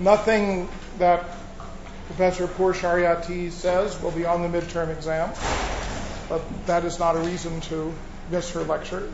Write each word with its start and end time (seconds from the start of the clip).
nothing 0.00 0.68
that 0.98 1.24
Professor 2.06 2.46
Pourshariati 2.46 3.50
says 3.50 4.00
will 4.00 4.10
be 4.10 4.24
on 4.24 4.42
the 4.42 4.48
midterm 4.48 4.90
exam, 4.90 5.30
but 6.28 6.42
that 6.66 6.84
is 6.84 6.98
not 6.98 7.16
a 7.16 7.20
reason 7.20 7.60
to 7.62 7.92
miss 8.30 8.50
her 8.52 8.62
lecture. 8.62 9.10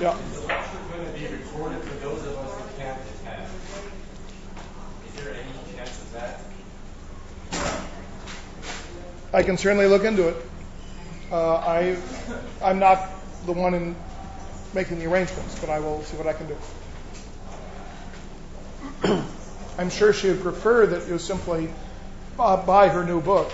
Yeah. 0.00 0.18
Is 0.18 0.40
the 0.40 0.46
lecture 0.48 0.78
going 0.92 1.06
to 1.06 1.12
be 1.18 1.26
recorded 1.28 1.80
for 1.82 1.94
those 2.04 2.26
of 2.26 2.36
us 2.36 2.56
that 2.56 2.76
can't 2.76 3.00
attend? 3.00 3.48
Is 5.06 5.14
there 5.24 5.34
any 5.34 5.76
chance 5.76 6.02
of 6.02 6.12
that? 6.12 6.40
I 9.32 9.42
can 9.44 9.56
certainly 9.56 9.86
look 9.86 10.04
into 10.04 10.28
it. 10.28 10.36
Uh, 11.34 11.56
I, 11.56 11.96
I'm 12.62 12.78
not 12.78 13.10
the 13.44 13.50
one 13.50 13.74
in 13.74 13.96
making 14.72 15.00
the 15.00 15.06
arrangements, 15.06 15.58
but 15.58 15.68
I 15.68 15.80
will 15.80 16.04
see 16.04 16.16
what 16.16 16.28
I 16.28 16.32
can 16.32 16.46
do. 19.02 19.24
I'm 19.78 19.90
sure 19.90 20.12
she 20.12 20.28
would 20.28 20.42
prefer 20.42 20.86
that 20.86 21.08
you 21.08 21.18
simply 21.18 21.70
uh, 22.38 22.64
buy 22.64 22.88
her 22.88 23.02
new 23.02 23.20
book. 23.20 23.50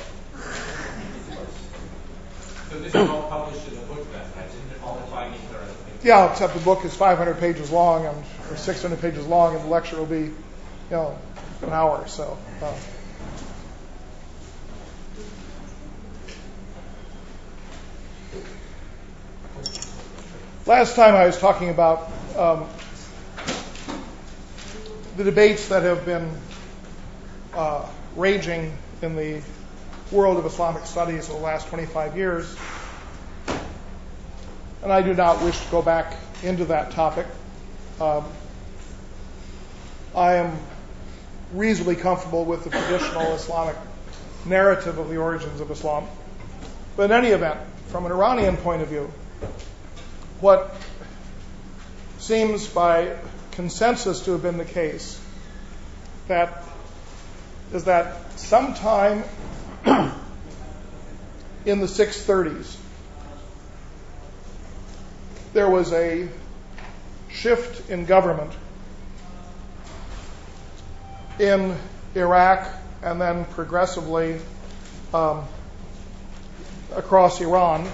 So 2.68 2.80
this 2.80 2.94
is 2.94 3.08
all 3.08 3.22
published 3.22 3.66
in 3.68 3.76
the 3.76 3.86
book 3.86 4.06
then, 4.12 4.26
right? 4.36 4.50
All 4.84 4.96
the 4.96 5.06
findings 5.06 5.40
are. 5.50 5.64
Yeah, 6.02 6.30
except 6.30 6.52
the 6.52 6.60
book 6.60 6.84
is 6.84 6.94
500 6.94 7.40
pages 7.40 7.70
long 7.70 8.04
and 8.04 8.24
or 8.50 8.58
600 8.58 9.00
pages 9.00 9.26
long, 9.26 9.54
and 9.56 9.64
the 9.64 9.68
lecture 9.68 9.96
will 9.96 10.04
be, 10.04 10.24
you 10.24 10.34
know, 10.90 11.18
an 11.62 11.70
hour. 11.70 11.96
Or 11.96 12.08
so. 12.08 12.36
Last 20.66 20.94
time 20.94 21.14
I 21.14 21.24
was 21.24 21.38
talking 21.38 21.70
about 21.70 22.10
um, 22.36 22.66
the 25.16 25.24
debates 25.24 25.68
that 25.68 25.82
have 25.84 26.04
been 26.04 26.30
uh, 27.54 27.88
raging 28.14 28.76
in 29.00 29.16
the 29.16 29.40
world 30.12 30.36
of 30.36 30.44
Islamic 30.44 30.84
studies 30.84 31.30
over 31.30 31.38
the 31.38 31.44
last 31.44 31.68
25 31.68 32.14
years. 32.14 32.54
And 34.82 34.92
I 34.92 35.00
do 35.00 35.14
not 35.14 35.42
wish 35.42 35.58
to 35.58 35.70
go 35.70 35.80
back 35.80 36.18
into 36.42 36.66
that 36.66 36.90
topic. 36.90 37.26
Um, 37.98 38.26
I 40.14 40.34
am 40.34 40.58
reasonably 41.54 41.96
comfortable 41.96 42.44
with 42.44 42.64
the 42.64 42.70
traditional 42.70 43.32
Islamic 43.32 43.76
narrative 44.44 44.98
of 44.98 45.08
the 45.08 45.16
origins 45.16 45.62
of 45.62 45.70
Islam. 45.70 46.06
But 46.96 47.04
in 47.04 47.12
any 47.12 47.28
event, 47.28 47.58
from 47.86 48.04
an 48.04 48.12
Iranian 48.12 48.58
point 48.58 48.82
of 48.82 48.88
view, 48.88 49.10
what 50.40 50.74
seems 52.18 52.66
by 52.66 53.16
consensus 53.52 54.20
to 54.24 54.32
have 54.32 54.42
been 54.42 54.56
the 54.56 54.64
case 54.64 55.20
that 56.28 56.64
is 57.72 57.84
that 57.84 58.38
sometime 58.38 59.22
in 61.64 61.80
the 61.80 61.86
630s 61.86 62.76
there 65.52 65.68
was 65.68 65.92
a 65.92 66.28
shift 67.30 67.90
in 67.90 68.06
government 68.06 68.52
in 71.38 71.76
Iraq 72.14 72.66
and 73.02 73.20
then 73.20 73.44
progressively 73.46 74.40
um, 75.12 75.44
across 76.94 77.40
Iran 77.40 77.90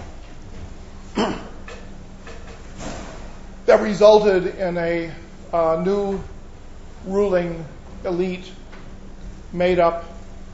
that 3.67 3.81
resulted 3.81 4.47
in 4.59 4.79
a 4.79 5.13
uh, 5.53 5.83
new 5.85 6.21
ruling 7.05 7.65
elite 8.05 8.51
made 9.53 9.81
up 9.81 10.05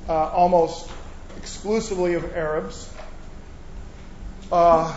uh, 0.08 0.30
almost 0.30 0.90
exclusively 1.36 2.14
of 2.14 2.34
Arabs. 2.34 2.90
Uh, 4.50 4.96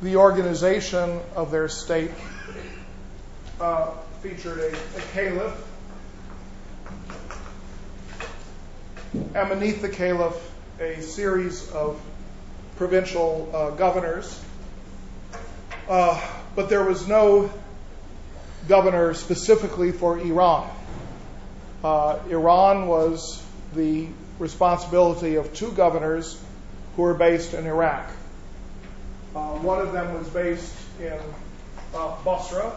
the 0.00 0.16
organization 0.16 1.20
of 1.34 1.50
their 1.50 1.68
state 1.68 2.10
uh, 3.60 3.90
featured 4.22 4.58
a, 4.58 4.68
a 4.68 5.00
caliph, 5.12 5.66
and 9.34 9.48
beneath 9.48 9.82
the 9.82 9.88
caliph, 9.88 10.52
a 10.80 11.00
series 11.02 11.70
of 11.72 12.00
provincial 12.76 13.50
uh, 13.54 13.70
governors. 13.70 14.42
Uh, 15.88 16.35
but 16.56 16.70
there 16.70 16.82
was 16.82 17.06
no 17.06 17.50
governor 18.66 19.14
specifically 19.14 19.92
for 19.92 20.18
Iran. 20.18 20.68
Uh, 21.84 22.18
Iran 22.30 22.88
was 22.88 23.40
the 23.74 24.08
responsibility 24.38 25.36
of 25.36 25.52
two 25.54 25.70
governors 25.70 26.40
who 26.96 27.02
were 27.02 27.14
based 27.14 27.54
in 27.54 27.66
Iraq. 27.66 28.10
Uh, 29.34 29.50
one 29.58 29.80
of 29.80 29.92
them 29.92 30.14
was 30.14 30.26
based 30.30 30.74
in 30.98 31.18
uh, 31.94 32.16
Basra. 32.24 32.72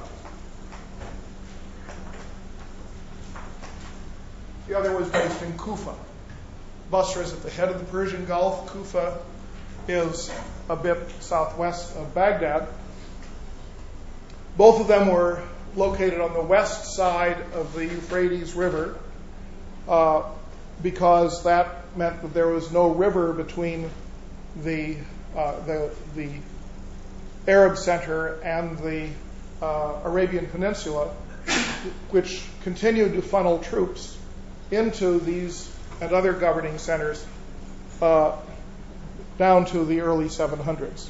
The 4.67 4.77
other 4.77 4.95
was 4.95 5.09
based 5.09 5.41
in 5.41 5.57
Kufa. 5.57 5.95
Basra 6.91 7.23
is 7.23 7.33
at 7.33 7.43
the 7.43 7.49
head 7.49 7.69
of 7.69 7.79
the 7.79 7.85
Persian 7.85 8.25
Gulf. 8.25 8.71
Kufa 8.73 9.17
is 9.87 10.29
a 10.69 10.75
bit 10.75 10.97
southwest 11.21 11.95
of 11.95 12.13
Baghdad. 12.13 12.67
Both 14.59 14.81
of 14.81 14.87
them 14.89 15.07
were 15.07 15.41
located 15.77 16.19
on 16.19 16.33
the 16.33 16.41
west 16.41 16.93
side 16.93 17.37
of 17.53 17.73
the 17.73 17.85
Euphrates 17.85 18.55
River 18.55 18.99
uh, 19.87 20.23
because 20.83 21.45
that 21.45 21.95
meant 21.95 22.21
that 22.21 22.33
there 22.33 22.49
was 22.49 22.69
no 22.69 22.89
river 22.89 23.31
between 23.31 23.89
the, 24.61 24.97
uh, 25.33 25.55
Arab 27.47 27.77
center 27.77 28.33
and 28.41 28.77
the 28.79 29.09
uh, 29.61 30.01
Arabian 30.03 30.47
Peninsula, 30.47 31.07
which 32.09 32.43
continued 32.63 33.13
to 33.13 33.21
funnel 33.21 33.59
troops 33.59 34.17
into 34.71 35.19
these 35.21 35.73
and 36.01 36.11
other 36.11 36.33
governing 36.33 36.79
centers 36.79 37.25
down 38.01 39.65
to 39.67 39.85
the 39.85 40.01
early 40.01 40.25
700s. 40.25 41.07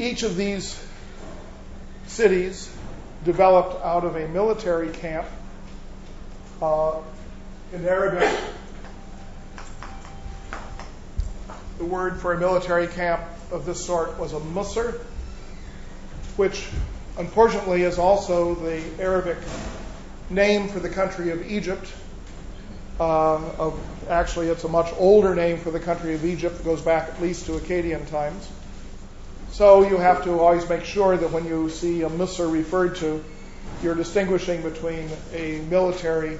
Each 0.00 0.22
of 0.22 0.34
these 0.34 0.82
cities 2.06 2.74
developed 3.22 3.84
out 3.84 4.02
of 4.02 4.16
a 4.16 4.26
military 4.28 4.88
camp. 4.88 5.26
Uh, 6.62 7.00
in 7.74 7.86
Arabic, 7.86 8.34
the 11.76 11.84
word 11.84 12.18
for 12.18 12.32
a 12.32 12.40
military 12.40 12.86
camp 12.86 13.20
of 13.52 13.66
this 13.66 13.84
sort 13.84 14.18
was 14.18 14.32
a 14.32 14.40
misr, 14.40 14.98
which 16.36 16.66
unfortunately 17.18 17.82
is 17.82 17.98
also 17.98 18.54
the 18.54 18.82
Arabic 18.98 19.36
name 20.30 20.68
for 20.68 20.80
the 20.80 20.88
country 20.88 21.28
of 21.28 21.46
Egypt. 21.46 21.92
Uh, 22.98 23.36
of, 23.58 23.78
actually, 24.08 24.48
it's 24.48 24.64
a 24.64 24.68
much 24.68 24.90
older 24.96 25.34
name 25.34 25.58
for 25.58 25.70
the 25.70 25.80
country 25.80 26.14
of 26.14 26.24
Egypt. 26.24 26.58
It 26.58 26.64
goes 26.64 26.80
back 26.80 27.10
at 27.10 27.20
least 27.20 27.44
to 27.46 27.52
Akkadian 27.52 28.08
times. 28.08 28.48
So 29.52 29.86
you 29.88 29.96
have 29.96 30.24
to 30.24 30.38
always 30.38 30.68
make 30.68 30.84
sure 30.84 31.16
that 31.16 31.32
when 31.32 31.44
you 31.44 31.70
see 31.70 32.02
a 32.02 32.08
Misr 32.08 32.50
referred 32.50 32.96
to, 32.96 33.22
you're 33.82 33.96
distinguishing 33.96 34.62
between 34.62 35.08
a 35.32 35.60
military 35.68 36.38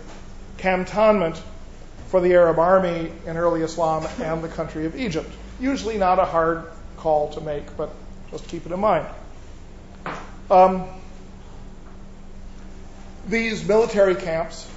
cantonment 0.58 1.40
for 2.08 2.20
the 2.20 2.32
Arab 2.34 2.58
army 2.58 3.12
in 3.26 3.36
early 3.36 3.62
Islam 3.62 4.06
and 4.20 4.42
the 4.42 4.48
country 4.48 4.86
of 4.86 4.96
Egypt. 4.96 5.30
Usually 5.60 5.98
not 5.98 6.18
a 6.18 6.24
hard 6.24 6.64
call 6.96 7.32
to 7.32 7.40
make, 7.40 7.76
but 7.76 7.90
just 8.30 8.46
keep 8.48 8.64
it 8.64 8.72
in 8.72 8.80
mind. 8.80 9.06
Um, 10.50 10.86
these 13.28 13.66
military 13.66 14.14
camps 14.14 14.68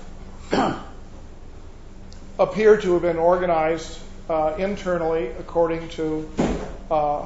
appear 2.39 2.77
to 2.77 2.93
have 2.93 3.01
been 3.01 3.17
organized 3.17 3.99
uh, 4.29 4.55
internally 4.57 5.27
according 5.27 5.89
to 5.89 6.29
uh, 6.89 7.25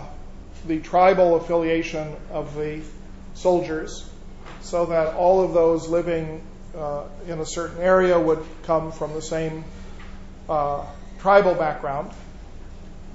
the 0.65 0.79
tribal 0.79 1.35
affiliation 1.35 2.15
of 2.31 2.55
the 2.55 2.81
soldiers 3.33 4.09
so 4.61 4.87
that 4.87 5.15
all 5.15 5.43
of 5.43 5.53
those 5.53 5.87
living 5.87 6.41
uh, 6.75 7.03
in 7.27 7.39
a 7.39 7.45
certain 7.45 7.81
area 7.81 8.19
would 8.19 8.43
come 8.63 8.91
from 8.91 9.13
the 9.13 9.21
same 9.21 9.63
uh, 10.49 10.85
tribal 11.19 11.53
background. 11.53 12.11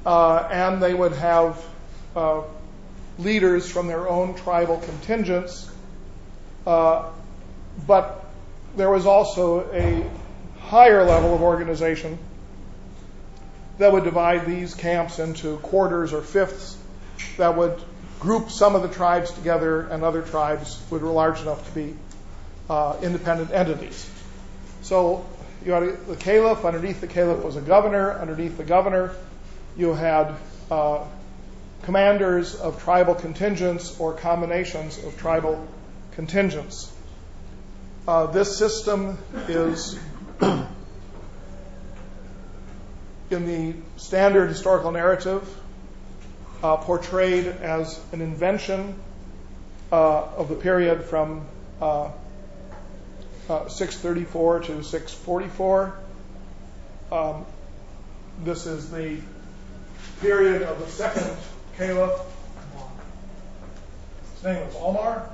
Uh, 0.04 0.48
and 0.50 0.82
they 0.82 0.94
would 0.94 1.12
have 1.12 1.64
uh, 2.16 2.42
leaders 3.18 3.70
from 3.70 3.86
their 3.86 4.08
own 4.08 4.34
tribal 4.34 4.78
contingents. 4.78 5.70
Uh, 6.66 7.08
but 7.86 8.24
there 8.76 8.90
was 8.90 9.06
also 9.06 9.70
a 9.72 10.04
higher 10.60 11.04
level 11.04 11.34
of 11.34 11.42
organization 11.42 12.18
that 13.78 13.92
would 13.92 14.04
divide 14.04 14.46
these 14.46 14.74
camps 14.74 15.18
into 15.18 15.56
quarters 15.58 16.12
or 16.12 16.22
fifths 16.22 16.76
that 17.36 17.56
would 17.56 17.82
group 18.20 18.50
some 18.50 18.76
of 18.76 18.82
the 18.82 18.88
tribes 18.88 19.32
together, 19.32 19.80
and 19.88 20.04
other 20.04 20.22
tribes 20.22 20.80
would 20.90 21.02
were 21.02 21.10
large 21.10 21.40
enough 21.40 21.66
to 21.66 21.74
be 21.74 21.96
uh, 22.70 22.96
independent 23.02 23.50
entities. 23.50 24.08
So 24.82 25.26
you 25.64 25.72
had 25.72 26.06
the 26.06 26.16
caliph. 26.16 26.64
Underneath 26.64 27.00
the 27.00 27.06
caliph 27.06 27.44
was 27.44 27.56
a 27.56 27.60
governor. 27.60 28.12
Underneath 28.12 28.56
the 28.56 28.64
governor, 28.64 29.14
you 29.76 29.92
had 29.92 30.34
uh, 30.70 31.04
commanders 31.82 32.54
of 32.54 32.82
tribal 32.82 33.14
contingents 33.14 33.98
or 33.98 34.14
combinations 34.14 35.02
of 35.02 35.19
tribal 35.19 35.66
contingents. 36.12 36.92
Uh, 38.06 38.26
this 38.26 38.56
system 38.56 39.19
is 39.48 39.98
in 40.40 40.66
the 43.30 43.74
standard 43.96 44.48
historical 44.48 44.90
narrative 44.90 45.48
portrayed 46.62 47.46
as 47.46 48.00
an 48.12 48.20
invention 48.20 48.94
uh, 49.90 50.22
of 50.36 50.48
the 50.48 50.54
period 50.54 51.04
from 51.04 51.44
uh, 51.80 52.10
uh 53.48 53.68
634 53.68 54.60
to 54.60 54.82
644. 54.82 55.94
Um, 57.10 57.44
this 58.44 58.66
is 58.66 58.90
the 58.90 59.18
period 60.20 60.62
of 60.62 60.78
the 60.78 60.86
second 60.86 61.36
caliph. 61.76 62.20
His 64.34 64.44
name 64.44 64.66
was 64.66 64.76
Omar. 64.76 65.28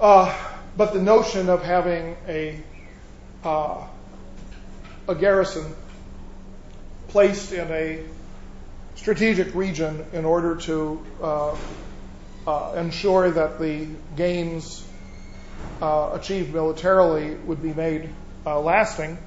Uh, 0.00 0.34
but 0.76 0.92
the 0.92 1.02
notion 1.02 1.48
of 1.48 1.62
having 1.64 2.16
a 2.28 2.62
uh, 3.44 3.84
a 5.08 5.14
garrison 5.14 5.74
placed 7.08 7.52
in 7.52 7.70
a 7.70 8.04
strategic 8.94 9.54
region 9.54 10.04
in 10.12 10.24
order 10.24 10.56
to 10.56 11.04
uh, 11.22 11.56
uh, 12.46 12.74
ensure 12.76 13.30
that 13.30 13.58
the 13.58 13.86
gains 14.16 14.84
uh, 15.80 16.10
achieved 16.14 16.52
militarily 16.52 17.34
would 17.34 17.62
be 17.62 17.72
made 17.72 18.08
uh, 18.46 18.60
lasting 18.60 19.18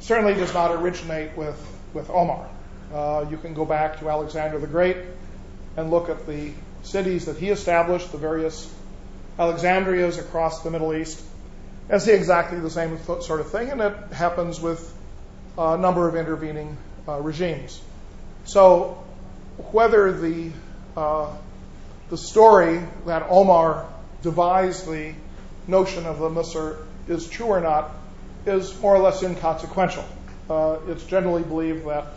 certainly 0.00 0.34
does 0.34 0.52
not 0.54 0.70
originate 0.72 1.36
with, 1.36 1.58
with 1.92 2.08
Omar. 2.10 2.48
Uh, 2.92 3.24
you 3.30 3.36
can 3.36 3.54
go 3.54 3.64
back 3.64 4.00
to 4.00 4.08
Alexander 4.08 4.58
the 4.58 4.66
Great 4.66 4.96
and 5.76 5.90
look 5.90 6.08
at 6.08 6.26
the 6.26 6.52
cities 6.82 7.26
that 7.26 7.36
he 7.36 7.50
established, 7.50 8.10
the 8.10 8.18
various 8.18 8.72
Alexandrias 9.38 10.18
across 10.18 10.62
the 10.62 10.70
Middle 10.70 10.94
East, 10.94 11.22
and 11.88 12.00
see 12.00 12.12
exactly 12.12 12.58
the 12.58 12.70
same 12.70 12.98
sort 13.04 13.40
of 13.40 13.50
thing. 13.50 13.70
And 13.70 13.80
it 13.80 14.12
happens 14.12 14.60
with 14.60 14.92
a 15.56 15.76
number 15.76 16.08
of 16.08 16.16
intervening 16.16 16.76
regimes. 17.06 17.80
So 18.44 19.04
whether 19.70 20.12
the 20.12 20.50
uh, 20.96 21.36
the 22.10 22.18
story 22.18 22.82
that 23.06 23.26
Omar 23.28 23.88
devised 24.22 24.86
the 24.86 25.14
notion 25.68 26.06
of 26.06 26.18
the 26.18 26.28
Misr 26.28 26.76
is 27.08 27.28
true 27.28 27.46
or 27.46 27.60
not 27.60 27.92
is 28.46 28.78
more 28.80 28.96
or 28.96 28.98
less 28.98 29.22
inconsequential. 29.22 30.04
Uh, 30.48 30.78
it's 30.88 31.04
generally 31.04 31.44
believed 31.44 31.86
that 31.86 32.16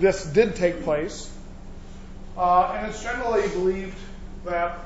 this 0.00 0.24
did 0.26 0.56
take 0.56 0.82
place, 0.82 1.32
uh, 2.36 2.72
and 2.76 2.88
it's 2.88 3.00
generally 3.02 3.46
believed 3.48 3.96
that 4.44 4.78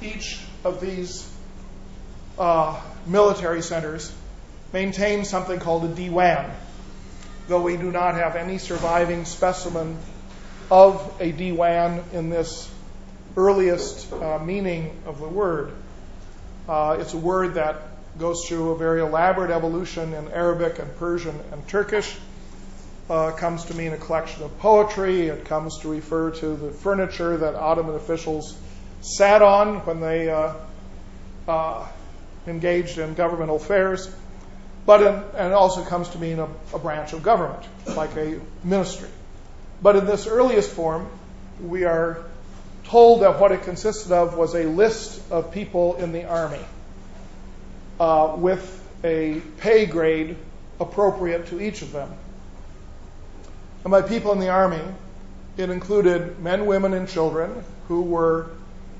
each 0.00 0.40
of 0.64 0.80
these 0.80 1.30
uh, 2.38 2.80
military 3.06 3.60
centers 3.60 4.10
maintains 4.72 5.28
something 5.28 5.58
called 5.58 5.84
a 5.84 5.88
diwan, 5.88 6.50
though 7.48 7.62
we 7.62 7.76
do 7.76 7.90
not 7.90 8.14
have 8.14 8.36
any 8.36 8.58
surviving 8.58 9.24
specimen 9.24 9.98
of 10.70 11.16
a 11.20 11.32
diwan 11.32 12.12
in 12.12 12.30
this 12.30 12.70
earliest 13.36 14.12
uh, 14.12 14.38
meaning 14.38 14.96
of 15.06 15.20
the 15.20 15.28
word. 15.28 15.72
Uh, 16.68 16.98
it's 17.00 17.14
a 17.14 17.18
word 17.18 17.54
that 17.54 17.76
goes 18.18 18.46
through 18.46 18.70
a 18.70 18.78
very 18.78 19.00
elaborate 19.00 19.50
evolution 19.50 20.12
in 20.14 20.28
Arabic 20.28 20.78
and 20.78 20.96
Persian 20.96 21.38
and 21.52 21.66
Turkish. 21.68 22.16
Uh, 23.08 23.32
comes 23.32 23.64
to 23.64 23.74
mean 23.74 23.92
a 23.92 23.96
collection 23.96 24.44
of 24.44 24.56
poetry. 24.60 25.26
It 25.26 25.44
comes 25.44 25.78
to 25.80 25.88
refer 25.88 26.30
to 26.30 26.54
the 26.54 26.70
furniture 26.70 27.36
that 27.38 27.56
Ottoman 27.56 27.96
officials 27.96 28.56
sat 29.00 29.42
on 29.42 29.84
when 29.84 30.00
they 30.00 30.30
uh, 30.30 30.54
uh, 31.48 31.88
engaged 32.46 32.98
in 32.98 33.14
governmental 33.14 33.56
affairs. 33.56 34.14
But 34.90 35.02
in, 35.02 35.14
and 35.36 35.46
it 35.46 35.52
also 35.52 35.84
comes 35.84 36.08
to 36.08 36.18
mean 36.18 36.40
a, 36.40 36.48
a 36.74 36.78
branch 36.80 37.12
of 37.12 37.22
government, 37.22 37.64
like 37.94 38.16
a 38.16 38.40
ministry. 38.64 39.08
But 39.80 39.94
in 39.94 40.04
this 40.04 40.26
earliest 40.26 40.68
form, 40.68 41.06
we 41.62 41.84
are 41.84 42.24
told 42.86 43.22
that 43.22 43.38
what 43.38 43.52
it 43.52 43.62
consisted 43.62 44.10
of 44.10 44.36
was 44.36 44.56
a 44.56 44.64
list 44.64 45.30
of 45.30 45.52
people 45.52 45.94
in 45.94 46.10
the 46.10 46.24
army 46.24 46.64
uh, 48.00 48.34
with 48.36 48.84
a 49.04 49.40
pay 49.58 49.86
grade 49.86 50.36
appropriate 50.80 51.46
to 51.50 51.60
each 51.60 51.82
of 51.82 51.92
them. 51.92 52.12
And 53.84 53.92
by 53.92 54.02
people 54.02 54.32
in 54.32 54.40
the 54.40 54.48
army, 54.48 54.82
it 55.56 55.70
included 55.70 56.40
men, 56.40 56.66
women, 56.66 56.94
and 56.94 57.08
children 57.08 57.62
who 57.86 58.02
were 58.02 58.50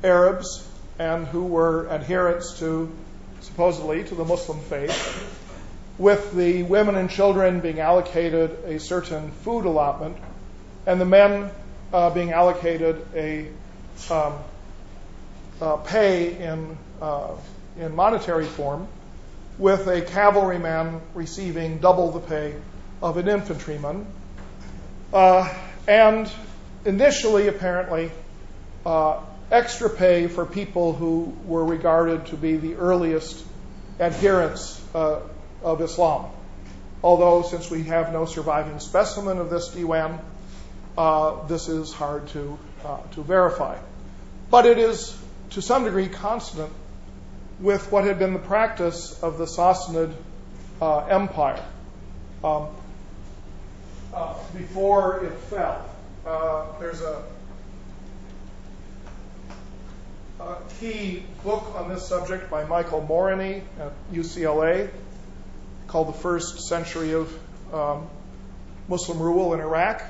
Arabs 0.04 0.64
and 1.00 1.26
who 1.26 1.46
were 1.46 1.88
adherents 1.90 2.60
to, 2.60 2.88
supposedly, 3.40 4.04
to 4.04 4.14
the 4.14 4.24
Muslim 4.24 4.60
faith, 4.60 5.39
with 6.00 6.32
the 6.32 6.62
women 6.62 6.94
and 6.94 7.10
children 7.10 7.60
being 7.60 7.78
allocated 7.78 8.50
a 8.64 8.80
certain 8.80 9.30
food 9.30 9.66
allotment, 9.66 10.16
and 10.86 10.98
the 10.98 11.04
men 11.04 11.50
uh, 11.92 12.08
being 12.08 12.32
allocated 12.32 13.06
a 13.14 13.46
um, 14.10 14.32
uh, 15.60 15.76
pay 15.76 16.38
in, 16.38 16.78
uh, 17.02 17.28
in 17.78 17.94
monetary 17.94 18.46
form, 18.46 18.88
with 19.58 19.86
a 19.88 20.00
cavalryman 20.00 21.02
receiving 21.12 21.76
double 21.76 22.10
the 22.12 22.20
pay 22.20 22.54
of 23.02 23.18
an 23.18 23.28
infantryman. 23.28 24.06
Uh, 25.12 25.52
and 25.86 26.32
initially, 26.86 27.46
apparently, 27.46 28.10
uh, 28.86 29.20
extra 29.50 29.90
pay 29.90 30.28
for 30.28 30.46
people 30.46 30.94
who 30.94 31.36
were 31.44 31.66
regarded 31.66 32.24
to 32.24 32.36
be 32.38 32.56
the 32.56 32.76
earliest 32.76 33.44
adherents 33.98 34.82
uh, 34.94 35.20
of 35.62 35.80
Islam. 35.80 36.30
Although, 37.02 37.42
since 37.42 37.70
we 37.70 37.84
have 37.84 38.12
no 38.12 38.26
surviving 38.26 38.78
specimen 38.78 39.38
of 39.38 39.50
this 39.50 39.70
diwan, 39.70 40.18
uh, 40.98 41.46
this 41.46 41.68
is 41.68 41.92
hard 41.92 42.28
to, 42.28 42.58
uh, 42.84 42.98
to 43.12 43.22
verify. 43.22 43.78
But 44.50 44.66
it 44.66 44.78
is, 44.78 45.16
to 45.50 45.62
some 45.62 45.84
degree, 45.84 46.08
consonant 46.08 46.72
with 47.58 47.90
what 47.90 48.04
had 48.04 48.18
been 48.18 48.32
the 48.32 48.38
practice 48.38 49.22
of 49.22 49.38
the 49.38 49.44
Sassanid 49.44 50.12
uh, 50.80 51.06
Empire 51.06 51.64
um, 52.42 52.68
uh, 54.12 54.34
before 54.56 55.24
it 55.24 55.34
fell. 55.48 55.84
Uh, 56.26 56.66
there's 56.78 57.00
a 57.00 57.22
a 60.40 60.56
key 60.80 61.22
book 61.44 61.74
on 61.76 61.90
this 61.90 62.06
subject 62.06 62.50
by 62.50 62.64
Michael 62.64 63.02
Morony 63.02 63.62
at 63.78 63.92
UCLA 64.10 64.90
called 65.90 66.06
The 66.06 66.12
First 66.12 66.60
Century 66.68 67.14
of 67.14 67.36
um, 67.74 68.08
Muslim 68.86 69.18
Rule 69.18 69.54
in 69.54 69.60
Iraq. 69.60 70.04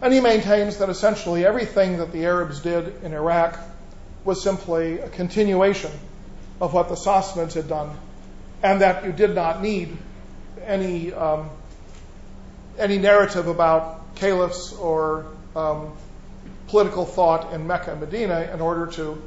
And 0.00 0.14
he 0.14 0.20
maintains 0.20 0.78
that 0.78 0.88
essentially 0.88 1.44
everything 1.44 1.98
that 1.98 2.10
the 2.10 2.24
Arabs 2.24 2.60
did 2.60 3.04
in 3.04 3.12
Iraq 3.12 3.58
was 4.24 4.42
simply 4.42 5.00
a 5.00 5.08
continuation 5.10 5.90
of 6.62 6.72
what 6.72 6.88
the 6.88 6.94
Sassanids 6.94 7.52
had 7.52 7.68
done, 7.68 7.94
and 8.62 8.80
that 8.80 9.04
you 9.04 9.12
did 9.12 9.34
not 9.34 9.60
need 9.60 9.94
any 10.64 11.12
um, 11.12 11.50
any 12.78 12.96
narrative 12.96 13.48
about 13.48 14.14
caliphs 14.14 14.72
or 14.72 15.26
um, 15.54 15.92
political 16.68 17.04
thought 17.04 17.52
in 17.52 17.66
Mecca 17.66 17.92
and 17.92 18.00
Medina 18.00 18.50
in 18.54 18.62
order 18.62 18.86
to 18.86 19.20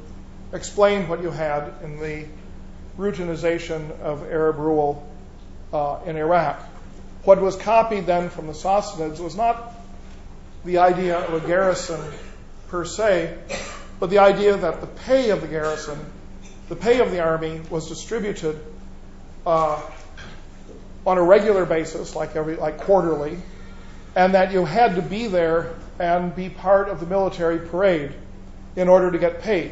explain 0.52 1.08
what 1.08 1.22
you 1.22 1.30
had 1.30 1.72
in 1.84 2.00
the 2.00 2.26
routinization 2.98 4.00
of 4.00 4.24
Arab 4.24 4.58
rule 4.58 5.08
uh, 5.72 6.00
in 6.06 6.16
Iraq. 6.16 6.62
What 7.24 7.42
was 7.42 7.56
copied 7.56 8.06
then 8.06 8.30
from 8.30 8.48
the 8.48 8.54
Sassanids 8.54 9.20
was 9.20 9.36
not 9.36 9.74
the 10.66 10.80
idea 10.80 11.18
of 11.18 11.44
a 11.44 11.48
garrison 11.48 12.00
per 12.68 12.86
se, 12.86 13.38
but 14.00 14.10
the 14.10 14.20
idea 14.20 14.58
that 14.58 14.82
the 14.82 14.88
pay 14.88 15.30
of 15.30 15.42
the 15.42 15.48
garrison, 15.48 16.00
the 16.70 16.76
pay 16.76 17.00
of 17.00 17.12
the 17.12 17.22
army, 17.22 17.62
was 17.70 17.88
distributed 17.88 18.60
uh, 19.46 19.82
on 21.06 21.18
a 21.18 21.24
regular 21.24 21.66
basis, 21.66 22.16
like 22.16 22.36
every 22.36 22.56
like 22.56 22.80
quarterly, 22.80 23.38
and 24.16 24.36
that 24.36 24.52
you 24.52 24.66
had 24.66 24.96
to 24.96 25.02
be 25.02 25.28
there 25.28 25.74
and 26.00 26.36
be 26.36 26.50
part 26.50 26.90
of 26.90 27.00
the 27.00 27.06
military 27.06 27.60
parade 27.60 28.12
in 28.76 28.88
order 28.88 29.12
to 29.12 29.18
get 29.18 29.42
paid. 29.42 29.72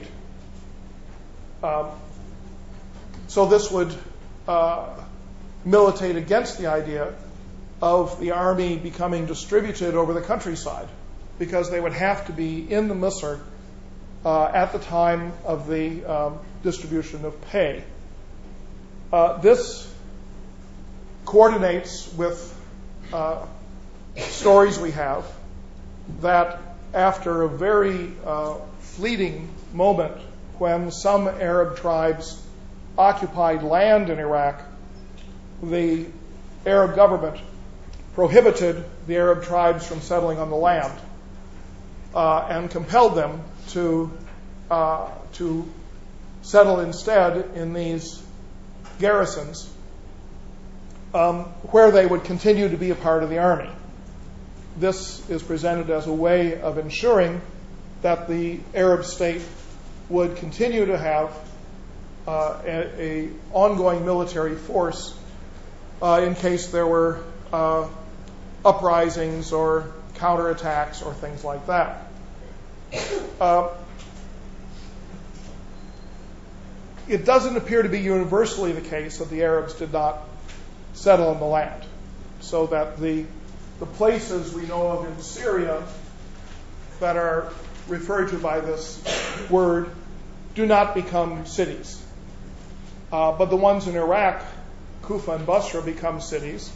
Um, 1.63 1.91
so 3.31 3.45
this 3.45 3.71
would 3.71 3.95
uh, 4.45 4.89
militate 5.63 6.17
against 6.17 6.57
the 6.57 6.67
idea 6.67 7.13
of 7.81 8.19
the 8.19 8.31
army 8.31 8.75
becoming 8.75 9.25
distributed 9.25 9.95
over 9.95 10.13
the 10.13 10.19
countryside 10.19 10.89
because 11.39 11.71
they 11.71 11.79
would 11.79 11.93
have 11.93 12.27
to 12.27 12.33
be 12.33 12.69
in 12.69 12.89
the 12.89 12.93
Misr 12.93 13.39
uh, 14.25 14.43
at 14.47 14.73
the 14.73 14.79
time 14.79 15.31
of 15.45 15.69
the 15.69 16.03
um, 16.03 16.39
distribution 16.61 17.23
of 17.23 17.39
pay. 17.43 17.85
Uh, 19.13 19.37
this 19.37 19.89
coordinates 21.23 22.11
with 22.11 22.53
uh, 23.13 23.45
stories 24.17 24.77
we 24.77 24.91
have 24.91 25.25
that 26.19 26.59
after 26.93 27.43
a 27.43 27.49
very 27.49 28.11
uh, 28.25 28.55
fleeting 28.81 29.47
moment 29.71 30.17
when 30.57 30.91
some 30.91 31.29
Arab 31.29 31.77
tribes 31.77 32.37
occupied 33.01 33.63
land 33.63 34.11
in 34.11 34.19
Iraq, 34.19 34.61
the 35.63 36.05
Arab 36.65 36.95
government 36.95 37.37
prohibited 38.13 38.85
the 39.07 39.17
Arab 39.17 39.43
tribes 39.43 39.87
from 39.87 40.01
settling 40.01 40.37
on 40.37 40.51
the 40.51 40.55
land 40.55 40.99
uh, 42.13 42.47
and 42.49 42.69
compelled 42.69 43.15
them 43.15 43.41
to 43.69 44.11
uh, 44.69 45.09
to 45.33 45.67
settle 46.43 46.79
instead 46.79 47.55
in 47.55 47.73
these 47.73 48.21
garrisons 48.99 49.67
um, 51.13 51.45
where 51.71 51.91
they 51.91 52.05
would 52.05 52.23
continue 52.23 52.69
to 52.69 52.77
be 52.77 52.91
a 52.91 52.95
part 52.95 53.23
of 53.23 53.29
the 53.29 53.39
army. 53.39 53.69
This 54.77 55.27
is 55.29 55.41
presented 55.41 55.89
as 55.89 56.05
a 56.07 56.13
way 56.13 56.61
of 56.61 56.77
ensuring 56.77 57.41
that 58.03 58.27
the 58.27 58.59
Arab 58.73 59.05
state 59.05 59.41
would 60.09 60.37
continue 60.37 60.85
to 60.85 60.97
have 60.97 61.31
uh, 62.27 62.59
a, 62.65 63.01
a, 63.01 63.29
ongoing 63.51 64.05
military 64.05 64.55
force 64.55 65.15
uh, 66.01 66.21
in 66.23 66.35
case 66.35 66.67
there 66.67 66.87
were 66.87 67.23
uh, 67.51 67.87
uprisings 68.63 69.51
or 69.51 69.91
counterattacks 70.15 71.05
or 71.05 71.13
things 71.13 71.43
like 71.43 71.65
that. 71.67 72.07
It 77.07 77.25
doesn't 77.25 77.57
appear 77.57 77.83
to 77.83 77.89
be 77.89 77.99
universally 77.99 78.71
the 78.71 78.81
case 78.81 79.17
that 79.17 79.29
the 79.29 79.43
Arabs 79.43 79.73
did 79.73 79.91
not 79.91 80.19
settle 80.93 81.27
on 81.27 81.39
the 81.39 81.45
land, 81.45 81.83
so 82.39 82.67
that 82.67 83.01
the 83.01 83.25
the 83.79 83.85
places 83.85 84.53
we 84.53 84.65
know 84.67 84.87
of 84.87 85.07
in 85.07 85.21
Syria 85.21 85.83
that 87.01 87.17
are 87.17 87.51
referred 87.89 88.29
to 88.29 88.37
by 88.37 88.61
this 88.61 89.03
word 89.49 89.89
do 90.55 90.65
not 90.65 90.93
become 90.95 91.45
cities. 91.45 92.00
Uh, 93.11 93.31
but 93.33 93.49
the 93.49 93.57
ones 93.57 93.87
in 93.87 93.95
Iraq, 93.95 94.41
Kufa 95.03 95.33
and 95.33 95.45
Basra, 95.45 95.81
become 95.81 96.21
cities, 96.21 96.71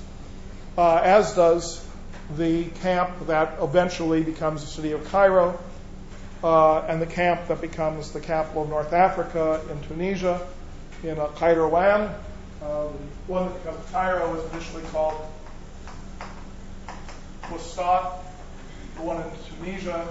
uh, 0.78 0.98
as 0.98 1.34
does 1.36 1.86
the 2.36 2.66
camp 2.82 3.28
that 3.28 3.58
eventually 3.62 4.24
becomes 4.24 4.62
the 4.62 4.68
city 4.68 4.92
of 4.92 5.06
Cairo, 5.06 5.58
uh, 6.44 6.80
and 6.82 7.02
the 7.02 7.06
camp 7.06 7.48
that 7.48 7.62
becomes 7.62 8.12
the 8.12 8.20
capital 8.20 8.64
of 8.64 8.70
North 8.70 8.92
Africa 8.92 9.62
in 9.72 9.82
Tunisia, 9.84 10.46
in 11.04 11.18
uh. 11.18 12.14
Uh, 12.62 12.88
the 12.88 13.32
one 13.32 13.46
that 13.46 13.64
becomes 13.64 13.90
Cairo 13.92 14.34
was 14.34 14.52
initially 14.52 14.84
called 14.92 15.16
Fustat, 17.44 18.20
the 18.98 19.04
one 19.04 19.18
in 19.18 19.30
Tunisia 19.60 20.08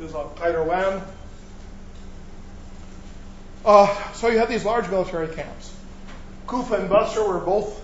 is 0.00 0.14
uh, 0.14 0.24
Kairouan. 0.36 1.02
Uh, 3.64 4.12
so 4.12 4.28
you 4.28 4.38
had 4.38 4.48
these 4.48 4.64
large 4.64 4.88
military 4.90 5.34
camps. 5.34 5.74
Kufa 6.46 6.74
and 6.74 6.90
Basra 6.90 7.26
were 7.26 7.40
both 7.40 7.80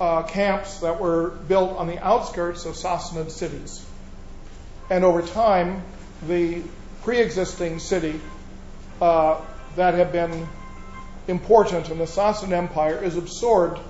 uh, 0.00 0.22
camps 0.22 0.78
that 0.80 1.00
were 1.00 1.30
built 1.30 1.76
on 1.76 1.86
the 1.86 1.98
outskirts 1.98 2.64
of 2.64 2.74
Sassanid 2.74 3.30
cities. 3.30 3.84
And 4.90 5.04
over 5.04 5.22
time, 5.22 5.82
the 6.26 6.62
pre 7.02 7.20
existing 7.20 7.78
city 7.78 8.18
uh, 9.00 9.40
that 9.76 9.94
had 9.94 10.12
been 10.12 10.48
important 11.28 11.90
in 11.90 11.98
the 11.98 12.04
Sassanid 12.04 12.52
Empire 12.52 13.02
is 13.02 13.16
absorbed 13.16 13.80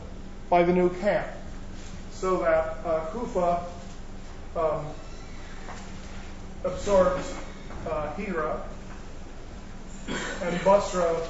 by 0.50 0.64
the 0.64 0.72
new 0.72 0.90
camp. 1.00 1.26
So 2.12 2.38
that 2.38 2.78
uh, 2.84 3.06
Kufa 3.12 3.66
um, 4.56 4.86
absorbs 6.64 7.34
uh, 7.88 8.14
Hira, 8.14 8.62
and 10.08 10.64
Basra 10.64 11.20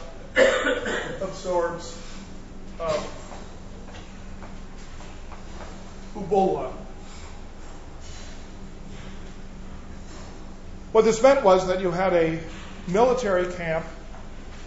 absorbs 1.20 1.98
uh, 2.80 3.02
Ubullah. 6.14 6.72
What 10.92 11.04
this 11.04 11.22
meant 11.22 11.44
was 11.44 11.66
that 11.66 11.80
you 11.80 11.90
had 11.90 12.12
a 12.12 12.40
military 12.86 13.52
camp 13.52 13.84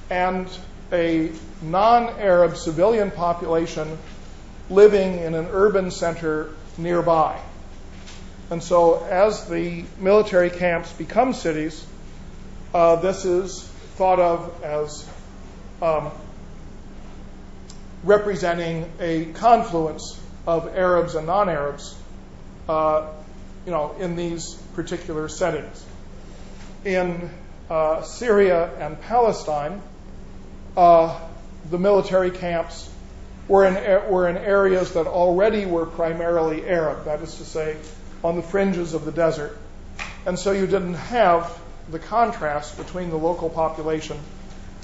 and 0.10 0.48
a 0.92 1.32
non 1.62 2.10
Arab 2.20 2.58
civilian 2.58 3.12
population 3.12 3.98
living 4.70 5.20
in 5.20 5.34
an 5.36 5.48
urban 5.52 5.92
center 5.92 6.50
nearby. 6.78 7.40
And 8.50 8.64
so, 8.64 9.04
as 9.06 9.48
the 9.48 9.84
military 10.00 10.50
camps 10.50 10.92
become 10.94 11.34
cities, 11.34 11.86
uh, 12.74 12.98
this 12.98 13.26
is 13.26 13.67
thought 13.98 14.20
of 14.20 14.64
as 14.64 15.10
um, 15.82 16.12
representing 18.04 18.88
a 19.00 19.26
confluence 19.34 20.22
of 20.46 20.68
Arabs 20.78 21.16
and 21.16 21.26
non-Arabs, 21.26 21.98
uh, 22.70 23.08
in 23.66 24.16
these 24.16 24.54
particular 24.76 25.28
settings. 25.28 25.84
In 26.86 27.30
uh, 27.70 28.04
Syria 28.04 28.72
and 28.80 29.02
Palestine, 29.02 29.82
uh, 30.78 31.20
the 31.70 31.80
military 31.80 32.32
camps 32.32 32.90
were 33.48 33.66
in, 33.66 33.74
were 34.12 34.30
in 34.30 34.38
areas 34.38 34.94
that 34.94 35.08
already 35.08 35.66
were 35.66 35.88
primarily 35.88 36.68
Arab, 36.68 37.06
that 37.06 37.22
is 37.22 37.36
to 37.38 37.46
say, 37.46 37.78
on 38.24 38.36
the 38.36 38.44
fringes 38.44 38.94
of 38.94 39.06
the 39.06 39.12
desert. 39.12 39.58
And 40.26 40.38
so 40.38 40.52
you 40.52 40.68
didn't 40.68 40.94
have 40.94 41.60
the 41.90 42.00
contrast 42.00 42.78
between 42.78 43.10
the 43.10 43.18
local 43.18 43.50
population 43.50 44.18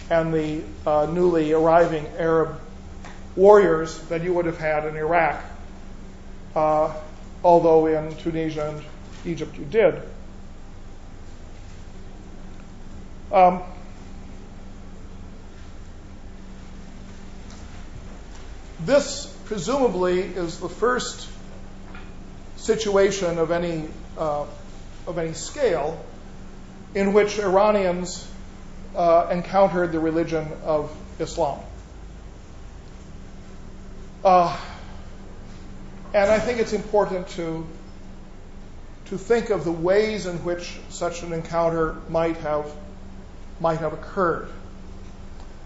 and 0.10 0.34
the 0.34 0.64
uh, 0.86 1.06
newly 1.12 1.54
arriving 1.54 2.08
Arab 2.18 2.60
warriors 3.36 3.98
that 4.10 4.24
you 4.24 4.34
would 4.34 4.46
have 4.46 4.58
had 4.58 4.86
in 4.86 4.96
Iraq, 4.96 5.44
uh, 6.56 6.94
although 7.44 7.88
in 7.88 8.16
Tunisia 8.18 8.70
and 8.70 8.84
Egypt 9.26 9.58
you 9.58 9.66
did. 9.66 10.02
Um, 13.32 13.64
This 18.86 19.28
presumably 19.46 20.20
is 20.20 20.60
the 20.60 20.68
first 20.68 21.30
situation 22.58 23.38
of 23.38 23.52
any 23.52 23.88
uh, 24.18 24.46
of 25.08 25.18
any 25.18 25.34
scale 25.34 26.04
in 26.96 27.14
which 27.14 27.40
Iranians 27.40 28.28
uh, 28.96 29.28
encountered 29.32 29.92
the 29.92 30.00
religion 30.00 30.48
of 30.64 30.96
Islam. 31.20 31.60
Uh, 34.24 34.58
and 36.14 36.30
I 36.32 36.40
think 36.40 36.60
it's 36.60 36.74
important 36.74 37.28
to 37.30 37.66
to 39.06 39.18
think 39.18 39.50
of 39.50 39.66
the 39.66 39.72
ways 39.72 40.26
in 40.26 40.38
which 40.46 40.80
such 40.90 41.24
an 41.24 41.34
encounter 41.34 41.96
might 42.10 42.38
have 42.38 42.72
might 43.60 43.80
have 43.80 43.94
occurred. 43.94 44.48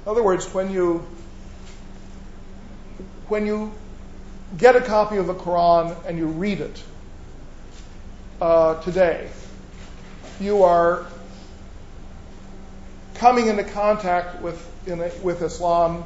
In 0.06 0.12
other 0.12 0.24
words, 0.24 0.54
when 0.54 0.72
you 0.72 1.06
when 3.28 3.46
you 3.46 3.74
get 4.58 4.76
a 4.76 4.82
copy 4.82 5.18
of 5.18 5.28
the 5.28 5.36
Quran 5.36 5.96
and 6.06 6.18
you 6.18 6.28
read 6.28 6.62
it 6.62 6.84
uh, 8.42 8.82
today, 8.82 9.30
you 10.40 10.64
are 10.64 11.06
coming 13.18 13.48
into 13.48 13.64
contact 13.64 14.42
with, 14.42 14.60
a, 14.88 15.12
with 15.24 15.42
Islam 15.42 16.04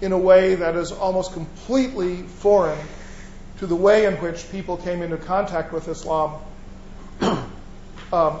in 0.00 0.12
a 0.12 0.18
way 0.18 0.54
that 0.54 0.76
is 0.76 0.92
almost 0.92 1.32
completely 1.32 2.22
foreign 2.22 2.78
to 3.58 3.66
the 3.66 3.76
way 3.76 4.06
in 4.06 4.14
which 4.16 4.50
people 4.50 4.76
came 4.76 5.02
into 5.02 5.16
contact 5.16 5.72
with 5.72 5.88
Islam 5.88 6.40
um, 7.20 8.40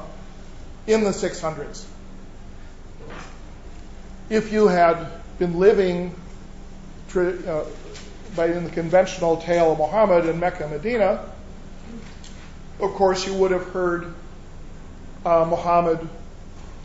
in 0.86 1.04
the 1.04 1.10
600s. 1.10 1.84
If 4.30 4.52
you 4.52 4.68
had 4.68 5.06
been 5.38 5.58
living 5.58 6.14
uh, 7.14 7.64
by 8.36 8.46
in 8.46 8.64
the 8.64 8.70
conventional 8.70 9.38
tale 9.38 9.72
of 9.72 9.78
Muhammad 9.78 10.26
in 10.26 10.38
Mecca 10.38 10.68
Medina, 10.68 11.24
of 12.80 12.92
course, 12.92 13.26
you 13.26 13.34
would 13.34 13.50
have 13.50 13.66
heard 13.70 14.14
uh, 15.26 15.44
Muhammad 15.44 16.08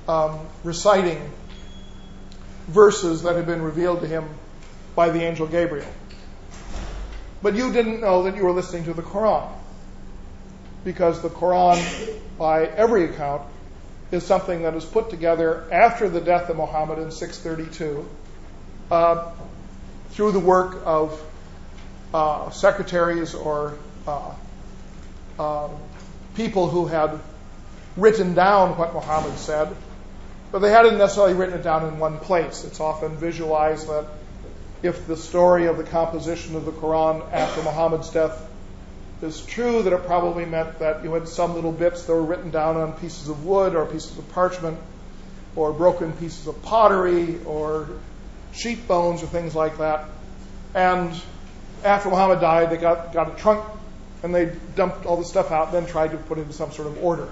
um, 0.08 0.40
reciting 0.64 1.32
verses 2.68 3.24
that 3.24 3.36
had 3.36 3.46
been 3.46 3.62
revealed 3.62 4.02
to 4.02 4.08
him 4.08 4.28
by 4.96 5.10
the 5.10 5.22
angel 5.22 5.48
Gabriel. 5.48 5.88
But 7.42 7.56
you 7.56 7.72
didn't 7.72 8.02
know 8.02 8.24
that 8.24 8.36
you 8.36 8.44
were 8.44 8.52
listening 8.52 8.86
to 8.86 8.94
the 8.94 9.04
Quran. 9.04 9.52
Because 10.84 11.22
the 11.22 11.30
Quran, 11.30 12.20
by 12.38 12.66
every 12.66 13.06
account, 13.06 13.44
is 14.12 14.24
something 14.24 14.64
that 14.64 14.76
is 14.76 14.86
put 14.86 15.10
together 15.10 15.68
after 15.72 16.10
the 16.10 16.22
death 16.22 16.50
of 16.50 16.58
Muhammad 16.58 17.00
in 17.00 17.12
632 17.12 18.08
uh, 18.92 19.32
through 20.12 20.32
the 20.32 20.40
work 20.40 20.82
of 20.86 21.22
uh, 22.14 22.50
secretaries 22.52 23.34
or 23.34 23.78
uh, 24.08 24.34
uh, 25.40 25.70
people 26.36 26.70
who 26.70 26.86
had 26.86 27.20
written 27.98 28.34
down 28.34 28.78
what 28.78 28.94
Muhammad 28.94 29.38
said, 29.38 29.76
but 30.56 30.62
they 30.62 30.72
hadn't 30.72 30.98
necessarily 30.98 31.34
written 31.34 31.60
it 31.60 31.64
down 31.64 31.86
in 31.86 32.00
one 32.00 32.18
place. 32.18 32.64
It's 32.64 32.80
often 32.80 33.18
visualized 33.18 33.90
that 33.90 34.08
if 34.84 35.06
the 35.06 35.18
story 35.18 35.66
of 35.66 35.76
the 35.76 35.84
composition 35.84 36.56
of 36.56 36.64
the 36.64 36.72
Quran 36.72 37.30
after 37.34 37.62
Muhammad's 37.62 38.10
death 38.10 38.50
is 39.22 39.46
true, 39.46 39.84
that 39.84 39.92
it 39.92 40.06
probably 40.06 40.46
meant 40.46 40.80
that 40.80 41.04
you 41.04 41.14
had 41.14 41.28
some 41.28 41.56
little 41.56 41.74
bits 41.74 42.04
that 42.04 42.14
were 42.14 42.24
written 42.24 42.52
down 42.52 42.78
on 42.78 42.94
pieces 42.94 43.28
of 43.28 43.46
wood 43.46 43.76
or 43.76 43.86
pieces 43.86 44.18
of 44.18 44.32
parchment 44.32 44.78
or 45.58 45.74
broken 45.74 46.14
pieces 46.14 46.48
of 46.48 46.62
pottery 46.64 47.38
or 47.44 47.90
sheep 48.54 48.88
bones 48.88 49.24
or 49.24 49.28
things 49.28 49.56
like 49.56 49.80
that. 49.80 50.06
And 50.74 51.22
after 51.84 52.10
Muhammad 52.10 52.40
died, 52.40 52.70
they 52.70 52.78
got, 52.78 53.12
got 53.12 53.28
a 53.28 53.36
trunk 53.36 53.62
and 54.24 54.34
they 54.34 54.54
dumped 54.78 55.06
all 55.06 55.18
the 55.18 55.26
stuff 55.26 55.52
out, 55.52 55.74
then 55.74 55.86
tried 55.86 56.12
to 56.12 56.18
put 56.18 56.38
it 56.38 56.44
in 56.44 56.54
some 56.54 56.72
sort 56.72 56.88
of 56.88 57.04
order. 57.04 57.30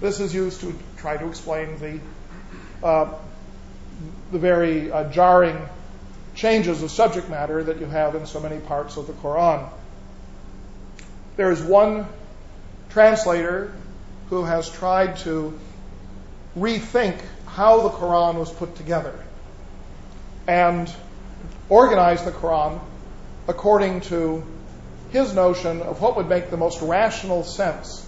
This 0.00 0.20
is 0.20 0.34
used 0.34 0.62
to 0.62 0.74
try 0.96 1.18
to 1.18 1.28
explain 1.28 1.78
the, 1.78 2.00
the 2.80 4.38
very 4.38 4.90
uh, 4.90 5.04
jarring 5.10 5.58
changes 6.34 6.82
of 6.82 6.90
subject 6.90 7.30
matter 7.30 7.64
that 7.64 7.80
you 7.80 7.86
have 7.86 8.14
in 8.14 8.26
so 8.26 8.40
many 8.40 8.58
parts 8.58 8.96
of 8.96 9.06
the 9.06 9.12
Quran. 9.14 9.68
There 11.36 11.50
is 11.50 11.62
one 11.62 12.06
translator 12.90 13.72
who 14.28 14.44
has 14.44 14.68
tried 14.68 15.16
to 15.18 15.58
rethink 16.56 17.20
how 17.46 17.82
the 17.82 17.90
Quran 17.90 18.34
was 18.34 18.50
put 18.50 18.76
together 18.76 19.14
and 20.46 20.92
organize 21.68 22.24
the 22.24 22.30
Quran 22.30 22.80
according 23.48 24.00
to 24.02 24.44
his 25.10 25.34
notion 25.34 25.82
of 25.82 26.00
what 26.00 26.16
would 26.16 26.28
make 26.28 26.50
the 26.50 26.56
most 26.56 26.82
rational 26.82 27.44
sense. 27.44 28.05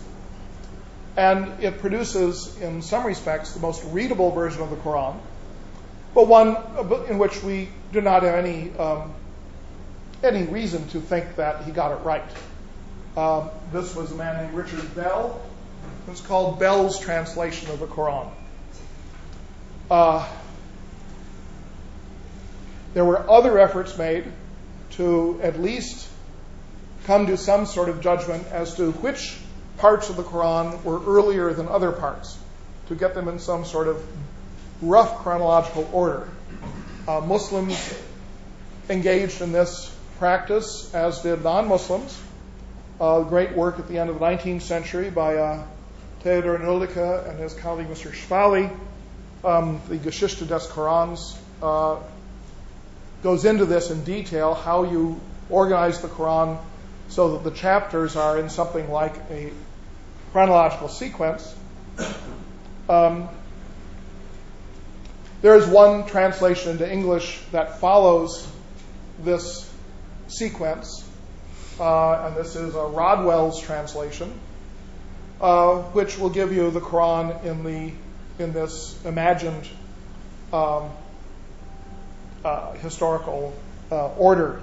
And 1.18 1.64
it 1.64 1.80
produces, 1.80 2.56
in 2.60 2.80
some 2.80 3.04
respects, 3.04 3.50
the 3.50 3.58
most 3.58 3.82
readable 3.86 4.30
version 4.30 4.62
of 4.62 4.70
the 4.70 4.76
Quran, 4.76 5.16
but 6.14 6.28
one 6.28 6.56
in 7.08 7.18
which 7.18 7.42
we 7.42 7.70
do 7.92 8.00
not 8.00 8.22
have 8.22 8.36
any, 8.36 8.70
um, 8.76 9.12
any 10.22 10.44
reason 10.44 10.86
to 10.90 11.00
think 11.00 11.34
that 11.34 11.64
he 11.64 11.72
got 11.72 11.90
it 11.90 12.04
right. 12.04 12.22
Um, 13.16 13.50
this 13.72 13.96
was 13.96 14.12
a 14.12 14.14
man 14.14 14.44
named 14.44 14.54
Richard 14.54 14.94
Bell. 14.94 15.40
It's 16.06 16.20
called 16.20 16.60
Bell's 16.60 17.00
translation 17.00 17.68
of 17.72 17.80
the 17.80 17.88
Quran. 17.88 18.30
Uh, 19.90 20.24
there 22.94 23.04
were 23.04 23.28
other 23.28 23.58
efforts 23.58 23.98
made 23.98 24.24
to 24.92 25.40
at 25.42 25.60
least 25.60 26.08
come 27.06 27.26
to 27.26 27.36
some 27.36 27.66
sort 27.66 27.88
of 27.88 28.00
judgment 28.00 28.46
as 28.52 28.76
to 28.76 28.92
which 28.92 29.36
parts 29.78 30.10
of 30.10 30.16
the 30.16 30.22
Quran 30.22 30.82
were 30.84 31.00
earlier 31.04 31.52
than 31.52 31.68
other 31.68 31.92
parts, 31.92 32.36
to 32.88 32.94
get 32.94 33.14
them 33.14 33.28
in 33.28 33.38
some 33.38 33.64
sort 33.64 33.88
of 33.88 34.04
rough 34.82 35.18
chronological 35.18 35.88
order. 35.92 36.28
Uh, 37.06 37.20
Muslims 37.20 37.98
engaged 38.88 39.40
in 39.40 39.52
this 39.52 39.94
practice, 40.18 40.92
as 40.94 41.22
did 41.22 41.42
non 41.42 41.68
Muslims. 41.68 42.20
Uh, 43.00 43.22
great 43.22 43.52
work 43.52 43.78
at 43.78 43.88
the 43.88 43.98
end 43.98 44.10
of 44.10 44.18
the 44.18 44.24
19th 44.24 44.62
century 44.62 45.08
by 45.08 45.36
uh, 45.36 45.64
Theodor 46.20 46.56
and 46.56 47.38
his 47.38 47.54
colleague 47.54 47.86
Mr. 47.86 48.12
Schwally, 48.12 48.76
um, 49.44 49.80
the 49.88 49.98
Geschichte 49.98 50.44
des 50.44 50.66
Korans, 50.68 51.36
uh, 51.62 51.96
goes 53.22 53.44
into 53.44 53.66
this 53.66 53.90
in 53.90 54.02
detail 54.02 54.54
how 54.54 54.82
you 54.84 55.20
organize 55.48 56.00
the 56.00 56.08
Quran 56.08 56.58
so 57.08 57.32
that 57.32 57.44
the 57.44 57.56
chapters 57.56 58.16
are 58.16 58.38
in 58.38 58.50
something 58.50 58.90
like 58.90 59.14
a 59.30 59.52
chronological 60.32 60.88
sequence. 60.88 61.54
Um, 62.88 63.28
there 65.40 65.54
is 65.54 65.66
one 65.66 66.06
translation 66.06 66.72
into 66.72 66.90
English 66.90 67.40
that 67.52 67.78
follows 67.78 68.46
this 69.20 69.70
sequence, 70.26 71.04
uh, 71.78 72.26
and 72.26 72.36
this 72.36 72.56
is 72.56 72.74
a 72.74 72.86
Rodwell's 72.86 73.60
translation, 73.60 74.32
uh, 75.40 75.76
which 75.92 76.18
will 76.18 76.30
give 76.30 76.52
you 76.52 76.70
the 76.70 76.80
Quran 76.80 77.44
in 77.44 77.64
the 77.64 77.92
in 78.42 78.52
this 78.52 78.96
imagined 79.04 79.68
um, 80.52 80.90
uh, 82.44 82.72
historical 82.74 83.52
uh, 83.90 84.08
order. 84.14 84.60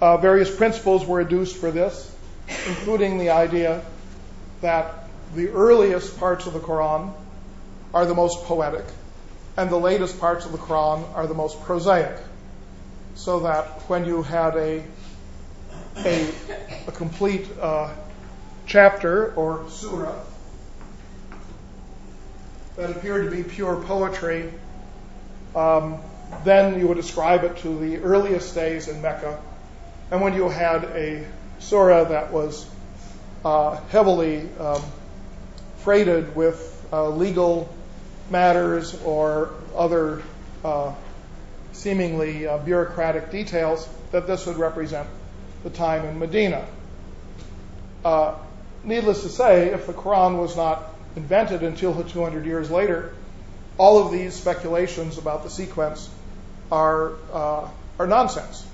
Uh, 0.00 0.16
various 0.16 0.54
principles 0.54 1.06
were 1.06 1.20
adduced 1.20 1.56
for 1.56 1.70
this, 1.70 2.14
including 2.68 3.18
the 3.18 3.30
idea 3.30 3.82
that 4.62 5.08
the 5.34 5.48
earliest 5.50 6.18
parts 6.18 6.46
of 6.46 6.54
the 6.54 6.60
Quran 6.60 7.12
are 7.92 8.06
the 8.06 8.14
most 8.14 8.44
poetic, 8.44 8.84
and 9.56 9.68
the 9.68 9.76
latest 9.76 10.18
parts 10.18 10.46
of 10.46 10.52
the 10.52 10.58
Quran 10.58 11.04
are 11.14 11.26
the 11.26 11.34
most 11.34 11.60
prosaic. 11.62 12.16
So 13.14 13.40
that 13.40 13.66
when 13.88 14.06
you 14.06 14.22
had 14.22 14.56
a 14.56 14.82
a, 15.96 16.28
a 16.86 16.92
complete 16.92 17.46
uh, 17.60 17.92
chapter 18.66 19.34
or 19.34 19.68
surah 19.68 20.18
that 22.76 22.90
appeared 22.90 23.30
to 23.30 23.36
be 23.36 23.42
pure 23.42 23.76
poetry, 23.76 24.50
um, 25.54 25.98
then 26.44 26.78
you 26.80 26.88
would 26.88 26.98
ascribe 26.98 27.44
it 27.44 27.58
to 27.58 27.78
the 27.78 27.98
earliest 27.98 28.54
days 28.54 28.88
in 28.88 29.02
Mecca. 29.02 29.38
And 30.10 30.22
when 30.22 30.32
you 30.34 30.48
had 30.48 30.84
a 30.84 31.26
surah 31.58 32.04
that 32.04 32.32
was 32.32 32.66
heavily 33.42 34.48
um, 34.58 34.82
freighted 35.78 36.34
with 36.36 36.68
uh, 36.92 37.08
legal 37.08 37.68
matters 38.30 39.00
or 39.04 39.50
other 39.76 40.22
uh, 40.64 40.94
seemingly 41.72 42.46
uh, 42.46 42.58
bureaucratic 42.58 43.30
details, 43.30 43.88
that 44.12 44.26
this 44.26 44.46
would 44.46 44.56
represent 44.56 45.08
the 45.64 45.70
time 45.70 46.04
in 46.04 46.18
Medina. 46.18 46.66
Uh, 48.04 48.34
needless 48.84 49.22
to 49.22 49.28
say, 49.28 49.68
if 49.68 49.86
the 49.86 49.92
Quran 49.92 50.38
was 50.38 50.56
not 50.56 50.94
invented 51.16 51.62
until 51.62 52.02
200 52.02 52.46
years 52.46 52.70
later, 52.70 53.14
all 53.78 54.04
of 54.04 54.12
these 54.12 54.34
speculations 54.34 55.18
about 55.18 55.44
the 55.44 55.50
sequence 55.50 56.08
are, 56.70 57.12
uh, 57.32 57.68
are 57.98 58.06
nonsense. 58.06 58.66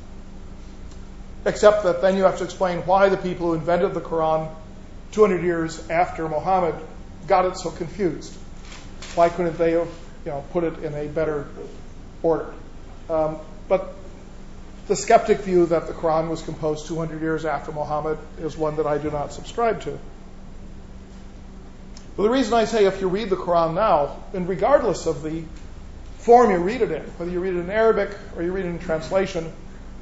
Except 1.44 1.85
that 1.85 2.03
then 2.03 2.16
you 2.16 2.24
have 2.24 2.38
to 2.38 2.44
explain 2.44 2.81
why 2.81 3.09
the 3.09 3.16
people 3.16 3.48
who 3.48 3.55
invented 3.55 3.94
the 3.94 4.01
Quran 4.01 4.51
200 5.12 5.42
years 5.42 5.88
after 5.88 6.29
Muhammad 6.29 6.74
got 7.27 7.46
it 7.46 7.57
so 7.57 7.70
confused. 7.70 8.35
Why 9.14 9.29
couldn't 9.29 9.57
they 9.57 9.72
have 9.72 9.88
you 10.24 10.33
know, 10.33 10.44
put 10.53 10.64
it 10.64 10.79
in 10.83 10.94
a 10.94 11.07
better 11.07 11.46
order? 12.22 12.53
Um, 13.09 13.38
but 13.68 13.94
the 14.88 14.96
skeptic 14.96 15.38
view 15.38 15.66
that 15.66 15.87
the 15.87 15.92
Quran 15.92 16.29
was 16.29 16.42
composed 16.42 16.87
200 16.87 17.20
years 17.20 17.44
after 17.44 17.72
Muhammad 17.72 18.18
is 18.38 18.57
one 18.57 18.77
that 18.77 18.87
I 18.87 18.98
do 18.98 19.11
not 19.11 19.33
subscribe 19.33 19.83
to. 19.83 19.98
But 22.16 22.22
the 22.24 22.31
reason 22.31 22.55
I 22.55 22.64
say 22.64 22.87
if 22.87 23.01
you 23.01 23.09
read 23.09 23.31
the 23.31 23.37
Quran 23.37 23.74
now, 23.74 24.16
and 24.35 24.48
regardless 24.48 25.07
of 25.07 25.22
the 25.22 25.44
form 26.18 26.51
you 26.51 26.57
read 26.57 26.83
it 26.83 26.90
in, 26.90 27.03
whether 27.03 27.31
you 27.31 27.38
read 27.38 27.55
it 27.55 27.61
in 27.61 27.70
Arabic 27.70 28.11
or 28.35 28.42
you 28.42 28.51
read 28.51 28.64
it 28.64 28.68
in 28.68 28.79
translation, 28.81 29.53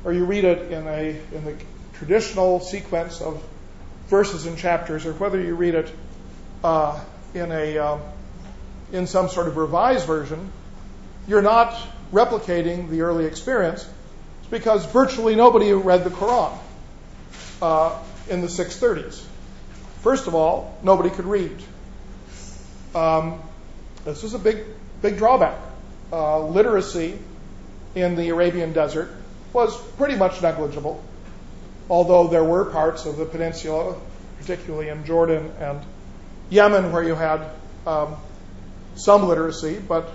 or 0.06 0.12
you 0.12 0.24
read 0.24 0.44
it 0.44 0.70
in 0.70 0.86
a 0.86 1.20
in 1.34 1.44
the 1.44 1.56
traditional 1.94 2.60
sequence 2.60 3.20
of 3.20 3.42
verses 4.06 4.46
and 4.46 4.56
chapters, 4.56 5.04
or 5.04 5.12
whether 5.14 5.42
you 5.42 5.56
read 5.56 5.74
it 5.74 5.92
uh, 6.62 6.98
in 7.34 7.50
a 7.50 7.76
um, 7.78 8.00
in 8.92 9.08
some 9.08 9.28
sort 9.28 9.48
of 9.48 9.56
revised 9.56 10.06
version, 10.06 10.52
you're 11.26 11.42
not 11.42 11.76
replicating 12.12 12.88
the 12.88 13.00
early 13.00 13.24
experience. 13.24 13.84
It's 14.42 14.48
because 14.48 14.86
virtually 14.86 15.34
nobody 15.34 15.72
read 15.72 16.04
the 16.04 16.10
Quran 16.10 16.56
uh, 17.60 17.98
in 18.30 18.42
the 18.42 18.46
630s. 18.46 19.24
First 20.02 20.28
of 20.28 20.36
all, 20.36 20.78
nobody 20.84 21.10
could 21.10 21.24
read. 21.24 21.60
Um, 22.94 23.42
this 24.04 24.22
was 24.22 24.34
a 24.34 24.38
big, 24.38 24.58
big 25.02 25.18
drawback 25.18 25.58
uh, 26.12 26.46
literacy 26.46 27.18
in 27.96 28.14
the 28.14 28.28
Arabian 28.28 28.72
desert 28.72 29.10
was 29.56 29.74
pretty 29.92 30.16
much 30.16 30.42
negligible, 30.42 31.02
although 31.88 32.28
there 32.28 32.44
were 32.44 32.66
parts 32.66 33.06
of 33.06 33.16
the 33.16 33.24
peninsula, 33.24 33.96
particularly 34.38 34.90
in 34.90 35.02
Jordan 35.06 35.50
and 35.58 35.80
Yemen, 36.50 36.92
where 36.92 37.02
you 37.02 37.14
had 37.14 37.40
um, 37.86 38.16
some 38.96 39.26
literacy, 39.26 39.78
but 39.78 40.12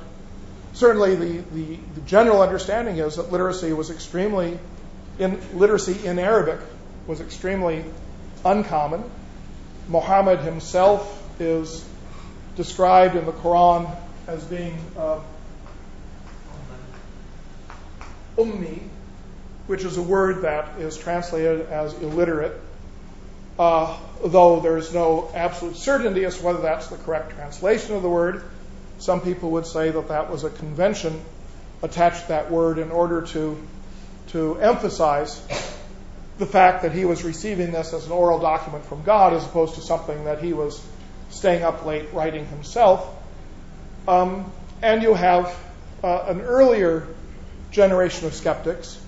certainly 0.73 1.15
the, 1.15 1.43
the, 1.55 1.79
the, 1.95 2.01
general 2.05 2.43
understanding 2.43 2.97
is 2.97 3.15
that 3.15 3.31
literacy 3.31 3.73
was 3.73 3.89
extremely, 3.89 4.59
in, 5.17 5.41
literacy 5.57 6.05
in 6.05 6.19
Arabic 6.19 6.59
was 7.07 7.19
extremely 7.19 7.83
uncommon. 8.45 9.03
Muhammad 9.87 10.41
himself 10.41 11.19
is 11.41 11.83
described 12.55 13.15
in 13.15 13.25
the 13.25 13.31
Quran 13.31 13.89
as 14.27 14.43
being 14.43 14.77
uh, 14.95 15.19
ummi, 18.37 18.90
which 19.67 19.83
is 19.83 19.97
a 19.97 20.01
word 20.01 20.43
that 20.43 20.79
is 20.79 20.97
translated 20.97 21.67
as 21.67 21.93
illiterate, 21.93 22.59
uh, 23.59 23.97
though 24.23 24.59
there's 24.59 24.93
no 24.93 25.31
absolute 25.33 25.75
certainty 25.75 26.25
as 26.25 26.37
to 26.37 26.43
whether 26.43 26.61
that's 26.61 26.87
the 26.87 26.97
correct 26.97 27.31
translation 27.31 27.95
of 27.95 28.01
the 28.01 28.09
word. 28.09 28.43
Some 28.99 29.21
people 29.21 29.51
would 29.51 29.65
say 29.65 29.91
that 29.91 30.07
that 30.09 30.29
was 30.29 30.43
a 30.43 30.49
convention 30.49 31.21
attached 31.81 32.23
to 32.23 32.27
that 32.29 32.51
word 32.51 32.77
in 32.77 32.91
order 32.91 33.21
to, 33.27 33.57
to 34.27 34.59
emphasize 34.59 35.39
the 36.37 36.45
fact 36.45 36.83
that 36.83 36.91
he 36.91 37.05
was 37.05 37.23
receiving 37.23 37.71
this 37.71 37.93
as 37.93 38.05
an 38.05 38.11
oral 38.11 38.39
document 38.39 38.85
from 38.85 39.03
God 39.03 39.33
as 39.33 39.45
opposed 39.45 39.75
to 39.75 39.81
something 39.81 40.25
that 40.25 40.43
he 40.43 40.53
was 40.53 40.83
staying 41.29 41.63
up 41.63 41.85
late 41.85 42.13
writing 42.13 42.45
himself. 42.45 43.07
Um, 44.07 44.51
and 44.81 45.01
you 45.03 45.13
have 45.13 45.55
uh, 46.03 46.25
an 46.27 46.41
earlier 46.41 47.07
generation 47.71 48.27
of 48.27 48.33
skeptics 48.33 49.00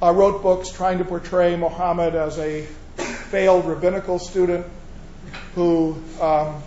wrote 0.00 0.42
books 0.42 0.70
trying 0.70 0.98
to 0.98 1.04
portray 1.04 1.56
Muhammad 1.56 2.14
as 2.14 2.38
a 2.38 2.62
failed 3.30 3.66
rabbinical 3.66 4.18
student 4.18 4.66
who, 5.54 6.02
um, 6.20 6.62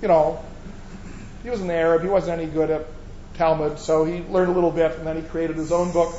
you 0.00 0.08
know, 0.08 0.42
he 1.42 1.50
was 1.50 1.60
an 1.60 1.70
Arab, 1.70 2.02
he 2.02 2.08
wasn't 2.08 2.40
any 2.40 2.50
good 2.50 2.70
at 2.70 2.86
Talmud, 3.34 3.78
so 3.78 4.04
he 4.04 4.22
learned 4.22 4.50
a 4.50 4.54
little 4.54 4.70
bit 4.70 4.92
and 4.92 5.06
then 5.06 5.16
he 5.16 5.22
created 5.22 5.56
his 5.56 5.72
own 5.72 5.92
book. 5.92 6.14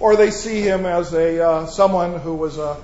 Or 0.00 0.16
they 0.16 0.30
see 0.30 0.60
him 0.62 0.86
as 0.86 1.12
a 1.12 1.46
uh, 1.46 1.66
someone 1.66 2.18
who 2.18 2.34
was 2.34 2.58
a, 2.58 2.82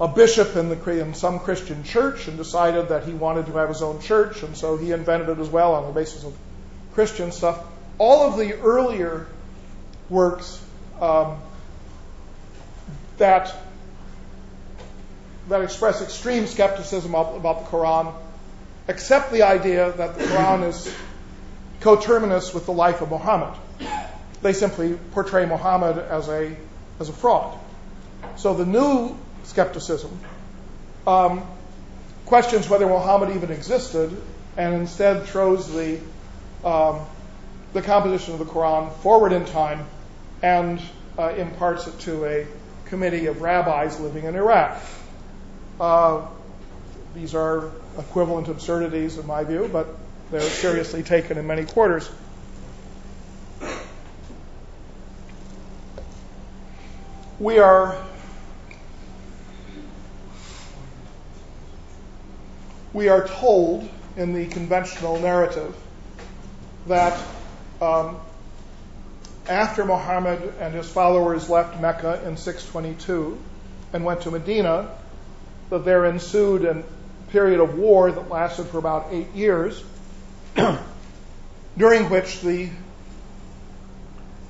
a 0.00 0.08
bishop 0.08 0.56
in, 0.56 0.70
the, 0.70 1.00
in 1.00 1.14
some 1.14 1.38
Christian 1.38 1.84
church 1.84 2.28
and 2.28 2.36
decided 2.36 2.88
that 2.88 3.04
he 3.04 3.12
wanted 3.12 3.46
to 3.46 3.52
have 3.52 3.68
his 3.68 3.82
own 3.82 4.00
church, 4.00 4.42
and 4.42 4.56
so 4.56 4.76
he 4.76 4.90
invented 4.92 5.28
it 5.28 5.38
as 5.38 5.48
well 5.48 5.74
on 5.74 5.86
the 5.86 5.92
basis 5.92 6.24
of 6.24 6.34
Christian 6.94 7.30
stuff. 7.30 7.62
All 7.98 8.26
of 8.26 8.38
the 8.38 8.58
earlier 8.58 9.26
works 10.08 10.64
um, 11.00 11.36
that 13.18 13.54
that 15.48 15.60
express 15.60 16.00
extreme 16.00 16.46
skepticism 16.46 17.14
about 17.14 17.64
the 17.64 17.70
Quran 17.70 18.14
accept 18.88 19.32
the 19.32 19.42
idea 19.42 19.92
that 19.92 20.16
the 20.16 20.24
Quran 20.24 20.68
is 20.68 20.94
coterminous 21.80 22.54
with 22.54 22.66
the 22.66 22.72
life 22.72 23.02
of 23.02 23.10
Muhammad. 23.10 23.54
They 24.42 24.52
simply 24.52 24.98
portray 25.12 25.46
Muhammad 25.46 25.98
as 25.98 26.28
a 26.28 26.56
as 27.00 27.08
a 27.08 27.12
fraud. 27.12 27.58
So 28.36 28.54
the 28.54 28.66
new 28.66 29.16
skepticism 29.44 30.18
um, 31.06 31.46
questions 32.26 32.68
whether 32.68 32.86
Muhammad 32.86 33.36
even 33.36 33.50
existed, 33.50 34.16
and 34.56 34.74
instead 34.74 35.24
throws 35.24 35.72
the 35.72 36.00
um, 36.64 37.00
the 37.72 37.82
composition 37.82 38.34
of 38.34 38.38
the 38.38 38.46
Quran 38.46 38.92
forward 38.98 39.32
in 39.32 39.44
time 39.44 39.84
and 40.42 40.80
uh, 41.18 41.28
imparts 41.30 41.86
it 41.86 41.98
to 42.00 42.24
a 42.24 42.46
committee 42.86 43.26
of 43.26 43.42
rabbis 43.42 43.98
living 44.00 44.24
in 44.24 44.36
Iraq. 44.36 44.80
Uh, 45.80 46.26
these 47.14 47.34
are 47.34 47.70
equivalent 47.98 48.48
absurdities 48.48 49.18
in 49.18 49.26
my 49.26 49.44
view, 49.44 49.68
but 49.72 49.88
they're 50.30 50.40
seriously 50.40 51.02
taken 51.02 51.38
in 51.38 51.46
many 51.46 51.64
quarters. 51.64 52.10
We 57.38 57.58
are 57.58 57.96
we 62.92 63.08
are 63.08 63.26
told 63.26 63.88
in 64.16 64.32
the 64.32 64.46
conventional 64.46 65.18
narrative 65.18 65.76
that 66.86 67.20
um, 67.82 68.16
after 69.48 69.84
Muhammad 69.84 70.54
and 70.60 70.74
his 70.74 70.88
followers 70.88 71.48
left 71.48 71.80
Mecca 71.80 72.22
in 72.26 72.36
622 72.36 73.38
and 73.92 74.04
went 74.04 74.22
to 74.22 74.30
Medina, 74.30 74.90
that 75.70 75.84
there 75.84 76.06
ensued 76.06 76.64
a 76.64 76.82
period 77.30 77.60
of 77.60 77.76
war 77.76 78.10
that 78.10 78.28
lasted 78.28 78.66
for 78.66 78.78
about 78.78 79.08
eight 79.10 79.32
years, 79.34 79.82
during 81.76 82.08
which 82.10 82.40
the 82.40 82.70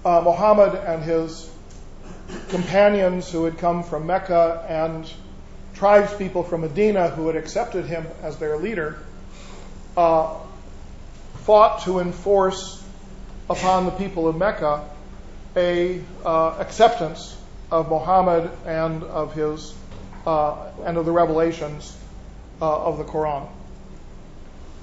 uh, 0.04 0.20
Muhammad 0.22 0.74
and 0.74 1.02
his 1.02 1.50
companions 2.50 3.30
who 3.30 3.44
had 3.44 3.58
come 3.58 3.82
from 3.82 4.06
Mecca 4.06 4.64
and 4.68 5.10
tribespeople 5.74 6.48
from 6.48 6.60
Medina 6.60 7.08
who 7.08 7.26
had 7.26 7.36
accepted 7.36 7.86
him 7.86 8.06
as 8.22 8.36
their 8.38 8.56
leader 8.58 8.98
uh, 9.96 10.36
fought 11.44 11.82
to 11.82 11.98
enforce 11.98 12.83
upon 13.48 13.84
the 13.84 13.90
people 13.92 14.28
of 14.28 14.36
Mecca 14.36 14.88
a 15.56 16.02
uh, 16.24 16.56
acceptance 16.58 17.36
of 17.70 17.88
Muhammad 17.88 18.50
and 18.66 19.02
of 19.04 19.34
his 19.34 19.74
uh, 20.26 20.70
and 20.84 20.96
of 20.96 21.04
the 21.04 21.12
revelations 21.12 21.96
uh, 22.60 22.84
of 22.84 22.98
the 22.98 23.04
Quran. 23.04 23.48